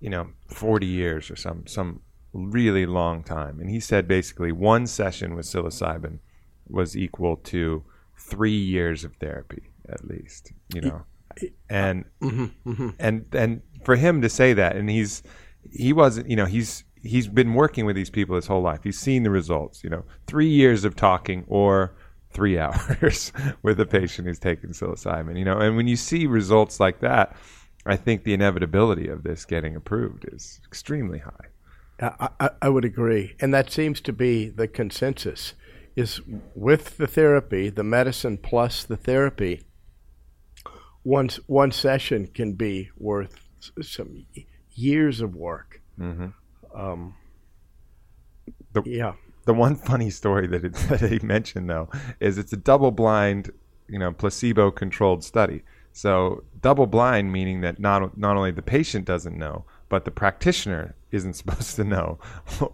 you 0.00 0.10
know, 0.10 0.28
forty 0.48 0.86
years 0.86 1.30
or 1.30 1.36
some 1.36 1.66
some 1.66 2.00
really 2.32 2.86
long 2.86 3.22
time, 3.22 3.60
and 3.60 3.70
he 3.70 3.80
said 3.80 4.08
basically 4.08 4.52
one 4.52 4.86
session 4.86 5.34
with 5.34 5.46
psilocybin 5.46 6.18
was 6.68 6.96
equal 6.96 7.36
to 7.36 7.84
three 8.18 8.56
years 8.56 9.04
of 9.04 9.14
therapy 9.16 9.70
at 9.88 10.04
least 10.04 10.52
you 10.72 10.80
know. 10.80 11.04
And 11.68 12.04
mm-hmm, 12.22 12.70
mm-hmm. 12.70 12.90
and 12.98 13.26
and 13.32 13.62
for 13.84 13.96
him 13.96 14.22
to 14.22 14.28
say 14.28 14.52
that 14.52 14.76
and 14.76 14.88
he's 14.88 15.22
he 15.72 15.92
wasn't 15.92 16.30
you 16.30 16.36
know 16.36 16.46
he's 16.46 16.84
he's 17.02 17.28
been 17.28 17.54
working 17.54 17.86
with 17.86 17.96
these 17.96 18.10
people 18.10 18.36
his 18.36 18.46
whole 18.46 18.62
life. 18.62 18.80
He's 18.84 18.98
seen 18.98 19.24
the 19.24 19.30
results 19.30 19.82
you 19.82 19.90
know. 19.90 20.04
Three 20.26 20.48
years 20.48 20.84
of 20.84 20.94
talking 20.94 21.44
or 21.48 21.96
three 22.34 22.58
hours 22.64 23.32
with 23.62 23.80
a 23.80 23.86
patient 23.86 24.26
who's 24.28 24.38
taking 24.38 24.70
psilocybin 24.70 25.38
you 25.38 25.44
know 25.44 25.56
and 25.58 25.76
when 25.76 25.88
you 25.88 25.96
see 25.96 26.26
results 26.26 26.78
like 26.80 27.00
that 27.00 27.34
i 27.86 27.96
think 27.96 28.24
the 28.24 28.34
inevitability 28.34 29.08
of 29.08 29.22
this 29.22 29.44
getting 29.46 29.74
approved 29.76 30.26
is 30.32 30.60
extremely 30.66 31.20
high 31.20 31.46
I, 32.00 32.28
I, 32.40 32.50
I 32.62 32.68
would 32.70 32.84
agree, 32.84 33.36
and 33.40 33.54
that 33.54 33.70
seems 33.70 34.00
to 34.00 34.12
be 34.12 34.48
the 34.48 34.66
consensus. 34.66 35.54
Is 35.94 36.20
with 36.56 36.96
the 36.96 37.06
therapy, 37.06 37.70
the 37.70 37.84
medicine 37.84 38.36
plus 38.36 38.82
the 38.82 38.96
therapy. 38.96 39.62
One 41.04 41.28
one 41.46 41.70
session 41.70 42.26
can 42.26 42.54
be 42.54 42.90
worth 42.98 43.38
some 43.80 44.26
years 44.72 45.20
of 45.20 45.36
work. 45.36 45.80
Um, 46.74 47.14
The- 48.72 48.82
yeah, 48.86 49.12
The 49.44 49.54
one 49.54 49.76
funny 49.76 50.10
story 50.10 50.46
that, 50.48 50.64
it, 50.64 50.74
that 50.88 51.00
he 51.00 51.18
mentioned, 51.24 51.68
though, 51.68 51.88
is 52.20 52.38
it's 52.38 52.52
a 52.52 52.56
double-blind, 52.56 53.50
you 53.88 53.98
know, 53.98 54.12
placebo-controlled 54.12 55.22
study. 55.24 55.62
So 55.92 56.42
double 56.60 56.86
blind 56.86 57.32
meaning 57.32 57.60
that 57.60 57.78
not 57.78 58.18
not 58.18 58.36
only 58.36 58.50
the 58.50 58.62
patient 58.62 59.04
doesn't 59.04 59.38
know, 59.38 59.64
but 59.88 60.04
the 60.04 60.10
practitioner 60.10 60.96
isn't 61.12 61.34
supposed 61.42 61.76
to 61.76 61.84
know 61.84 62.18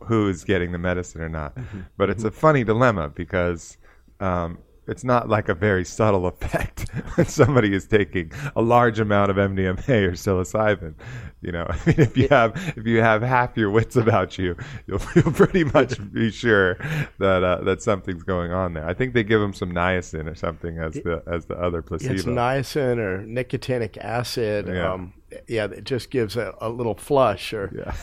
who 0.04 0.28
is 0.28 0.42
getting 0.42 0.72
the 0.72 0.78
medicine 0.78 1.20
or 1.20 1.28
not. 1.28 1.56
But 1.98 2.08
it's 2.08 2.24
a 2.24 2.30
funny 2.30 2.64
dilemma 2.64 3.10
because 3.10 3.76
um, 4.20 4.58
it's 4.90 5.04
not 5.04 5.28
like 5.28 5.48
a 5.48 5.54
very 5.54 5.84
subtle 5.84 6.26
effect 6.26 6.88
when 7.14 7.26
somebody 7.26 7.72
is 7.72 7.86
taking 7.86 8.32
a 8.56 8.60
large 8.60 8.98
amount 8.98 9.30
of 9.30 9.36
MDMA 9.36 9.88
or 9.88 10.12
psilocybin. 10.12 10.94
You 11.40 11.52
know, 11.52 11.66
I 11.70 11.78
mean, 11.86 12.00
if 12.00 12.16
you 12.16 12.28
have 12.28 12.56
if 12.76 12.84
you 12.86 13.00
have 13.00 13.22
half 13.22 13.56
your 13.56 13.70
wits 13.70 13.96
about 13.96 14.36
you, 14.36 14.56
you'll, 14.86 15.00
you'll 15.14 15.32
pretty 15.32 15.64
much 15.64 15.98
be 16.12 16.30
sure 16.30 16.74
that 17.18 17.44
uh, 17.44 17.62
that 17.62 17.82
something's 17.82 18.24
going 18.24 18.52
on 18.52 18.74
there. 18.74 18.86
I 18.86 18.92
think 18.92 19.14
they 19.14 19.22
give 19.22 19.40
them 19.40 19.54
some 19.54 19.72
niacin 19.72 20.30
or 20.30 20.34
something 20.34 20.78
as 20.78 20.94
the 20.94 21.22
as 21.26 21.46
the 21.46 21.54
other 21.54 21.82
placebo. 21.82 22.14
it's 22.14 22.24
niacin 22.24 22.98
or 22.98 23.24
nicotinic 23.24 23.96
acid. 23.98 24.66
Yeah. 24.66 24.92
Um, 24.92 25.14
yeah, 25.46 25.66
it 25.66 25.84
just 25.84 26.10
gives 26.10 26.36
a, 26.36 26.54
a 26.60 26.68
little 26.68 26.96
flush, 26.96 27.52
or 27.52 27.70
Yeah. 27.72 27.94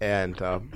And 0.00 0.40
um, 0.42 0.72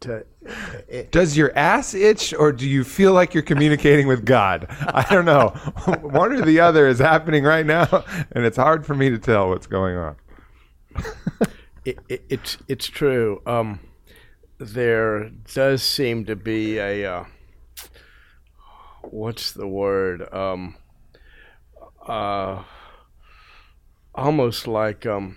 to, 0.00 0.24
it, 0.88 1.12
Does 1.12 1.36
your 1.36 1.56
ass 1.56 1.94
itch, 1.94 2.34
or 2.34 2.52
do 2.52 2.68
you 2.68 2.84
feel 2.84 3.12
like 3.12 3.34
you're 3.34 3.42
communicating 3.42 4.06
with 4.06 4.24
God? 4.24 4.66
I 4.68 5.06
don't 5.10 5.24
know. 5.24 5.48
One 6.00 6.32
or 6.32 6.42
the 6.42 6.60
other 6.60 6.88
is 6.88 6.98
happening 6.98 7.44
right 7.44 7.66
now, 7.66 8.04
and 8.32 8.44
it's 8.44 8.56
hard 8.56 8.84
for 8.86 8.94
me 8.94 9.10
to 9.10 9.18
tell 9.18 9.48
what's 9.48 9.66
going 9.66 9.96
on. 9.96 10.16
it, 11.84 11.98
it, 12.08 12.24
it's 12.28 12.58
it's 12.68 12.86
true. 12.86 13.40
Um, 13.46 13.80
there 14.58 15.30
does 15.54 15.82
seem 15.82 16.24
to 16.26 16.36
be 16.36 16.78
a 16.78 17.06
uh, 17.06 17.24
what's 19.02 19.52
the 19.52 19.66
word? 19.66 20.32
Um, 20.32 20.76
uh, 22.06 22.62
almost 24.14 24.66
like 24.66 25.06
um, 25.06 25.36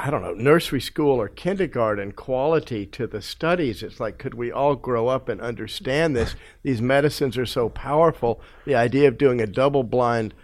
I 0.00 0.10
don't 0.10 0.22
know, 0.22 0.32
nursery 0.34 0.80
school 0.80 1.20
or 1.20 1.28
kindergarten 1.28 2.12
quality 2.12 2.86
to 2.86 3.06
the 3.08 3.20
studies. 3.20 3.82
It's 3.82 3.98
like, 3.98 4.16
could 4.18 4.34
we 4.34 4.52
all 4.52 4.76
grow 4.76 5.08
up 5.08 5.28
and 5.28 5.40
understand 5.40 6.14
this? 6.14 6.36
These 6.62 6.80
medicines 6.80 7.36
are 7.36 7.46
so 7.46 7.68
powerful. 7.68 8.40
The 8.64 8.76
idea 8.76 9.08
of 9.08 9.18
doing 9.18 9.40
a 9.40 9.46
double 9.46 9.82
blind 9.82 10.34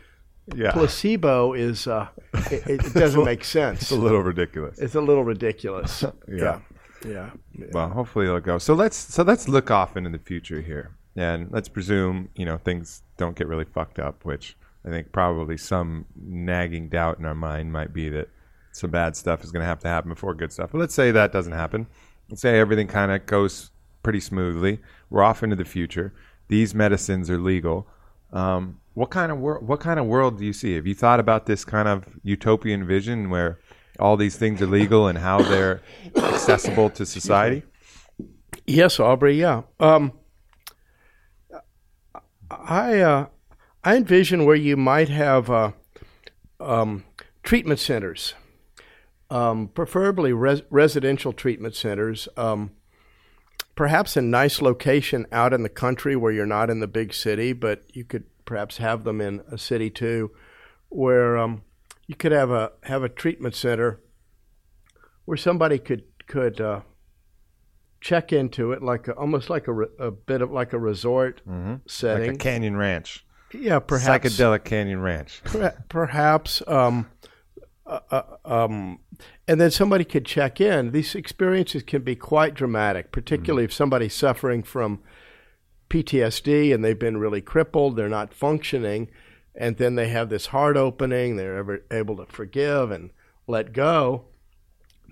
Yeah, 0.54 0.72
placebo 0.72 1.52
is 1.52 1.86
uh, 1.86 2.08
it, 2.50 2.66
it 2.66 2.94
doesn't 2.94 3.24
make 3.24 3.44
sense. 3.44 3.82
it's 3.82 3.90
a 3.92 3.96
little 3.96 4.22
ridiculous. 4.22 4.78
It's 4.78 4.96
a 4.96 5.00
little 5.00 5.24
ridiculous. 5.24 6.04
Yeah. 6.28 6.60
yeah, 7.06 7.30
yeah. 7.56 7.66
Well, 7.72 7.90
hopefully 7.90 8.26
it'll 8.26 8.40
go. 8.40 8.58
So 8.58 8.74
let's 8.74 8.96
so 8.96 9.22
let's 9.22 9.46
look 9.48 9.70
off 9.70 9.96
into 9.96 10.10
the 10.10 10.18
future 10.18 10.62
here, 10.62 10.96
and 11.16 11.48
let's 11.52 11.68
presume 11.68 12.30
you 12.34 12.44
know 12.44 12.56
things 12.58 13.02
don't 13.18 13.36
get 13.36 13.46
really 13.46 13.66
fucked 13.66 13.98
up, 14.00 14.24
which 14.24 14.56
I 14.84 14.88
think 14.88 15.12
probably 15.12 15.56
some 15.58 16.06
nagging 16.16 16.88
doubt 16.88 17.18
in 17.18 17.24
our 17.24 17.34
mind 17.34 17.72
might 17.72 17.92
be 17.92 18.08
that 18.08 18.28
some 18.74 18.90
bad 18.90 19.16
stuff 19.16 19.44
is 19.44 19.52
going 19.52 19.60
to 19.60 19.66
have 19.66 19.78
to 19.80 19.88
happen 19.88 20.10
before 20.10 20.34
good 20.34 20.52
stuff. 20.52 20.72
But 20.72 20.78
let's 20.78 20.94
say 20.94 21.12
that 21.12 21.32
doesn't 21.32 21.52
happen. 21.52 21.86
Let's 22.28 22.42
say 22.42 22.58
everything 22.58 22.88
kind 22.88 23.12
of 23.12 23.24
goes 23.24 23.70
pretty 24.02 24.18
smoothly. 24.18 24.80
We're 25.10 25.22
off 25.22 25.44
into 25.44 25.54
the 25.54 25.64
future. 25.64 26.12
These 26.48 26.74
medicines 26.74 27.30
are 27.30 27.38
legal. 27.38 27.86
Um, 28.32 28.80
what 28.94 29.10
kind 29.10 29.30
of 29.30 29.38
world? 29.38 29.66
What 29.66 29.78
kind 29.78 30.00
of 30.00 30.06
world 30.06 30.38
do 30.38 30.44
you 30.44 30.52
see? 30.52 30.74
Have 30.74 30.86
you 30.86 30.94
thought 30.94 31.20
about 31.20 31.46
this 31.46 31.64
kind 31.64 31.86
of 31.86 32.04
utopian 32.24 32.84
vision 32.84 33.30
where 33.30 33.60
all 34.00 34.16
these 34.16 34.36
things 34.36 34.60
are 34.60 34.66
legal 34.66 35.06
and 35.06 35.18
how 35.18 35.40
they're 35.40 35.80
accessible 36.16 36.90
to 36.90 37.06
society? 37.06 37.62
Yes, 38.66 38.98
Aubrey. 38.98 39.38
Yeah. 39.38 39.62
Um, 39.78 40.12
I 42.50 42.98
uh, 43.00 43.26
I 43.84 43.96
envision 43.96 44.44
where 44.44 44.56
you 44.56 44.76
might 44.76 45.08
have 45.10 45.48
uh, 45.48 45.72
um, 46.58 47.04
treatment 47.44 47.78
centers, 47.78 48.34
um, 49.30 49.68
preferably 49.68 50.32
res- 50.32 50.62
residential 50.70 51.32
treatment 51.32 51.74
centers. 51.74 52.28
Um, 52.36 52.72
perhaps 53.74 54.16
a 54.16 54.22
nice 54.22 54.60
location 54.62 55.26
out 55.32 55.52
in 55.52 55.62
the 55.62 55.68
country 55.68 56.14
where 56.16 56.32
you're 56.32 56.46
not 56.46 56.70
in 56.70 56.80
the 56.80 56.86
big 56.86 57.12
city, 57.14 57.52
but 57.52 57.82
you 57.92 58.04
could 58.04 58.24
perhaps 58.44 58.76
have 58.78 59.04
them 59.04 59.20
in 59.20 59.42
a 59.50 59.58
city 59.58 59.90
too, 59.90 60.30
where 60.88 61.36
um, 61.38 61.62
you 62.06 62.14
could 62.14 62.32
have 62.32 62.50
a 62.50 62.72
have 62.84 63.02
a 63.02 63.08
treatment 63.08 63.54
center 63.54 64.00
where 65.24 65.36
somebody 65.36 65.78
could 65.78 66.04
could 66.26 66.60
uh, 66.60 66.80
check 68.00 68.32
into 68.32 68.72
it 68.72 68.82
like 68.82 69.08
a, 69.08 69.12
almost 69.12 69.48
like 69.50 69.66
a, 69.66 69.72
re- 69.72 69.86
a 69.98 70.10
bit 70.10 70.42
of 70.42 70.50
like 70.50 70.72
a 70.72 70.78
resort 70.78 71.40
setting. 71.86 72.26
Like 72.28 72.36
a 72.36 72.38
Canyon 72.38 72.76
Ranch. 72.76 73.24
yeah, 73.52 73.78
perhaps 73.78 74.28
Psychedelic 74.28 74.64
Canyon 74.64 75.00
Ranch. 75.00 75.42
Per- 75.44 75.74
perhaps 75.88 76.62
um, 76.66 77.06
uh, 77.86 78.00
uh, 78.10 78.22
um, 78.44 78.98
and 79.46 79.60
then 79.60 79.70
somebody 79.70 80.04
could 80.04 80.24
check 80.24 80.60
in. 80.60 80.92
These 80.92 81.14
experiences 81.14 81.82
can 81.82 82.02
be 82.02 82.16
quite 82.16 82.54
dramatic 82.54 83.12
particularly 83.12 83.64
if 83.64 83.72
somebody's 83.72 84.14
suffering 84.14 84.62
from 84.62 85.00
ptsd 85.90 86.74
and 86.74 86.82
they've 86.82 86.98
been 86.98 87.18
really 87.18 87.42
crippled 87.42 87.94
they're 87.94 88.08
not 88.08 88.32
functioning 88.32 89.06
and 89.54 89.76
then 89.76 89.94
they 89.94 90.08
have 90.08 90.30
this 90.30 90.46
heart 90.46 90.76
opening 90.78 91.36
they're 91.36 91.58
ever 91.58 91.84
able 91.90 92.16
to 92.16 92.24
forgive 92.26 92.90
and 92.90 93.10
let 93.46 93.72
go 93.72 94.24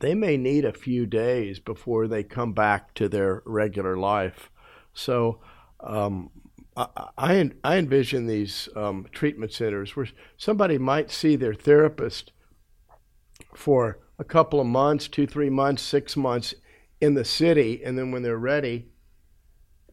they 0.02 0.14
may 0.16 0.36
need 0.36 0.64
a 0.64 0.72
few 0.72 1.06
days 1.06 1.60
before 1.60 2.08
they 2.08 2.24
come 2.24 2.52
back 2.52 2.92
to 2.94 3.08
their 3.08 3.40
regular 3.46 3.96
life. 3.96 4.50
So 4.92 5.38
um, 5.78 6.30
I, 6.76 6.86
I, 7.16 7.50
I 7.62 7.76
envision 7.76 8.26
these 8.26 8.68
um, 8.74 9.06
treatment 9.12 9.52
centers 9.52 9.94
where 9.94 10.08
somebody 10.36 10.76
might 10.76 11.12
see 11.12 11.36
their 11.36 11.54
therapist 11.54 12.32
for 13.54 13.98
a 14.18 14.24
couple 14.24 14.60
of 14.60 14.66
months, 14.66 15.08
two, 15.08 15.26
three 15.26 15.50
months, 15.50 15.82
six 15.82 16.16
months 16.16 16.54
in 17.00 17.14
the 17.14 17.24
city, 17.24 17.82
and 17.84 17.98
then 17.98 18.10
when 18.10 18.22
they're 18.22 18.36
ready, 18.38 18.86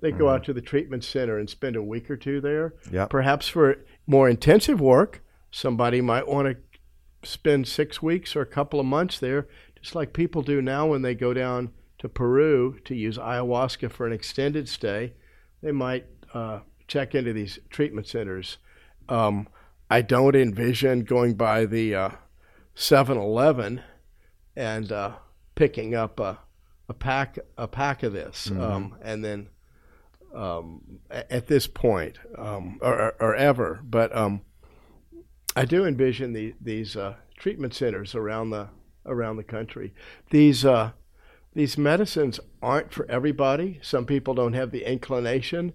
they 0.01 0.11
go 0.11 0.29
out 0.29 0.43
to 0.45 0.53
the 0.53 0.61
treatment 0.61 1.03
center 1.03 1.37
and 1.37 1.49
spend 1.49 1.75
a 1.75 1.83
week 1.83 2.09
or 2.09 2.15
two 2.15 2.39
there. 2.39 2.75
Yep. 2.91 3.09
Perhaps 3.09 3.49
for 3.49 3.83
more 4.07 4.29
intensive 4.29 4.79
work, 4.79 5.23
somebody 5.51 6.01
might 6.01 6.27
want 6.27 6.47
to 6.47 7.27
spend 7.27 7.67
six 7.67 8.01
weeks 8.01 8.35
or 8.35 8.41
a 8.41 8.45
couple 8.45 8.79
of 8.79 8.85
months 8.85 9.19
there, 9.19 9.47
just 9.81 9.95
like 9.95 10.13
people 10.13 10.41
do 10.41 10.61
now 10.61 10.87
when 10.87 11.01
they 11.01 11.15
go 11.15 11.33
down 11.33 11.71
to 11.97 12.07
Peru 12.07 12.79
to 12.85 12.95
use 12.95 13.17
ayahuasca 13.17 13.91
for 13.91 14.07
an 14.07 14.13
extended 14.13 14.69
stay. 14.69 15.13
They 15.61 15.73
might 15.73 16.05
uh, 16.33 16.59
check 16.87 17.13
into 17.13 17.33
these 17.33 17.59
treatment 17.69 18.07
centers. 18.07 18.57
Um, 19.09 19.47
I 19.89 20.01
don't 20.01 20.35
envision 20.35 21.03
going 21.03 21.33
by 21.33 21.65
the 21.65 21.95
uh, 21.95 22.09
7-Eleven 22.79 23.81
and 24.55 24.91
uh, 24.91 25.11
picking 25.55 25.93
up 25.93 26.17
a, 26.17 26.39
a 26.87 26.93
pack 26.93 27.37
a 27.57 27.67
pack 27.67 28.03
of 28.03 28.13
this, 28.13 28.49
um, 28.51 28.95
and 29.01 29.23
then 29.23 29.49
um, 30.33 30.99
at 31.11 31.47
this 31.47 31.67
point 31.67 32.17
um, 32.37 32.79
or, 32.81 32.93
or, 32.93 33.15
or 33.19 33.35
ever. 33.35 33.81
But 33.83 34.15
um, 34.15 34.41
I 35.57 35.65
do 35.65 35.85
envision 35.85 36.31
the, 36.31 36.55
these 36.61 36.95
uh, 36.95 37.15
treatment 37.37 37.73
centers 37.73 38.15
around 38.15 38.51
the 38.51 38.69
around 39.05 39.35
the 39.35 39.43
country. 39.43 39.93
These 40.29 40.63
uh, 40.63 40.91
these 41.53 41.77
medicines 41.77 42.39
aren't 42.61 42.93
for 42.93 43.05
everybody. 43.11 43.79
Some 43.81 44.05
people 44.05 44.33
don't 44.33 44.53
have 44.53 44.71
the 44.71 44.89
inclination. 44.89 45.73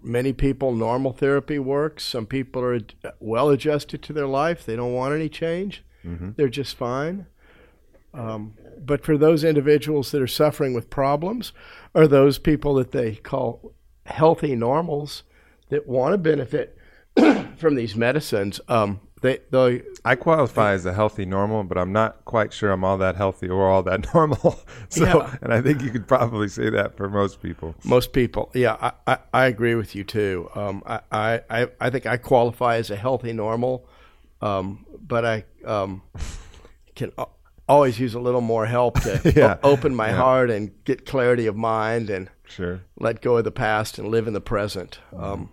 Many 0.00 0.32
people, 0.32 0.74
normal 0.74 1.12
therapy 1.12 1.58
works. 1.58 2.04
Some 2.04 2.26
people 2.26 2.62
are 2.62 2.78
well 3.18 3.48
adjusted 3.48 4.00
to 4.04 4.12
their 4.12 4.28
life. 4.28 4.64
They 4.64 4.76
don't 4.76 4.92
want 4.92 5.14
any 5.14 5.28
change. 5.28 5.82
They're 6.02 6.48
just 6.48 6.76
fine. 6.76 7.26
Um, 8.12 8.54
but 8.78 9.04
for 9.04 9.16
those 9.16 9.44
individuals 9.44 10.10
that 10.10 10.20
are 10.22 10.26
suffering 10.26 10.74
with 10.74 10.90
problems, 10.90 11.52
or 11.94 12.06
those 12.08 12.38
people 12.38 12.74
that 12.74 12.90
they 12.92 13.14
call 13.16 13.72
healthy 14.06 14.56
normals 14.56 15.22
that 15.68 15.86
want 15.86 16.12
to 16.14 16.18
benefit 16.18 16.76
from 17.56 17.74
these 17.76 17.94
medicines, 17.94 18.60
um, 18.68 19.00
they 19.22 19.38
they 19.50 19.82
I 20.04 20.14
qualify 20.16 20.72
as 20.72 20.86
a 20.86 20.94
healthy 20.94 21.26
normal, 21.26 21.62
but 21.64 21.76
I'm 21.78 21.92
not 21.92 22.24
quite 22.24 22.52
sure 22.54 22.72
I'm 22.72 22.82
all 22.84 22.96
that 22.98 23.16
healthy 23.16 23.48
or 23.48 23.68
all 23.68 23.82
that 23.84 24.06
normal. 24.14 24.58
so, 24.88 25.04
Yeah. 25.04 25.36
and 25.42 25.52
I 25.52 25.60
think 25.60 25.82
you 25.82 25.90
could 25.90 26.08
probably 26.08 26.48
say 26.48 26.70
that 26.70 26.96
for 26.96 27.08
most 27.08 27.40
people. 27.42 27.74
most 27.84 28.12
people, 28.12 28.50
yeah, 28.54 28.76
I, 28.80 28.92
I, 29.06 29.18
I 29.34 29.46
agree 29.46 29.74
with 29.76 29.94
you 29.94 30.02
too. 30.04 30.48
Um, 30.56 30.82
I, 30.86 31.00
I, 31.12 31.40
I- 31.50 31.68
I 31.80 31.90
think 31.90 32.06
I 32.06 32.16
qualify 32.16 32.76
as 32.76 32.90
a 32.90 32.96
healthy 32.96 33.32
normal, 33.34 33.86
um, 34.40 34.86
but 35.10 35.26
I 35.26 35.44
um, 35.66 36.02
can 36.94 37.12
always 37.68 38.00
use 38.00 38.14
a 38.14 38.20
little 38.20 38.40
more 38.40 38.64
help 38.64 39.00
to 39.02 39.32
Yeah. 39.36 39.58
o- 39.62 39.72
open 39.72 39.94
my 39.94 40.08
Yeah. 40.08 40.16
heart 40.16 40.50
and 40.50 40.72
get 40.84 41.04
clarity 41.04 41.46
of 41.46 41.56
mind 41.56 42.08
and 42.08 42.30
Sure. 42.46 42.80
let 42.98 43.20
go 43.20 43.36
of 43.36 43.44
the 43.44 43.52
past 43.52 43.98
and 43.98 44.08
live 44.08 44.26
in 44.26 44.32
the 44.32 44.40
present. 44.40 44.98
Um, 45.16 45.50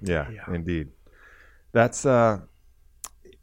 Yeah, 0.00 0.30
Yeah. 0.30 0.54
indeed. 0.54 0.88
That's 1.72 2.06
uh 2.06 2.40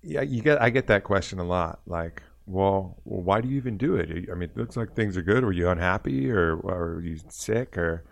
yeah, 0.01 0.21
you 0.21 0.41
get 0.41 0.61
I 0.61 0.69
get 0.69 0.87
that 0.87 1.03
question 1.03 1.39
a 1.39 1.43
lot. 1.43 1.79
Like, 1.85 2.21
well, 2.45 2.97
well, 3.05 3.21
why 3.23 3.41
do 3.41 3.47
you 3.47 3.57
even 3.57 3.77
do 3.77 3.95
it? 3.95 4.09
I 4.31 4.35
mean, 4.35 4.49
it 4.49 4.57
looks 4.57 4.77
like 4.77 4.95
things 4.95 5.17
are 5.17 5.21
good. 5.23 5.43
Were 5.43 5.51
you 5.51 5.67
unhappy 5.69 6.29
or, 6.31 6.55
or 6.55 6.93
are 6.95 7.01
you 7.01 7.17
sick 7.29 7.77
or 7.77 8.05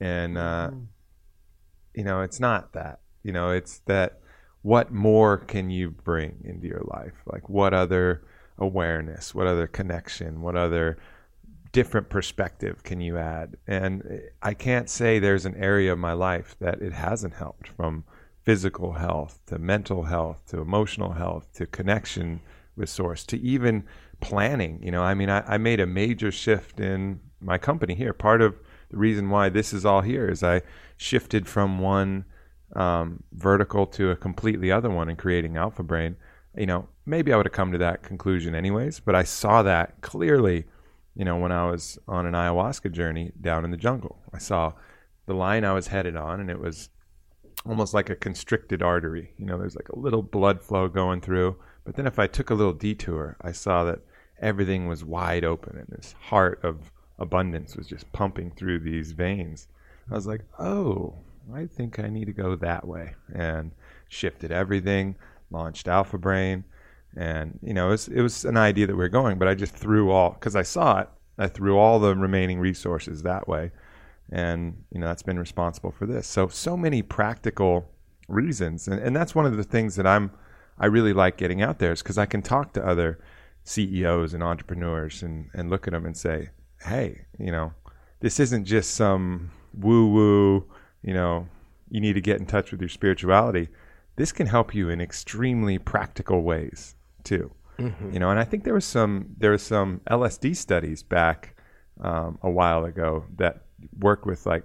and 0.00 0.38
uh 0.38 0.70
you 1.94 2.04
know, 2.04 2.22
it's 2.22 2.40
not 2.40 2.72
that. 2.72 3.00
You 3.24 3.32
know, 3.32 3.50
it's 3.50 3.78
that 3.86 4.20
what 4.62 4.92
more 4.92 5.38
can 5.38 5.70
you 5.70 5.90
bring 5.90 6.40
into 6.44 6.68
your 6.68 6.84
life? 6.86 7.14
Like 7.26 7.48
what 7.48 7.74
other 7.74 8.22
awareness, 8.58 9.34
what 9.34 9.46
other 9.46 9.66
connection, 9.66 10.40
what 10.40 10.56
other 10.56 10.98
different 11.72 12.08
perspective 12.08 12.84
can 12.84 13.00
you 13.00 13.18
add? 13.18 13.56
And 13.66 14.22
I 14.40 14.54
can't 14.54 14.88
say 14.88 15.18
there's 15.18 15.44
an 15.44 15.56
area 15.56 15.92
of 15.92 15.98
my 15.98 16.12
life 16.12 16.54
that 16.60 16.80
it 16.80 16.92
hasn't 16.92 17.34
helped 17.34 17.66
from 17.66 18.04
physical 18.44 18.92
health 18.92 19.40
to 19.46 19.58
mental 19.58 20.04
health 20.04 20.40
to 20.46 20.60
emotional 20.60 21.12
health 21.12 21.52
to 21.54 21.66
connection 21.66 22.40
with 22.76 22.88
source 22.88 23.24
to 23.24 23.40
even 23.40 23.84
planning. 24.20 24.80
You 24.82 24.92
know, 24.92 25.02
I 25.02 25.14
mean, 25.14 25.30
I, 25.30 25.40
I 25.46 25.58
made 25.58 25.80
a 25.80 25.86
major 25.86 26.30
shift 26.30 26.78
in 26.78 27.20
my 27.40 27.58
company 27.58 27.94
here. 27.94 28.12
Part 28.12 28.42
of 28.42 28.54
the 28.90 28.96
reason 28.96 29.30
why 29.30 29.48
this 29.48 29.72
is 29.72 29.84
all 29.84 30.02
here 30.02 30.28
is 30.28 30.42
I 30.42 30.62
shifted 30.96 31.46
from 31.46 31.78
one 31.78 32.24
um, 32.74 33.22
vertical 33.32 33.86
to 33.86 34.10
a 34.10 34.16
completely 34.16 34.70
other 34.70 34.90
one 34.90 35.08
in 35.08 35.16
creating 35.16 35.56
Alpha 35.56 35.82
Brain. 35.82 36.16
You 36.56 36.66
know, 36.66 36.88
maybe 37.06 37.32
I 37.32 37.36
would 37.36 37.46
have 37.46 37.52
come 37.52 37.72
to 37.72 37.78
that 37.78 38.02
conclusion 38.02 38.54
anyways, 38.54 39.00
but 39.00 39.14
I 39.14 39.24
saw 39.24 39.62
that 39.62 40.00
clearly 40.00 40.64
you 41.14 41.24
know, 41.24 41.36
when 41.36 41.52
I 41.52 41.70
was 41.70 41.98
on 42.08 42.26
an 42.26 42.34
ayahuasca 42.34 42.92
journey 42.92 43.32
down 43.40 43.64
in 43.64 43.70
the 43.70 43.76
jungle. 43.76 44.18
I 44.32 44.38
saw 44.38 44.72
the 45.26 45.34
line 45.34 45.64
I 45.64 45.72
was 45.72 45.86
headed 45.86 46.16
on, 46.16 46.40
and 46.40 46.50
it 46.50 46.58
was 46.58 46.90
almost 47.64 47.94
like 47.94 48.10
a 48.10 48.16
constricted 48.16 48.82
artery. 48.82 49.32
You 49.38 49.46
know, 49.46 49.58
there's 49.58 49.76
like 49.76 49.88
a 49.90 49.98
little 49.98 50.22
blood 50.22 50.60
flow 50.60 50.88
going 50.88 51.20
through. 51.20 51.56
But 51.84 51.94
then 51.94 52.06
if 52.06 52.18
I 52.18 52.26
took 52.26 52.50
a 52.50 52.54
little 52.54 52.72
detour, 52.72 53.36
I 53.40 53.52
saw 53.52 53.84
that 53.84 54.00
everything 54.40 54.88
was 54.88 55.04
wide 55.04 55.44
open, 55.44 55.78
and 55.78 55.86
this 55.88 56.14
heart 56.18 56.60
of 56.64 56.90
abundance 57.18 57.76
was 57.76 57.86
just 57.86 58.10
pumping 58.12 58.50
through 58.50 58.80
these 58.80 59.12
veins. 59.12 59.68
I 60.10 60.14
was 60.14 60.26
like, 60.26 60.42
oh, 60.58 61.14
I 61.52 61.66
think 61.66 61.98
I 61.98 62.08
need 62.08 62.26
to 62.26 62.32
go 62.32 62.54
that 62.56 62.86
way, 62.86 63.14
and 63.34 63.72
shifted 64.08 64.52
everything, 64.52 65.16
launched 65.50 65.88
Alpha 65.88 66.18
Brain 66.18 66.64
and 67.16 67.58
you 67.62 67.74
know 67.74 67.88
it 67.88 67.90
was, 67.90 68.08
it 68.08 68.20
was 68.22 68.44
an 68.44 68.56
idea 68.56 68.86
that 68.86 68.94
we 68.94 69.02
were 69.02 69.08
going 69.08 69.38
but 69.38 69.48
i 69.48 69.54
just 69.54 69.74
threw 69.74 70.10
all 70.10 70.30
because 70.30 70.56
i 70.56 70.62
saw 70.62 71.00
it. 71.00 71.08
I 71.36 71.48
threw 71.48 71.76
all 71.76 71.98
the 71.98 72.14
remaining 72.14 72.60
resources 72.60 73.22
that 73.22 73.48
way 73.48 73.72
and 74.30 74.84
you 74.90 75.00
know 75.00 75.06
that's 75.06 75.22
been 75.22 75.38
responsible 75.38 75.90
for 75.90 76.06
this. 76.06 76.26
So 76.26 76.48
so 76.48 76.76
many 76.76 77.02
practical 77.02 77.90
reasons 78.28 78.88
and, 78.88 79.00
and 79.00 79.14
that's 79.14 79.34
one 79.34 79.46
of 79.46 79.56
the 79.56 79.64
things 79.64 79.96
that 79.96 80.06
i'm 80.06 80.30
i 80.78 80.86
really 80.86 81.12
like 81.12 81.36
getting 81.36 81.60
out 81.60 81.78
there 81.78 81.92
is 81.92 82.02
because 82.02 82.18
i 82.18 82.26
can 82.26 82.40
talk 82.40 82.72
to 82.72 82.86
other 82.86 83.18
ceos 83.64 84.32
and 84.32 84.42
entrepreneurs 84.42 85.22
and, 85.22 85.50
and 85.54 85.70
look 85.70 85.86
at 85.86 85.92
them 85.92 86.06
and 86.06 86.16
say 86.16 86.50
hey 86.86 87.26
you 87.38 87.50
know 87.50 87.72
this 88.20 88.40
isn't 88.40 88.64
just 88.64 88.92
some 88.92 89.50
woo 89.74 90.08
woo 90.08 90.64
you 91.04 91.14
know 91.14 91.46
you 91.90 92.00
need 92.00 92.14
to 92.14 92.20
get 92.20 92.40
in 92.40 92.46
touch 92.46 92.72
with 92.72 92.80
your 92.80 92.88
spirituality 92.88 93.68
this 94.16 94.32
can 94.32 94.46
help 94.46 94.74
you 94.74 94.88
in 94.90 95.00
extremely 95.00 95.78
practical 95.78 96.42
ways 96.42 96.94
too. 97.24 97.50
You 98.12 98.20
know, 98.20 98.30
and 98.30 98.38
I 98.38 98.44
think 98.44 98.62
there 98.62 98.74
was 98.74 98.84
some 98.84 99.34
there 99.36 99.50
was 99.50 99.62
some 99.62 100.00
LSD 100.08 100.54
studies 100.54 101.02
back 101.02 101.56
um, 102.00 102.38
a 102.40 102.48
while 102.48 102.84
ago 102.84 103.24
that 103.36 103.64
worked 103.98 104.26
with 104.26 104.46
like 104.46 104.64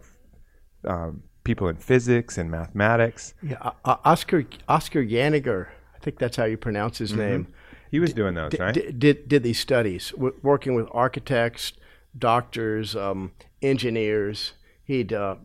um, 0.85 1.23
people 1.43 1.67
in 1.69 1.77
physics 1.77 2.37
and 2.37 2.51
mathematics. 2.51 3.33
yeah, 3.41 3.71
uh, 3.83 3.95
Oscar 4.05 4.45
Oscar 4.67 5.03
Janiger, 5.03 5.69
I 5.95 5.99
think 5.99 6.19
that's 6.19 6.37
how 6.37 6.45
you 6.45 6.55
pronounce 6.55 6.99
his 6.99 7.13
name. 7.13 7.47
He 7.89 7.99
was 7.99 8.13
doing 8.13 8.35
those, 8.35 8.51
Did, 8.51 8.59
right? 8.59 8.73
did, 8.75 8.99
did 8.99 9.27
did 9.27 9.41
these 9.41 9.59
studies 9.59 10.11
w- 10.11 10.35
working 10.43 10.75
with 10.75 10.87
architects, 10.91 11.73
doctors, 12.15 12.95
um, 12.95 13.31
engineers. 13.63 14.53
He'd 14.83 15.11
uh, 15.11 15.37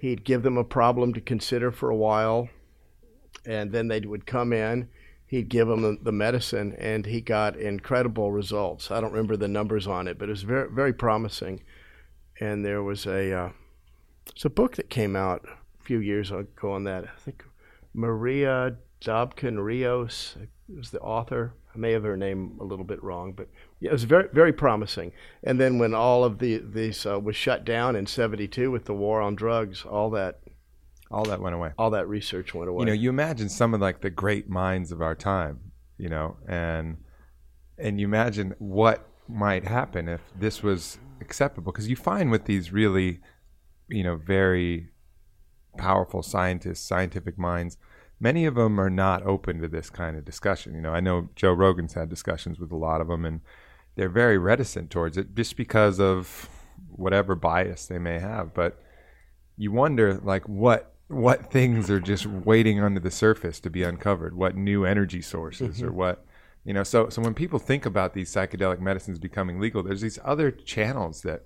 he'd 0.00 0.24
give 0.24 0.42
them 0.42 0.56
a 0.56 0.64
problem 0.64 1.12
to 1.12 1.20
consider 1.20 1.70
for 1.70 1.90
a 1.90 1.96
while, 1.96 2.48
and 3.44 3.70
then 3.70 3.88
they 3.88 4.00
would 4.00 4.26
come 4.26 4.52
in. 4.52 4.88
He'd 5.26 5.48
give 5.48 5.68
them 5.68 5.98
the- 6.02 6.10
medicine, 6.10 6.74
and 6.78 7.06
he 7.06 7.20
got 7.20 7.56
incredible 7.56 8.32
results. 8.32 8.90
I 8.90 9.00
don't 9.00 9.12
remember 9.12 9.36
the 9.36 9.46
numbers 9.46 9.86
on 9.86 10.08
it, 10.08 10.18
but 10.18 10.28
it 10.28 10.32
was 10.32 10.42
very 10.42 10.68
very 10.70 10.92
promising. 10.92 11.62
And 12.40 12.64
there 12.64 12.82
was 12.82 13.06
a 13.06 13.32
uh, 13.32 13.50
it's 14.28 14.44
a 14.44 14.50
book 14.50 14.76
that 14.76 14.90
came 14.90 15.14
out 15.14 15.44
a 15.44 15.84
few 15.84 15.98
years 15.98 16.30
ago 16.30 16.72
on 16.72 16.84
that. 16.84 17.04
I 17.04 17.20
think 17.20 17.44
Maria 17.92 18.76
Dobkin 19.00 19.62
Rios 19.62 20.36
was 20.68 20.90
the 20.90 21.00
author. 21.00 21.52
I 21.74 21.78
may 21.78 21.92
have 21.92 22.02
her 22.02 22.16
name 22.16 22.56
a 22.60 22.64
little 22.64 22.84
bit 22.84 23.02
wrong, 23.02 23.32
but 23.32 23.48
yeah, 23.78 23.90
it 23.90 23.92
was 23.92 24.04
very 24.04 24.28
very 24.32 24.52
promising. 24.52 25.12
And 25.44 25.60
then 25.60 25.78
when 25.78 25.94
all 25.94 26.24
of 26.24 26.38
the 26.38 26.58
these 26.58 27.06
uh, 27.06 27.18
was 27.20 27.36
shut 27.36 27.64
down 27.64 27.96
in 27.96 28.06
'72 28.06 28.70
with 28.70 28.84
the 28.86 28.94
war 28.94 29.20
on 29.20 29.34
drugs, 29.36 29.84
all 29.84 30.10
that 30.10 30.40
All 31.10 31.24
that 31.24 31.40
went 31.40 31.54
away. 31.54 31.72
all 31.78 31.90
that 31.90 32.08
research 32.08 32.54
went 32.54 32.68
away. 32.68 32.80
You 32.82 32.86
know, 32.86 32.92
you 32.92 33.08
imagine 33.10 33.48
some 33.48 33.74
of 33.74 33.80
like 33.80 34.00
the 34.00 34.10
great 34.10 34.48
minds 34.48 34.90
of 34.92 35.00
our 35.00 35.14
time, 35.14 35.72
you 35.98 36.08
know, 36.08 36.36
and 36.48 36.98
and 37.78 38.00
you 38.00 38.06
imagine 38.06 38.54
what 38.58 39.06
might 39.28 39.64
happen 39.64 40.08
if 40.08 40.20
this 40.36 40.62
was 40.62 40.98
acceptable 41.20 41.72
because 41.72 41.88
you 41.88 41.96
find 41.96 42.30
with 42.30 42.44
these 42.46 42.72
really, 42.72 43.20
you 43.88 44.02
know, 44.02 44.16
very 44.16 44.88
powerful 45.78 46.22
scientists, 46.22 46.80
scientific 46.86 47.38
minds, 47.38 47.78
many 48.20 48.44
of 48.44 48.54
them 48.54 48.78
are 48.78 48.90
not 48.90 49.24
open 49.24 49.60
to 49.62 49.68
this 49.68 49.90
kind 49.90 50.16
of 50.16 50.24
discussion. 50.24 50.74
You 50.74 50.80
know, 50.80 50.92
I 50.92 51.00
know 51.00 51.30
Joe 51.34 51.52
Rogan's 51.52 51.94
had 51.94 52.08
discussions 52.08 52.60
with 52.60 52.70
a 52.70 52.76
lot 52.76 53.00
of 53.00 53.08
them 53.08 53.24
and 53.24 53.40
they're 53.96 54.08
very 54.08 54.38
reticent 54.38 54.90
towards 54.90 55.16
it 55.16 55.34
just 55.34 55.56
because 55.56 55.98
of 55.98 56.48
whatever 56.90 57.34
bias 57.34 57.86
they 57.86 57.98
may 57.98 58.18
have, 58.18 58.54
but 58.54 58.80
you 59.56 59.72
wonder 59.72 60.14
like 60.22 60.48
what 60.48 60.94
what 61.08 61.50
things 61.50 61.90
are 61.90 61.98
just 61.98 62.24
waiting 62.24 62.80
under 62.80 63.00
the 63.00 63.10
surface 63.10 63.58
to 63.60 63.68
be 63.68 63.82
uncovered? 63.82 64.36
What 64.36 64.56
new 64.56 64.84
energy 64.84 65.20
sources 65.20 65.82
or 65.82 65.86
mm-hmm. 65.86 65.96
what 65.96 66.24
you 66.64 66.74
know 66.74 66.84
so 66.84 67.08
so 67.08 67.22
when 67.22 67.34
people 67.34 67.58
think 67.58 67.86
about 67.86 68.14
these 68.14 68.32
psychedelic 68.32 68.80
medicines 68.80 69.18
becoming 69.18 69.58
legal 69.58 69.82
there's 69.82 70.02
these 70.02 70.18
other 70.24 70.50
channels 70.50 71.22
that 71.22 71.44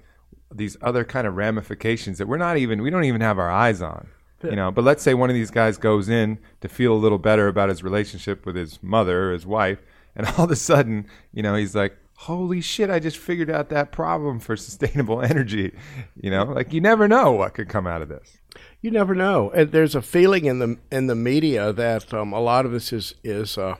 these 0.52 0.76
other 0.82 1.04
kind 1.04 1.26
of 1.26 1.36
ramifications 1.36 2.18
that 2.18 2.26
we're 2.26 2.36
not 2.36 2.56
even 2.56 2.82
we 2.82 2.90
don't 2.90 3.04
even 3.04 3.20
have 3.20 3.38
our 3.38 3.50
eyes 3.50 3.80
on 3.80 4.08
you 4.50 4.56
know 4.56 4.70
but 4.70 4.84
let's 4.84 5.02
say 5.02 5.14
one 5.14 5.30
of 5.30 5.34
these 5.34 5.50
guys 5.50 5.76
goes 5.78 6.08
in 6.08 6.38
to 6.60 6.68
feel 6.68 6.92
a 6.92 6.96
little 6.96 7.18
better 7.18 7.48
about 7.48 7.68
his 7.68 7.82
relationship 7.82 8.46
with 8.46 8.56
his 8.56 8.82
mother 8.82 9.30
or 9.30 9.32
his 9.32 9.46
wife 9.46 9.78
and 10.16 10.26
all 10.38 10.44
of 10.44 10.50
a 10.50 10.56
sudden 10.56 11.06
you 11.32 11.42
know 11.42 11.54
he's 11.54 11.74
like 11.74 11.96
holy 12.16 12.60
shit 12.60 12.90
i 12.90 12.98
just 12.98 13.16
figured 13.16 13.50
out 13.50 13.68
that 13.68 13.90
problem 13.92 14.38
for 14.38 14.56
sustainable 14.56 15.20
energy 15.32 15.72
you 16.20 16.30
know 16.30 16.44
like 16.44 16.72
you 16.72 16.80
never 16.80 17.08
know 17.08 17.32
what 17.32 17.54
could 17.54 17.68
come 17.68 17.86
out 17.86 18.02
of 18.02 18.08
this 18.08 18.38
You 18.80 18.90
never 18.90 19.14
know. 19.14 19.50
And 19.50 19.72
there's 19.72 19.94
a 19.94 20.02
feeling 20.02 20.44
in 20.44 20.58
the 20.58 20.78
in 20.92 21.06
the 21.06 21.14
media 21.14 21.72
that 21.72 22.12
um, 22.14 22.32
a 22.32 22.40
lot 22.40 22.66
of 22.66 22.72
this 22.72 22.92
is 22.92 23.14
is 23.24 23.58
uh, 23.58 23.76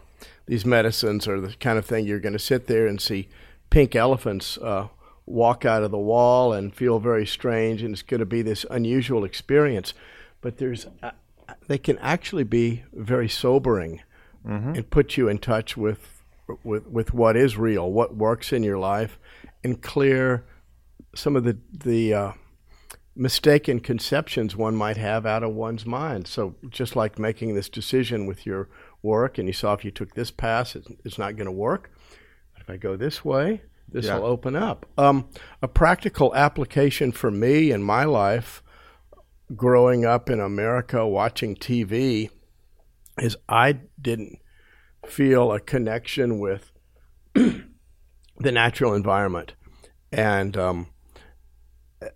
these 0.47 0.65
medicines 0.65 1.29
are 1.29 1.41
the 1.41 1.55
kind 1.61 1.79
of 1.79 1.85
thing 1.87 2.07
you're 2.07 2.21
going 2.21 2.33
to 2.33 2.39
sit 2.39 2.67
there 2.67 2.87
and 2.87 3.01
see 3.01 3.29
pink 3.71 3.95
elephants 3.95 4.59
uh, 4.59 4.89
walk 5.27 5.65
out 5.65 5.83
of 5.83 5.91
the 5.91 5.99
wall 5.99 6.53
and 6.53 6.75
feel 6.75 6.99
very 6.99 7.27
strange, 7.27 7.83
and 7.83 7.93
it's 7.93 8.03
going 8.03 8.21
to 8.21 8.27
be 8.27 8.43
this 8.43 8.65
unusual 8.71 9.25
experience. 9.25 9.95
But 10.45 10.59
there's 10.59 10.87
uh, 11.03 11.13
they 11.69 11.79
can 11.79 11.97
actually 11.99 12.45
be 12.45 12.85
very 12.93 13.29
sobering 13.31 14.03
and 14.45 14.91
put 14.91 15.17
you 15.17 15.27
in 15.27 15.39
touch 15.39 15.75
with 15.75 16.23
with 16.63 16.87
with 16.87 17.15
what 17.15 17.35
is 17.35 17.57
real, 17.57 17.91
what 17.91 18.15
works 18.15 18.53
in 18.53 18.63
your 18.63 18.77
life, 18.79 19.19
and 19.65 19.81
clear 19.81 20.45
some 21.15 21.35
of 21.35 21.45
the 21.45 21.57
the 21.73 22.13
uh, 22.13 22.33
mistaken 23.17 23.81
conceptions 23.81 24.55
one 24.55 24.77
might 24.77 24.99
have 24.99 25.25
out 25.25 25.43
of 25.43 25.55
one's 25.55 25.87
mind. 25.87 26.27
So 26.27 26.57
just 26.69 26.95
like 26.95 27.19
making 27.19 27.55
this 27.55 27.71
decision 27.71 28.27
with 28.27 28.45
your 28.45 28.69
work, 29.03 29.39
and 29.39 29.49
you 29.49 29.55
saw 29.55 29.73
if 29.73 29.83
you 29.83 29.91
took 29.91 30.15
this 30.15 30.31
path, 30.31 30.77
it's, 30.77 30.89
it's 31.07 31.19
not 31.19 31.37
going 31.37 31.47
to 31.47 31.53
work. 31.53 31.91
But 32.53 32.61
if 32.63 32.69
I 32.71 32.77
go 32.77 32.97
this 32.97 33.25
way, 33.25 33.63
this 33.89 34.05
Yeah. 34.07 34.19
will 34.19 34.27
open 34.27 34.57
up. 34.57 34.85
Um, 34.99 35.29
a 35.63 35.69
practical 35.69 36.35
application 36.35 37.13
for 37.13 37.31
me 37.31 37.71
in 37.71 37.83
my 37.83 38.05
life, 38.05 38.63
growing 39.55 40.05
up 40.05 40.31
in 40.31 40.41
America, 40.41 41.07
watching 41.07 41.55
TV, 41.55 42.31
is 43.19 43.37
I 43.49 43.81
didn't 44.01 44.39
feel 45.07 45.53
a 45.53 45.61
connection 45.61 46.39
with 46.39 46.73
the 47.35 47.63
natural 48.41 48.95
environment, 48.95 49.55
and 50.11 50.57
um, 50.57 50.89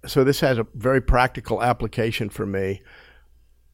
so 0.06 0.24
this 0.24 0.40
has 0.40 0.58
a 0.58 0.66
very 0.74 1.00
practical 1.00 1.62
application 1.62 2.28
for 2.28 2.46
me. 2.46 2.82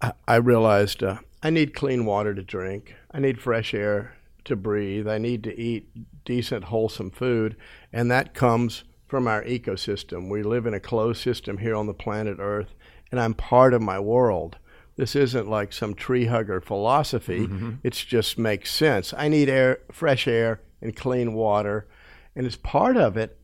I, 0.00 0.12
I 0.26 0.36
realized 0.36 1.02
uh, 1.02 1.18
I 1.42 1.50
need 1.50 1.74
clean 1.74 2.04
water 2.04 2.34
to 2.34 2.42
drink. 2.42 2.94
I 3.10 3.20
need 3.20 3.40
fresh 3.40 3.74
air 3.74 4.16
to 4.44 4.56
breathe. 4.56 5.08
I 5.08 5.18
need 5.18 5.42
to 5.44 5.58
eat 5.58 5.88
decent, 6.24 6.64
wholesome 6.64 7.10
food, 7.10 7.56
and 7.92 8.10
that 8.10 8.34
comes 8.34 8.84
from 9.06 9.28
our 9.28 9.44
ecosystem. 9.44 10.30
We 10.30 10.42
live 10.42 10.66
in 10.66 10.74
a 10.74 10.80
closed 10.80 11.22
system 11.22 11.58
here 11.58 11.74
on 11.74 11.86
the 11.86 11.94
planet 11.94 12.38
Earth, 12.40 12.74
and 13.14 13.20
I'm 13.20 13.34
part 13.34 13.74
of 13.74 13.80
my 13.80 14.00
world. 14.00 14.58
This 14.96 15.14
isn't 15.14 15.48
like 15.48 15.72
some 15.72 15.94
tree 15.94 16.26
hugger 16.26 16.60
philosophy. 16.60 17.46
Mm-hmm. 17.46 17.74
It 17.84 17.92
just 17.92 18.38
makes 18.38 18.72
sense. 18.72 19.14
I 19.16 19.28
need 19.28 19.48
air, 19.48 19.78
fresh 19.92 20.26
air, 20.26 20.62
and 20.82 20.96
clean 20.96 21.32
water, 21.32 21.86
and 22.34 22.44
as 22.44 22.56
part 22.56 22.96
of 22.96 23.16
it, 23.16 23.38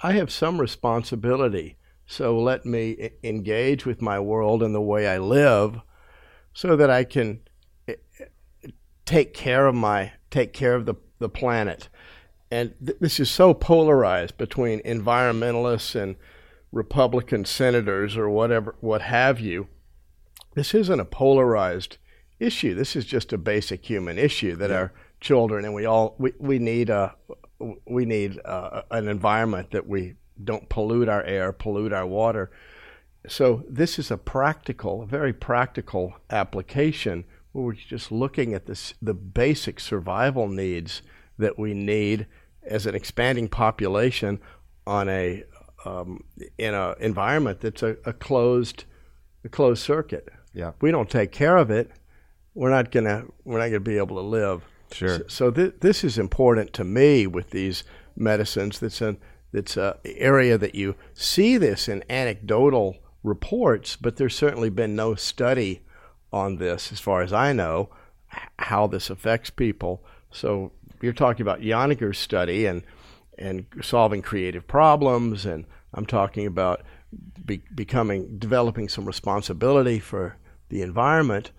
I 0.00 0.12
have 0.12 0.30
some 0.30 0.60
responsibility. 0.60 1.76
So 2.06 2.38
let 2.38 2.64
me 2.64 3.10
engage 3.24 3.84
with 3.84 4.00
my 4.00 4.20
world 4.20 4.62
and 4.62 4.72
the 4.72 4.80
way 4.80 5.08
I 5.08 5.18
live 5.18 5.80
so 6.52 6.76
that 6.76 6.88
I 6.88 7.02
can 7.02 7.40
take 9.04 9.34
care 9.34 9.66
of 9.66 9.74
my 9.74 10.12
take 10.30 10.52
care 10.52 10.76
of 10.76 10.86
the, 10.86 10.94
the 11.18 11.28
planet. 11.28 11.88
And 12.48 12.74
th- 12.84 12.98
this 13.00 13.18
is 13.18 13.28
so 13.28 13.54
polarized 13.54 14.38
between 14.38 14.80
environmentalists 14.82 16.00
and 16.00 16.14
Republican 16.72 17.44
senators 17.44 18.16
or 18.16 18.28
whatever 18.28 18.74
what 18.80 19.02
have 19.02 19.40
you. 19.40 19.68
This 20.54 20.74
isn't 20.74 21.00
a 21.00 21.04
polarized 21.04 21.98
issue. 22.38 22.74
This 22.74 22.94
is 22.94 23.04
just 23.04 23.32
a 23.32 23.38
basic 23.38 23.84
human 23.84 24.18
issue 24.18 24.54
that 24.56 24.70
our 24.70 24.92
children 25.20 25.64
and 25.64 25.74
we 25.74 25.84
all 25.84 26.14
we, 26.18 26.32
we 26.38 26.58
need 26.58 26.90
a 26.90 27.14
we 27.86 28.04
need 28.04 28.40
uh, 28.44 28.82
an 28.90 29.08
environment 29.08 29.70
that 29.72 29.88
we 29.88 30.14
don't 30.42 30.68
pollute 30.68 31.08
our 31.08 31.24
air, 31.24 31.52
pollute 31.52 31.92
our 31.92 32.06
water. 32.06 32.50
So 33.26 33.64
this 33.68 33.98
is 33.98 34.10
a 34.10 34.16
practical, 34.16 35.02
a 35.02 35.06
very 35.06 35.32
practical 35.32 36.14
application 36.30 37.24
where 37.52 37.64
we're 37.64 37.72
just 37.74 38.12
looking 38.12 38.54
at 38.54 38.66
this, 38.66 38.94
the 39.02 39.14
basic 39.14 39.80
survival 39.80 40.48
needs 40.48 41.02
that 41.38 41.58
we 41.58 41.74
need 41.74 42.26
as 42.62 42.86
an 42.86 42.94
expanding 42.94 43.48
population 43.48 44.40
on 44.86 45.08
a 45.08 45.44
um, 45.88 46.24
in 46.58 46.74
an 46.74 46.94
environment 47.00 47.60
that's 47.60 47.82
a, 47.82 47.96
a 48.04 48.12
closed 48.12 48.84
a 49.44 49.48
closed 49.48 49.82
circuit. 49.82 50.28
Yeah. 50.52 50.70
If 50.70 50.82
we 50.82 50.90
don't 50.90 51.10
take 51.10 51.32
care 51.32 51.56
of 51.56 51.70
it, 51.70 51.90
we're 52.54 52.70
not 52.70 52.90
gonna 52.90 53.24
we're 53.44 53.58
not 53.58 53.66
gonna 53.68 53.80
be 53.80 53.98
able 53.98 54.16
to 54.16 54.22
live. 54.22 54.64
Sure. 54.92 55.18
So, 55.18 55.24
so 55.28 55.50
th- 55.50 55.74
this 55.80 56.02
is 56.04 56.18
important 56.18 56.72
to 56.74 56.84
me 56.84 57.26
with 57.26 57.50
these 57.50 57.84
medicines. 58.16 58.80
That's 58.80 59.00
an 59.00 59.18
that's 59.52 59.76
a 59.76 59.98
area 60.04 60.58
that 60.58 60.74
you 60.74 60.94
see 61.14 61.56
this 61.56 61.88
in 61.88 62.04
anecdotal 62.10 62.96
reports, 63.22 63.96
but 63.96 64.16
there's 64.16 64.36
certainly 64.36 64.70
been 64.70 64.94
no 64.94 65.14
study 65.14 65.82
on 66.32 66.56
this, 66.56 66.92
as 66.92 67.00
far 67.00 67.22
as 67.22 67.32
I 67.32 67.52
know, 67.52 67.88
how 68.58 68.86
this 68.86 69.08
affects 69.08 69.50
people. 69.50 70.04
So 70.30 70.72
you're 71.00 71.14
talking 71.14 71.42
about 71.42 71.62
Janiger's 71.62 72.18
study 72.18 72.66
and 72.66 72.82
and 73.38 73.66
solving 73.82 74.20
creative 74.20 74.66
problems, 74.66 75.46
and 75.46 75.64
I'm 75.94 76.06
talking 76.06 76.46
about 76.46 76.82
be, 77.44 77.62
becoming 77.74 78.38
developing 78.38 78.88
some 78.88 79.06
responsibility 79.06 79.98
for 79.98 80.36
the 80.68 80.82
environment. 80.82 81.50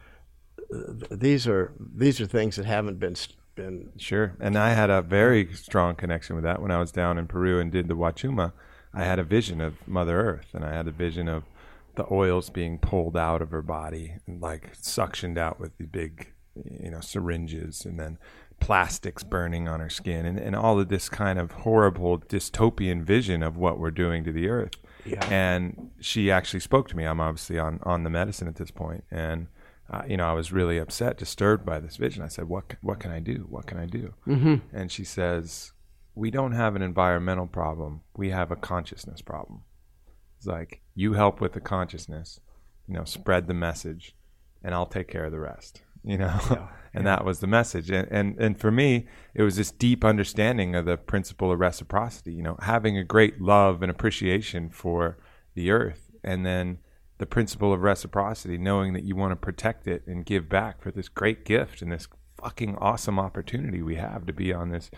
These 1.10 1.48
are 1.48 1.74
these 1.80 2.22
are 2.22 2.26
things 2.26 2.56
that 2.58 2.66
haven't 2.66 3.00
been 3.00 3.16
been 3.56 3.92
Sure. 3.98 4.36
And 4.40 4.58
I 4.58 4.70
had 4.70 4.90
a 4.90 5.02
very 5.02 5.54
strong 5.54 5.96
connection 5.96 6.36
with 6.36 6.46
that 6.46 6.62
when 6.62 6.72
I 6.72 6.80
was 6.80 6.92
down 6.92 7.18
in 7.18 7.28
Peru 7.28 7.60
and 7.60 7.72
did 7.72 7.88
the 7.88 7.96
Wachuma. 7.96 8.54
I 8.94 9.04
had 9.04 9.20
a 9.20 9.24
vision 9.24 9.62
of 9.62 9.88
Mother 9.88 10.20
Earth 10.20 10.48
and 10.54 10.64
I 10.64 10.74
had 10.74 10.88
a 10.88 10.92
vision 10.92 11.28
of 11.28 11.44
the 11.96 12.06
oils 12.12 12.50
being 12.50 12.78
pulled 12.78 13.18
out 13.18 13.42
of 13.42 13.52
her 13.52 13.62
body 13.62 14.16
and 14.26 14.42
like 14.42 14.76
suctioned 14.78 15.38
out 15.38 15.60
with 15.60 15.78
the 15.78 15.86
big, 15.86 16.32
you 16.56 16.90
know, 16.92 17.02
syringes 17.02 17.86
and 17.86 18.00
then 18.00 18.18
plastics 18.60 19.24
burning 19.24 19.68
on 19.68 19.80
her 19.80 19.90
skin 19.90 20.26
and, 20.26 20.38
and 20.38 20.56
all 20.56 20.80
of 20.80 20.90
this 20.90 21.10
kind 21.10 21.40
of 21.40 21.52
horrible 21.52 22.20
dystopian 22.20 23.04
vision 23.04 23.44
of 23.44 23.58
what 23.58 23.80
we're 23.80 23.92
doing 23.92 24.24
to 24.24 24.32
the 24.32 24.48
earth. 24.48 24.76
Yeah. 25.06 25.26
And 25.30 25.92
she 26.00 26.30
actually 26.30 26.60
spoke 26.60 26.88
to 26.90 26.98
me. 26.98 27.06
I'm 27.06 27.20
obviously 27.20 27.58
on, 27.58 27.80
on 27.84 28.04
the 28.04 28.10
medicine 28.10 28.48
at 28.48 28.56
this 28.56 28.72
point, 28.72 29.04
and 29.10 29.48
uh, 29.90 30.04
you 30.08 30.18
know 30.18 30.28
I 30.30 30.34
was 30.34 30.52
really 30.52 30.78
upset, 30.78 31.18
disturbed 31.18 31.66
by 31.66 31.80
this 31.80 31.96
vision. 31.96 32.22
I 32.22 32.28
said, 32.28 32.50
"What 32.50 32.76
what 32.82 33.00
can 33.00 33.12
I 33.12 33.20
do? 33.20 33.48
What 33.50 33.66
can 33.66 33.80
I 33.80 33.86
do?" 33.86 34.14
Mm-hmm. 34.28 34.56
And 34.76 34.92
she 34.92 35.04
says, 35.04 35.72
"We 36.14 36.30
don't 36.30 36.52
have 36.52 36.76
an 36.76 36.82
environmental 36.82 37.48
problem. 37.48 38.02
We 38.16 38.30
have 38.30 38.52
a 38.52 38.58
consciousness 38.58 39.22
problem. 39.22 39.64
It's 40.38 40.46
like 40.46 40.82
you 40.94 41.14
help 41.14 41.42
with 41.42 41.54
the 41.54 41.62
consciousness, 41.62 42.40
you 42.88 42.94
know, 42.94 43.06
spread 43.06 43.48
the 43.48 43.54
message, 43.54 44.16
and 44.62 44.76
I'll 44.76 44.86
take 44.86 45.08
care 45.08 45.26
of 45.26 45.32
the 45.32 45.40
rest." 45.40 45.82
you 46.04 46.18
know. 46.18 46.70
And 46.94 47.06
that 47.06 47.26
was 47.26 47.40
the 47.40 47.48
message. 47.48 47.90
And, 47.90 48.08
and 48.12 48.38
and 48.40 48.60
for 48.60 48.72
me, 48.72 49.08
it 49.34 49.44
was 49.44 49.56
this 49.56 49.72
deep 49.72 50.04
understanding 50.04 50.76
of 50.76 50.86
the 50.86 50.98
principle 50.98 51.52
of 51.52 51.60
reciprocity. 51.60 52.34
You 52.34 52.44
know, 52.44 52.58
having 52.62 52.98
a 52.98 53.04
great 53.04 53.42
love 53.42 53.82
and 53.82 53.92
appreciation 53.92 54.70
for 54.70 55.18
the 55.56 55.72
earth, 55.72 56.10
and 56.24 56.46
then 56.46 56.80
the 57.20 57.26
principle 57.26 57.74
of 57.74 57.82
reciprocity, 57.82 58.58
knowing 58.58 58.94
that 58.94 59.04
you 59.04 59.16
want 59.16 59.32
to 59.32 59.36
protect 59.36 59.88
it 59.88 60.04
and 60.08 60.26
give 60.26 60.50
back 60.50 60.82
for 60.82 60.90
this 60.92 61.10
great 61.10 61.46
gift 61.46 61.82
and 61.82 61.92
this 61.92 62.08
fucking 62.42 62.76
awesome 62.78 63.20
opportunity 63.20 63.82
we 63.82 63.96
have 63.96 64.26
to 64.26 64.34
be 64.34 64.54
on 64.54 64.70
this 64.70 64.90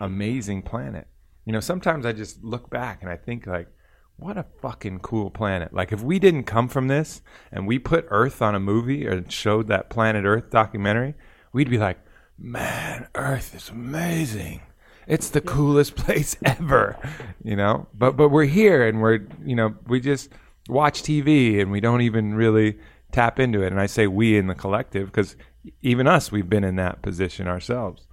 amazing 0.00 0.62
planet. 0.62 1.06
You 1.44 1.52
know, 1.52 1.60
sometimes 1.60 2.04
I 2.04 2.12
just 2.12 2.42
look 2.42 2.68
back 2.68 3.02
and 3.02 3.10
I 3.10 3.16
think 3.16 3.46
like, 3.46 3.68
what 4.16 4.36
a 4.36 4.44
fucking 4.60 4.98
cool 4.98 5.30
planet. 5.30 5.72
Like 5.72 5.92
if 5.92 6.02
we 6.02 6.18
didn't 6.18 6.44
come 6.44 6.68
from 6.68 6.88
this 6.88 7.22
and 7.52 7.66
we 7.66 7.78
put 7.78 8.06
Earth 8.08 8.42
on 8.42 8.56
a 8.56 8.60
movie 8.60 9.06
or 9.06 9.24
showed 9.30 9.68
that 9.68 9.90
Planet 9.90 10.24
Earth 10.24 10.50
documentary, 10.50 11.14
we'd 11.58 11.68
be 11.68 11.76
like, 11.76 11.98
man, 12.38 13.08
Earth 13.16 13.52
is 13.52 13.68
amazing. 13.68 14.60
It's 15.08 15.30
the 15.30 15.40
coolest 15.40 15.96
place 16.04 16.36
ever, 16.44 16.96
you 17.42 17.56
know. 17.56 17.88
But 17.92 18.16
but 18.16 18.28
we're 18.28 18.44
here 18.44 18.86
and 18.86 19.02
we're 19.02 19.26
you 19.44 19.56
know 19.56 19.74
we 19.88 19.98
just 19.98 20.30
watch 20.68 21.02
TV 21.02 21.60
and 21.60 21.72
we 21.72 21.80
don't 21.80 22.02
even 22.02 22.34
really 22.34 22.78
tap 23.10 23.40
into 23.40 23.60
it. 23.64 23.72
And 23.72 23.80
I 23.80 23.86
say 23.86 24.06
we 24.06 24.38
in 24.38 24.46
the 24.46 24.54
collective 24.54 25.08
because 25.08 25.34
even 25.82 26.06
us, 26.06 26.30
we've 26.30 26.48
been 26.48 26.62
in 26.62 26.76
that 26.76 27.02
position 27.02 27.48
ourselves. 27.48 28.06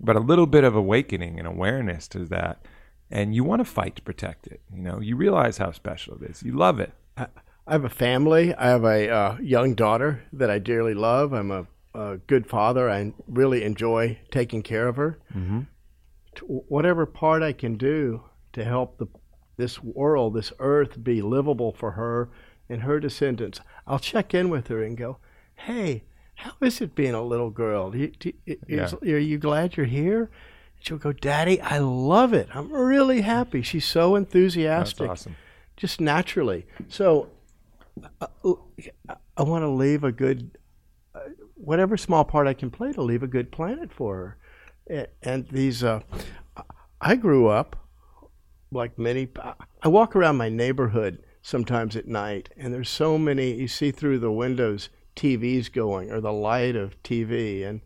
But 0.00 0.16
a 0.16 0.20
little 0.20 0.46
bit 0.46 0.64
of 0.64 0.74
awakening 0.74 1.38
and 1.38 1.46
awareness 1.46 2.08
to 2.08 2.24
that, 2.26 2.64
and 3.10 3.34
you 3.34 3.44
want 3.44 3.60
to 3.60 3.66
fight 3.66 3.96
to 3.96 4.02
protect 4.02 4.46
it. 4.46 4.62
You 4.74 4.80
know, 4.80 5.00
you 5.00 5.16
realize 5.16 5.58
how 5.58 5.70
special 5.72 6.16
it 6.16 6.30
is. 6.30 6.42
You 6.42 6.52
love 6.52 6.80
it. 6.80 6.94
I 7.18 7.28
have 7.72 7.84
a 7.84 7.90
family. 7.90 8.54
I 8.54 8.68
have 8.68 8.84
a 8.84 9.10
uh, 9.10 9.36
young 9.38 9.74
daughter 9.74 10.22
that 10.32 10.50
I 10.50 10.58
dearly 10.58 10.94
love. 10.94 11.34
I'm 11.34 11.50
a, 11.50 11.66
a, 11.96 12.16
good 12.26 12.46
father. 12.48 12.90
I 12.90 13.12
really 13.26 13.62
enjoy 13.64 14.18
taking 14.30 14.62
care 14.62 14.88
of 14.88 14.96
her. 14.96 15.18
Mm-hmm. 15.34 15.60
Whatever 16.46 17.06
part 17.06 17.42
I 17.42 17.52
can 17.52 17.76
do 17.76 18.22
to 18.52 18.64
help 18.64 18.98
the 18.98 19.06
this 19.56 19.82
world, 19.82 20.34
this 20.34 20.52
earth, 20.58 21.02
be 21.02 21.22
livable 21.22 21.72
for 21.72 21.92
her 21.92 22.28
and 22.68 22.82
her 22.82 23.00
descendants, 23.00 23.60
I'll 23.86 23.98
check 23.98 24.34
in 24.34 24.50
with 24.50 24.68
her 24.68 24.82
and 24.82 24.96
go, 24.96 25.16
"Hey, 25.54 26.04
how 26.34 26.52
is 26.60 26.80
it 26.80 26.94
being 26.94 27.14
a 27.14 27.22
little 27.22 27.50
girl? 27.50 27.90
Do 27.90 27.98
you, 27.98 28.08
do 28.08 28.32
Yeah. 28.66 28.90
Are 29.02 29.18
you 29.18 29.38
glad 29.38 29.76
you're 29.76 29.86
here?" 29.86 30.30
She'll 30.80 30.98
go, 30.98 31.12
"Daddy, 31.12 31.60
I 31.60 31.78
love 31.78 32.34
it. 32.34 32.48
I'm 32.54 32.70
really 32.70 33.22
happy." 33.22 33.62
She's 33.62 33.86
so 33.86 34.12
That's 34.12 34.26
enthusiastic 34.26 35.08
awesome. 35.08 35.36
just 35.76 36.00
naturally. 36.00 36.66
So 36.88 37.30
uh, 38.20 38.26
I 39.36 39.42
want 39.42 39.62
to 39.62 39.68
leave 39.68 40.04
a 40.04 40.12
good, 40.12 40.58
uh, 41.14 41.20
whatever 41.56 41.96
small 41.96 42.24
part 42.24 42.46
I 42.46 42.54
can 42.54 42.70
play 42.70 42.92
to 42.92 43.02
leave 43.02 43.22
a 43.22 43.28
good 43.28 43.50
planet 43.50 43.92
for 43.92 44.36
her. 44.88 45.08
And 45.22 45.48
these, 45.48 45.82
uh, 45.82 46.00
I 47.00 47.16
grew 47.16 47.48
up 47.48 47.76
like 48.70 48.98
many. 48.98 49.28
I 49.82 49.88
walk 49.88 50.14
around 50.14 50.36
my 50.36 50.48
neighborhood 50.48 51.22
sometimes 51.42 51.96
at 51.96 52.06
night, 52.06 52.50
and 52.56 52.72
there's 52.72 52.88
so 52.88 53.18
many. 53.18 53.54
You 53.54 53.68
see 53.68 53.90
through 53.90 54.20
the 54.20 54.30
windows 54.30 54.88
TVs 55.16 55.72
going 55.72 56.10
or 56.10 56.20
the 56.20 56.32
light 56.32 56.76
of 56.76 57.02
TV, 57.02 57.66
and 57.66 57.80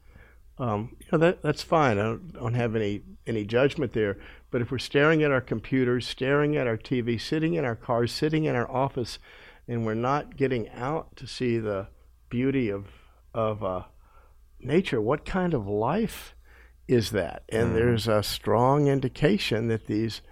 um, 0.58 0.96
you 1.00 1.06
know 1.12 1.18
that 1.18 1.42
that's 1.42 1.62
fine. 1.62 1.98
I 1.98 2.02
don't, 2.02 2.32
don't 2.32 2.54
have 2.54 2.76
any 2.76 3.02
any 3.26 3.44
judgment 3.44 3.92
there. 3.92 4.18
But 4.50 4.60
if 4.60 4.70
we're 4.70 4.78
staring 4.78 5.22
at 5.22 5.30
our 5.30 5.40
computers, 5.40 6.06
staring 6.06 6.56
at 6.56 6.66
our 6.66 6.76
TV, 6.76 7.20
sitting 7.20 7.54
in 7.54 7.64
our 7.64 7.76
cars, 7.76 8.12
sitting 8.12 8.44
in 8.44 8.56
our 8.56 8.70
office, 8.70 9.18
and 9.68 9.86
we're 9.86 9.94
not 9.94 10.36
getting 10.36 10.68
out 10.70 11.16
to 11.16 11.26
see 11.26 11.58
the 11.58 11.86
beauty 12.28 12.68
of 12.68 12.86
of 13.34 13.62
uh, 13.62 13.82
nature, 14.60 15.00
what 15.00 15.24
kind 15.24 15.54
of 15.54 15.66
life 15.66 16.34
is 16.88 17.10
that? 17.10 17.44
And 17.48 17.74
there's 17.76 18.08
a 18.08 18.22
strong 18.22 18.88
indication 18.88 19.68
that 19.68 19.86
these 19.86 20.22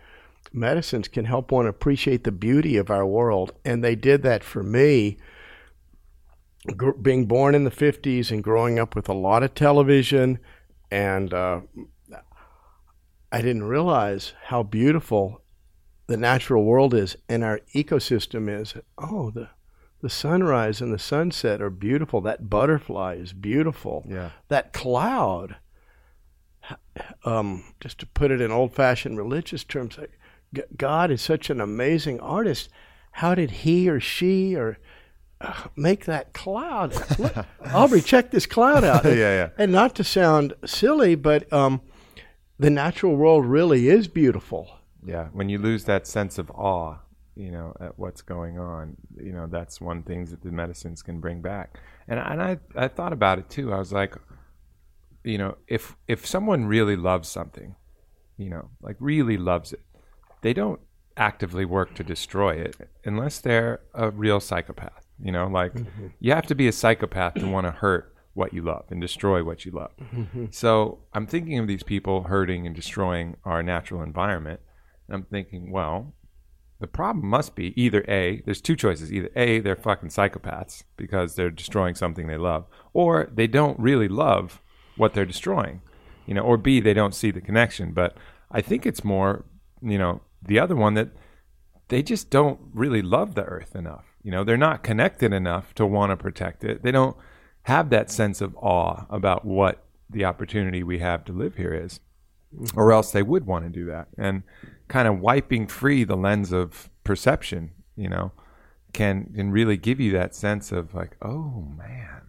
medicines 0.53 1.09
can 1.09 1.25
help 1.25 1.53
one 1.53 1.67
appreciate 1.67 2.25
the 2.25 2.33
beauty 2.33 2.77
of 2.77 2.91
our 2.91 3.07
world, 3.07 3.53
and 3.65 3.83
they 3.83 3.95
did 3.95 4.23
that 4.23 4.43
for 4.43 4.63
me 4.63 5.19
gr- 6.77 6.91
being 6.93 7.27
born 7.27 7.55
in 7.55 7.65
the 7.65 7.71
50s 7.71 8.31
and 8.31 8.43
growing 8.43 8.79
up 8.79 8.95
with 8.95 9.09
a 9.09 9.15
lot 9.15 9.43
of 9.43 9.55
television. 9.55 10.39
And 10.91 11.35
uh, 11.35 11.61
i 13.31 13.43
didn't 13.43 13.65
realize 13.65 14.33
how 14.45 14.63
beautiful 14.63 15.43
the 16.07 16.17
natural 16.17 16.65
world 16.65 16.95
is 16.95 17.17
and 17.29 17.45
our 17.45 17.61
ecosystem 17.75 18.49
is. 18.49 18.75
Oh 18.97 19.31
the 19.31 19.51
the 20.01 20.11
sunrise 20.11 20.81
and 20.81 20.93
the 20.93 20.99
sunset 20.99 21.61
are 21.61 21.71
beautiful. 21.71 22.21
That 22.21 22.49
butterfly 22.49 23.15
is 23.15 23.33
beautiful. 23.33 24.05
Yeah. 24.09 24.31
that 24.49 24.73
cloud 24.73 25.57
um, 27.25 27.65
just 27.81 27.99
to 28.01 28.07
put 28.07 28.31
it 28.31 28.41
in 28.41 28.51
old-fashioned 28.51 29.17
religious 29.17 29.65
terms 29.65 29.99
god 30.77 31.11
is 31.11 31.21
such 31.21 31.51
an 31.51 31.61
amazing 31.61 32.21
artist. 32.21 32.69
How 33.13 33.35
did 33.35 33.51
he 33.51 33.89
or 33.89 34.01
she 34.01 34.55
or 34.55 34.79
uh, 35.41 35.65
make 35.77 36.05
that 36.07 36.33
cloud? 36.33 36.95
Look, 37.19 37.37
aubrey 37.73 38.01
check 38.01 38.31
this 38.31 38.47
cloud 38.47 38.85
out. 38.85 39.05
Yeah, 39.09 39.15
yeah. 39.15 39.49
and 39.59 39.73
not 39.73 39.95
to 39.97 40.05
sound 40.05 40.55
silly 40.65 41.15
but 41.15 41.51
um, 41.53 41.81
the 42.59 42.71
natural 42.71 43.17
world 43.17 43.47
really 43.47 43.89
is 43.89 44.09
beautiful. 44.09 44.71
Yeah, 45.05 45.29
when 45.33 45.49
you 45.49 45.59
lose 45.59 45.85
that 45.85 46.07
sense 46.07 46.39
of 46.39 46.51
awe, 46.51 46.97
you 47.39 47.53
know, 47.53 47.73
at 47.81 47.97
what's 47.99 48.21
going 48.21 48.59
on, 48.59 48.97
you 49.17 49.33
know, 49.33 49.47
that's 49.47 49.81
one 49.81 50.03
thing 50.03 50.25
that 50.27 50.43
the 50.43 50.51
medicines 50.51 51.03
can 51.03 51.21
bring 51.21 51.41
back. 51.41 51.79
And 52.09 52.19
and 52.19 52.43
I 52.43 52.59
I 52.75 52.89
thought 52.89 53.13
about 53.13 53.39
it 53.39 53.49
too. 53.49 53.73
I 53.73 53.79
was 53.79 53.93
like, 53.93 54.17
you 55.23 55.39
know, 55.39 55.57
if 55.69 55.97
if 56.09 56.27
someone 56.27 56.67
really 56.67 56.97
loves 56.97 57.29
something, 57.29 57.77
you 58.37 58.51
know, 58.51 58.71
like 58.83 58.97
really 58.99 59.37
loves 59.37 59.73
it, 59.73 59.83
they 60.43 60.53
don't 60.53 60.81
actively 61.17 61.65
work 61.65 61.95
to 61.95 62.05
destroy 62.05 62.55
it 62.57 62.77
unless 63.05 63.39
they're 63.39 63.81
a 63.95 64.11
real 64.11 64.41
psychopath. 64.41 65.07
You 65.21 65.31
know, 65.31 65.47
like 65.47 65.75
mm-hmm. 65.75 66.09
you 66.19 66.33
have 66.33 66.47
to 66.47 66.57
be 66.57 66.67
a 66.67 66.73
psychopath 66.73 67.35
to 67.35 67.47
want 67.47 67.67
to 67.67 67.73
hurt 67.73 68.15
what 68.35 68.53
you 68.53 68.63
love 68.63 68.85
and 68.91 69.01
destroy 69.01 69.45
what 69.45 69.65
you 69.65 69.73
love. 69.73 69.91
Mm-hmm. 70.01 70.47
So 70.51 71.01
I'm 71.13 71.27
thinking 71.27 71.59
of 71.59 71.69
these 71.69 71.83
people 71.85 72.25
hurting 72.25 72.67
and 72.67 72.75
destroying 72.75 73.37
our 73.45 73.63
natural 73.63 74.03
environment. 74.03 74.61
And 75.09 75.17
I'm 75.17 75.25
thinking, 75.25 75.73
well, 75.73 76.15
the 76.81 76.87
problem 76.87 77.27
must 77.27 77.55
be 77.55 77.81
either 77.81 78.05
A, 78.09 78.43
there's 78.45 78.61
two 78.61 78.77
choices. 78.77 79.13
Either 79.13 79.31
A, 79.35 79.61
they're 79.61 79.77
fucking 79.77 80.11
psychopaths 80.11 80.85
because 80.97 81.35
they're 81.35 81.51
destroying 81.51 81.95
something 81.95 82.27
they 82.27 82.37
love, 82.37 82.67
or 82.93 83.31
they 83.35 83.47
don't 83.47 83.79
really 83.81 84.09
love 84.09 84.63
what 84.97 85.15
they're 85.15 85.25
destroying. 85.25 85.83
You 86.27 86.35
know, 86.35 86.43
or 86.43 86.57
B, 86.57 86.81
they 86.81 86.95
don't 86.95 87.15
see 87.15 87.31
the 87.31 87.41
connection. 87.41 87.93
But 87.93 88.17
I 88.51 88.61
think 88.61 88.87
it's 88.87 89.03
more, 89.03 89.45
you 89.83 89.99
know, 89.99 90.21
the 90.43 90.59
other 90.59 90.77
one 90.77 90.95
that 90.95 91.09
they 91.89 92.03
just 92.03 92.31
don't 92.31 92.61
really 92.73 93.03
love 93.03 93.35
the 93.35 93.45
earth 93.45 93.75
enough. 93.75 94.05
You 94.23 94.31
know, 94.31 94.45
they're 94.45 94.57
not 94.57 94.83
connected 94.83 95.33
enough 95.33 95.75
to 95.75 95.87
want 95.87 96.11
to 96.11 96.17
protect 96.17 96.63
it. 96.63 96.83
They 96.83 96.93
don't 96.93 97.17
have 97.63 97.91
that 97.91 98.11
sense 98.11 98.41
of 98.41 98.57
awe 98.57 99.07
about 99.11 99.45
what 99.45 99.85
the 100.11 100.25
opportunity 100.25 100.83
we 100.83 100.99
have 101.01 101.25
to 101.25 101.33
live 101.33 101.57
here 101.57 101.75
is, 101.75 102.01
or 102.75 102.93
else 102.93 103.13
they 103.13 103.23
would 103.23 103.47
want 103.47 103.65
to 103.65 103.71
do 103.71 103.87
that. 103.87 104.09
And 104.17 104.43
kind 104.89 105.09
of 105.09 105.21
wiping 105.21 105.67
free 105.67 106.05
the 106.05 106.17
lens 106.17 106.53
of 106.53 106.91
perception, 107.05 107.73
you 107.97 108.09
know, 108.09 108.33
can 108.93 109.33
can 109.35 109.51
really 109.51 109.77
give 109.77 110.01
you 110.01 110.13
that 110.13 110.35
sense 110.35 110.73
of 110.73 110.95
like, 110.95 111.17
oh 111.23 111.67
man, 111.77 112.23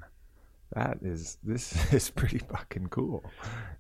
that 0.74 0.99
is 1.01 1.38
this 1.43 1.93
is 1.93 2.09
pretty 2.09 2.39
fucking 2.39 2.88
cool, 2.88 3.24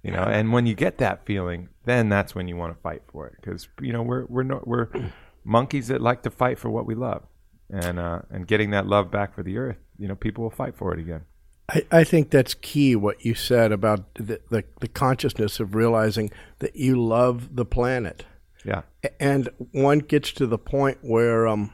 you 0.03 0.11
know. 0.11 0.23
And 0.23 0.51
when 0.53 0.65
you 0.65 0.75
get 0.75 0.97
that 0.99 1.25
feeling, 1.25 1.69
then 1.85 2.09
that's 2.09 2.33
when 2.33 2.47
you 2.47 2.55
want 2.55 2.75
to 2.75 2.81
fight 2.81 3.03
for 3.11 3.27
it 3.27 3.35
because 3.41 3.67
you 3.81 3.93
know 3.93 4.01
we're 4.01 4.25
we're 4.25 4.43
no, 4.43 4.63
we're 4.65 4.87
monkeys 5.43 5.87
that 5.87 6.01
like 6.01 6.23
to 6.23 6.29
fight 6.29 6.57
for 6.57 6.69
what 6.69 6.85
we 6.85 6.95
love, 6.95 7.23
and 7.69 7.99
uh, 7.99 8.21
and 8.29 8.47
getting 8.47 8.71
that 8.71 8.87
love 8.87 9.11
back 9.11 9.35
for 9.35 9.43
the 9.43 9.57
earth, 9.57 9.77
you 9.97 10.07
know, 10.07 10.15
people 10.15 10.43
will 10.43 10.51
fight 10.51 10.75
for 10.75 10.93
it 10.93 10.99
again. 10.99 11.21
I, 11.69 11.85
I 11.91 12.03
think 12.03 12.31
that's 12.31 12.55
key 12.55 12.95
what 12.95 13.23
you 13.23 13.35
said 13.35 13.71
about 13.71 14.15
the, 14.15 14.41
the, 14.49 14.63
the 14.79 14.87
consciousness 14.87 15.59
of 15.59 15.75
realizing 15.75 16.31
that 16.59 16.75
you 16.75 17.01
love 17.01 17.55
the 17.55 17.65
planet. 17.65 18.25
Yeah, 18.65 18.81
and 19.19 19.49
one 19.71 19.99
gets 19.99 20.31
to 20.33 20.47
the 20.47 20.57
point 20.57 20.97
where 21.01 21.47
um, 21.47 21.71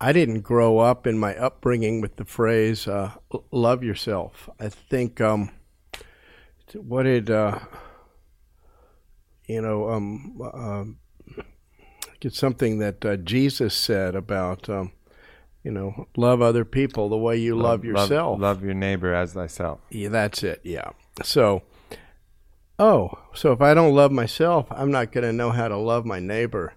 I 0.00 0.12
didn't 0.12 0.40
grow 0.40 0.78
up 0.78 1.06
in 1.06 1.18
my 1.18 1.34
upbringing 1.36 2.00
with 2.00 2.16
the 2.16 2.24
phrase 2.24 2.86
uh, 2.86 3.12
"love 3.50 3.82
yourself." 3.82 4.50
I 4.60 4.68
think 4.68 5.20
um, 5.20 5.50
what 6.74 7.04
did 7.04 7.30
uh, 7.30 7.60
you 9.46 9.62
know? 9.62 9.90
Um, 9.90 10.40
um 10.52 10.98
it's 12.20 12.38
something 12.38 12.78
that 12.78 13.04
uh, 13.04 13.16
Jesus 13.16 13.74
said 13.74 14.14
about 14.14 14.68
um, 14.68 14.92
you 15.64 15.70
know 15.70 16.06
love 16.16 16.42
other 16.42 16.64
people 16.64 17.08
the 17.08 17.16
way 17.16 17.36
you 17.36 17.54
love, 17.56 17.84
yourself. 17.84 18.40
love 18.40 18.62
your 18.62 18.74
neighbor 18.74 19.14
as 19.14 19.32
thyself. 19.32 19.80
Yeah, 19.90 20.08
that's 20.08 20.42
it. 20.42 20.60
Yeah. 20.64 20.90
So, 21.22 21.62
oh, 22.78 23.10
so 23.34 23.52
if 23.52 23.60
I 23.60 23.74
don't 23.74 23.94
love 23.94 24.12
myself, 24.12 24.66
I'm 24.70 24.90
not 24.90 25.12
going 25.12 25.24
to 25.24 25.32
know 25.32 25.50
how 25.50 25.68
to 25.68 25.76
love 25.76 26.04
my 26.04 26.20
neighbor. 26.20 26.74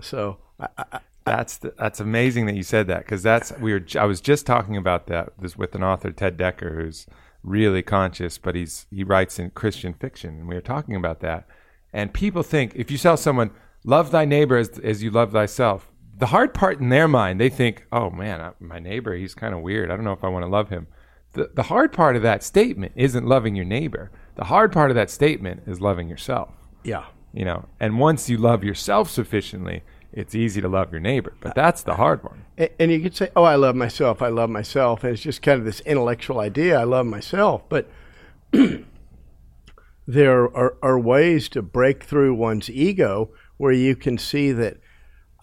So, 0.00 0.38
I, 0.60 0.68
I, 0.78 1.00
That's 1.24 1.58
the, 1.58 1.74
that's 1.76 1.98
amazing 1.98 2.46
that 2.46 2.54
you 2.54 2.62
said 2.62 2.86
that 2.86 3.00
because 3.00 3.22
that's 3.22 3.52
we 3.58 3.72
were. 3.72 3.84
I 3.98 4.04
was 4.04 4.20
just 4.20 4.46
talking 4.46 4.76
about 4.76 5.08
that 5.08 5.30
this 5.38 5.56
with 5.56 5.74
an 5.74 5.82
author 5.82 6.12
Ted 6.12 6.38
Dekker 6.38 6.76
who's 6.76 7.06
really 7.42 7.82
conscious, 7.82 8.38
but 8.38 8.54
he's 8.54 8.86
he 8.90 9.02
writes 9.02 9.38
in 9.38 9.50
Christian 9.50 9.92
fiction, 9.92 10.38
and 10.38 10.48
we 10.48 10.54
were 10.54 10.60
talking 10.60 10.94
about 10.94 11.20
that. 11.20 11.46
And 11.92 12.12
people 12.12 12.42
think 12.44 12.72
if 12.76 12.90
you 12.90 12.98
tell 12.98 13.16
someone 13.16 13.50
love 13.84 14.10
thy 14.10 14.24
neighbor 14.24 14.56
as, 14.56 14.78
as 14.80 15.02
you 15.02 15.10
love 15.10 15.32
thyself, 15.32 15.90
the 16.18 16.26
hard 16.26 16.54
part 16.54 16.80
in 16.80 16.88
their 16.88 17.08
mind, 17.08 17.40
they 17.40 17.48
think, 17.50 17.84
oh 17.92 18.10
man, 18.10 18.40
I- 18.40 18.52
my 18.60 18.78
neighbor, 18.78 19.14
he's 19.14 19.34
kind 19.34 19.54
of 19.54 19.60
weird. 19.60 19.90
I 19.90 19.96
don't 19.96 20.04
know 20.04 20.12
if 20.12 20.24
I 20.24 20.28
want 20.28 20.44
to 20.44 20.48
love 20.50 20.70
him. 20.70 20.86
The, 21.34 21.50
the 21.54 21.64
hard 21.64 21.92
part 21.92 22.16
of 22.16 22.22
that 22.22 22.42
statement 22.42 22.92
isn't 22.96 23.26
loving 23.26 23.54
your 23.54 23.66
neighbor. 23.66 24.10
The 24.36 24.44
hard 24.44 24.72
part 24.72 24.90
of 24.90 24.94
that 24.94 25.10
statement 25.10 25.62
is 25.66 25.80
loving 25.80 26.08
yourself 26.08 26.50
Yeah. 26.84 27.04
you 27.32 27.44
know 27.44 27.66
and 27.80 27.98
once 27.98 28.28
you 28.30 28.36
love 28.38 28.62
yourself 28.64 29.08
sufficiently 29.10 29.82
it's 30.12 30.34
easy 30.34 30.60
to 30.62 30.68
love 30.68 30.92
your 30.92 31.00
neighbor 31.00 31.34
but 31.40 31.54
that's 31.54 31.82
the 31.82 31.96
hard 31.96 32.22
one 32.22 32.44
A- 32.58 32.70
And 32.80 32.90
you 32.92 33.00
could 33.00 33.14
say, 33.16 33.28
"Oh, 33.36 33.42
I 33.44 33.56
love 33.56 33.74
myself. 33.76 34.22
I 34.22 34.28
love 34.28 34.48
myself," 34.50 35.04
and 35.04 35.12
it's 35.12 35.22
just 35.22 35.42
kind 35.42 35.58
of 35.58 35.64
this 35.66 35.80
intellectual 35.80 36.38
idea. 36.40 36.78
I 36.80 36.84
love 36.84 37.04
myself, 37.06 37.68
but 37.68 37.88
there 40.06 40.44
are, 40.56 40.76
are 40.82 40.98
ways 40.98 41.48
to 41.50 41.62
break 41.62 42.04
through 42.04 42.34
one's 42.34 42.70
ego 42.70 43.30
where 43.56 43.72
you 43.72 43.96
can 43.96 44.18
see 44.18 44.52
that 44.52 44.76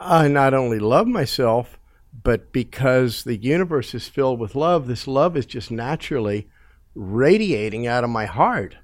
I 0.04 0.28
not 0.28 0.54
only 0.54 0.80
love 0.80 1.08
myself, 1.08 1.80
but 2.24 2.52
because 2.52 3.24
the 3.24 3.38
universe 3.38 3.94
is 3.94 4.08
filled 4.08 4.40
with 4.40 4.56
love, 4.56 4.88
this 4.88 5.08
love 5.08 5.36
is 5.36 5.46
just 5.46 5.72
naturally 5.72 6.48
radiating 6.94 7.88
out 7.88 8.04
of 8.04 8.10
my 8.10 8.26
heart. 8.26 8.78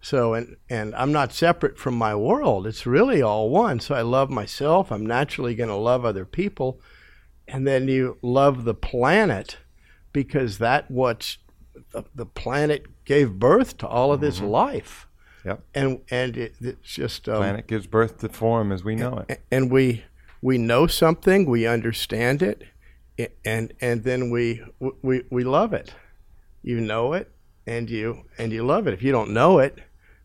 So 0.00 0.34
and 0.34 0.56
and 0.68 0.94
I'm 0.94 1.10
not 1.10 1.32
separate 1.32 1.78
from 1.78 1.96
my 1.96 2.14
world. 2.14 2.66
It's 2.66 2.86
really 2.86 3.22
all 3.22 3.48
one. 3.50 3.80
So 3.80 3.94
I 3.94 4.02
love 4.02 4.30
myself. 4.30 4.92
I'm 4.92 5.06
naturally 5.06 5.54
going 5.54 5.70
to 5.70 5.74
love 5.74 6.04
other 6.04 6.24
people, 6.24 6.80
and 7.48 7.66
then 7.66 7.88
you 7.88 8.18
love 8.22 8.64
the 8.64 8.74
planet 8.74 9.56
because 10.12 10.58
that 10.58 10.90
what's 10.90 11.38
the, 11.92 12.04
the 12.14 12.26
planet 12.26 12.86
gave 13.04 13.32
birth 13.32 13.78
to 13.78 13.88
all 13.88 14.12
of 14.12 14.20
this 14.20 14.40
life. 14.40 15.08
Yep. 15.44 15.62
And 15.74 16.00
and 16.10 16.36
it, 16.36 16.54
it's 16.60 16.94
just 16.94 17.28
um, 17.28 17.38
planet 17.38 17.66
gives 17.66 17.86
birth 17.86 18.18
to 18.18 18.28
form 18.28 18.72
as 18.72 18.84
we 18.84 18.94
know 18.96 19.24
it 19.28 19.42
and 19.50 19.70
we 19.70 20.04
we 20.46 20.58
know 20.58 20.86
something, 20.86 21.44
we 21.44 21.66
understand 21.66 22.40
it, 22.40 22.62
and 23.44 23.72
and 23.80 24.04
then 24.04 24.30
we 24.30 24.62
we 25.02 25.24
we 25.28 25.42
love 25.42 25.72
it. 25.72 25.92
You 26.62 26.80
know 26.80 27.14
it, 27.14 27.32
and 27.66 27.90
you 27.90 28.22
and 28.38 28.52
you 28.52 28.64
love 28.64 28.86
it. 28.86 28.94
If 28.94 29.02
you 29.02 29.10
don't 29.10 29.32
know 29.32 29.58
it, 29.58 29.80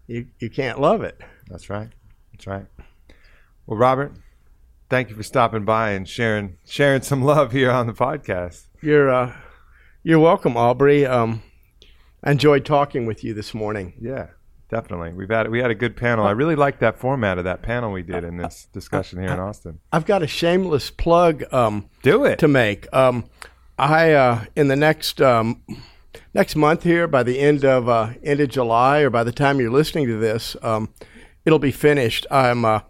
you 0.06 0.28
you 0.40 0.50
can't 0.50 0.80
love 0.80 1.02
it. 1.02 1.20
that's 1.50 1.70
right 1.70 1.90
that's 2.32 2.46
right 2.46 2.68
well 3.66 3.78
robert 3.78 4.12
thank 4.90 5.10
you 5.10 5.16
for 5.16 5.24
stopping 5.24 5.66
by 5.66 5.90
and 5.92 6.08
sharing 6.08 6.58
sharing 6.66 7.02
some 7.02 7.24
love 7.24 7.52
here 7.52 7.72
on 7.72 7.88
the 7.88 7.94
podcast 7.94 8.68
You're 8.82 9.10
uh, 9.10 9.36
you're 10.04 10.20
welcome, 10.20 10.56
Aubrey. 10.56 11.04
Um, 11.06 11.42
I 12.24 12.32
enjoyed 12.32 12.64
talking 12.66 13.08
with 13.08 13.24
you 13.24 13.34
this 13.34 13.54
morning. 13.56 13.94
yeah 14.00 14.28
definitely 14.72 15.12
we've 15.14 15.30
had 15.30 15.52
we 15.52 15.60
had 15.60 15.70
a 15.70 15.76
good 15.76 15.96
panel 15.98 16.26
i 16.26 16.32
really 16.32 16.56
liked 16.56 16.80
that 16.80 16.98
format 16.98 17.38
of 17.38 17.44
that 17.44 17.62
panel 17.62 17.92
we 17.92 18.02
did 18.02 18.24
in 18.24 18.38
this 18.38 18.68
discussion 18.74 19.20
here 19.20 19.30
in 19.30 19.40
austin 19.40 19.80
I've 19.92 20.06
got 20.06 20.24
a 20.24 20.28
shameless 20.28 20.90
plug. 20.90 21.44
Um, 21.54 21.90
do 22.02 22.24
it 22.26 22.40
to 22.40 22.48
make. 22.48 22.88
Um, 22.94 23.26
I 23.78 24.14
uh, 24.14 24.46
in 24.56 24.68
the 24.68 24.76
next 24.76 25.22
um, 25.22 25.62
next 26.34 26.56
month 26.56 26.84
here, 26.84 27.08
by 27.08 27.24
the 27.24 27.40
end 27.40 27.66
of 27.66 27.90
uh, 27.90 28.12
end 28.24 28.40
of 28.40 28.50
July, 28.50 29.02
or 29.02 29.10
by 29.10 29.24
the 29.24 29.32
time 29.32 29.60
you're 29.60 29.72
listening 29.72 30.08
to 30.08 30.18
this, 30.18 30.56
um, 30.62 30.94
it'll 31.46 31.60
be 31.60 31.72
finished. 31.72 32.26
I'm 32.32 32.64
uh, 32.64 32.82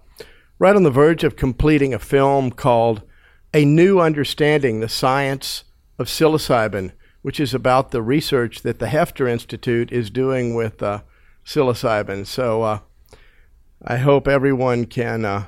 right 0.59 0.75
on 0.75 0.83
the 0.83 0.91
verge 0.91 1.23
of 1.23 1.35
completing 1.35 1.93
a 1.93 1.99
film 1.99 2.51
called 2.51 3.01
"A 3.53 3.65
New 3.65 3.99
Understanding: 3.99 4.79
The 4.79 4.89
Science 4.89 5.63
of 5.97 6.07
Psilocybin," 6.07 6.91
which 7.21 7.39
is 7.39 7.53
about 7.53 7.91
the 7.91 8.01
research 8.01 8.61
that 8.61 8.79
the 8.79 8.87
Heffter 8.87 9.29
Institute 9.29 9.91
is 9.91 10.09
doing 10.09 10.53
with 10.55 10.83
uh, 10.83 11.01
psilocybin. 11.45 12.25
So 12.25 12.63
uh, 12.63 12.79
I 13.83 13.97
hope 13.97 14.27
everyone 14.27 14.85
can. 14.85 15.25
Uh, 15.25 15.45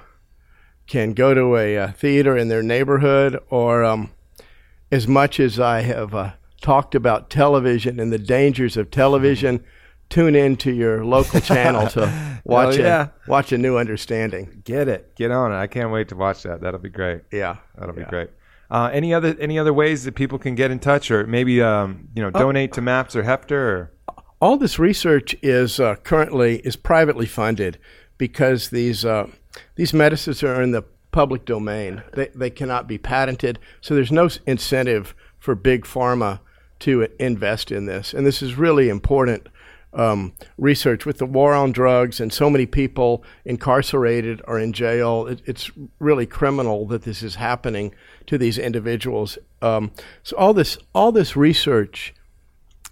can 0.86 1.14
go 1.14 1.34
to 1.34 1.56
a, 1.56 1.78
uh 1.78 1.92
theater 1.94 2.36
in 2.38 2.50
their 2.50 2.62
neighborhood, 2.62 3.40
or 3.50 3.86
um, 3.86 4.12
as 4.92 5.08
much 5.08 5.40
as 5.40 5.58
I 5.58 5.80
have 5.82 6.14
uh, 6.14 6.34
talked 6.62 6.94
about 6.94 7.30
television 7.30 8.02
and 8.02 8.12
the 8.12 8.18
dangers 8.18 8.76
of 8.76 8.92
television, 8.92 9.64
tune 10.10 10.36
in 10.36 10.56
to 10.58 10.72
your 10.72 11.06
local 11.06 11.40
channel 11.52 11.88
to 11.88 12.42
watch 12.44 12.78
yeah. 12.78 13.10
a 13.28 13.30
watch 13.30 13.52
a 13.52 13.58
new 13.58 13.78
understanding. 13.78 14.62
get 14.64 14.88
it 14.88 15.16
get 15.16 15.32
on 15.32 15.52
it 15.52 15.56
i 15.56 15.68
can't 15.68 15.92
wait 15.92 16.10
to 16.10 16.16
watch 16.16 16.44
that 16.44 16.62
that'll 16.62 16.80
be 16.80 16.90
great 16.90 17.22
Yeah, 17.32 17.58
That'll 17.78 17.96
be 17.96 18.04
great. 18.04 18.30
Uh, 18.70 18.90
any 18.92 19.14
other 19.14 19.36
any 19.40 19.60
other 19.60 19.74
ways 19.74 20.04
that 20.04 20.16
people 20.16 20.40
can 20.40 20.56
get 20.56 20.72
in 20.72 20.80
touch, 20.80 21.12
or 21.12 21.28
maybe 21.28 21.62
um, 21.62 22.08
you 22.16 22.22
know 22.22 22.32
donate 22.32 22.74
to 22.74 22.82
Maps 22.82 23.16
or 23.16 23.24
Heffter? 23.24 23.52
Or, 23.52 23.92
all 24.44 24.58
this 24.58 24.78
research 24.78 25.34
is 25.42 25.80
uh, 25.80 25.96
currently 26.04 26.58
is 26.66 26.76
privately 26.76 27.26
funded 27.26 27.78
because 28.18 28.72
these 28.72 29.06
uh, 29.06 29.28
these 29.76 29.94
medicines 29.94 30.44
are 30.44 30.62
in 30.62 30.72
the 30.72 30.84
public 31.12 31.46
domain. 31.46 32.04
They 32.12 32.28
they 32.36 32.50
cannot 32.50 32.86
be 32.86 32.98
patented, 32.98 33.58
so 33.80 33.96
there's 33.96 34.12
no 34.12 34.28
incentive 34.46 35.16
for 35.40 35.56
big 35.56 35.86
pharma 35.86 36.42
to 36.80 37.08
invest 37.20 37.72
in 37.72 37.86
this. 37.86 38.14
And 38.14 38.28
this 38.28 38.42
is 38.42 38.56
really 38.56 38.90
important 38.90 39.48
um, 39.94 40.34
research 40.58 41.06
with 41.06 41.20
the 41.20 41.26
war 41.26 41.54
on 41.54 41.72
drugs 41.72 42.20
and 42.20 42.34
so 42.34 42.50
many 42.50 42.66
people 42.66 43.24
incarcerated 43.46 44.42
or 44.46 44.60
in 44.60 44.74
jail. 44.74 45.26
It, 45.26 45.42
it's 45.46 45.72
really 46.00 46.26
criminal 46.26 46.86
that 46.88 47.04
this 47.04 47.24
is 47.24 47.36
happening 47.36 47.96
to 48.26 48.38
these 48.38 48.58
individuals. 48.58 49.38
Um, 49.62 49.94
so 50.22 50.36
all 50.36 50.54
this 50.54 50.78
all 50.94 51.14
this 51.14 51.38
research 51.38 52.14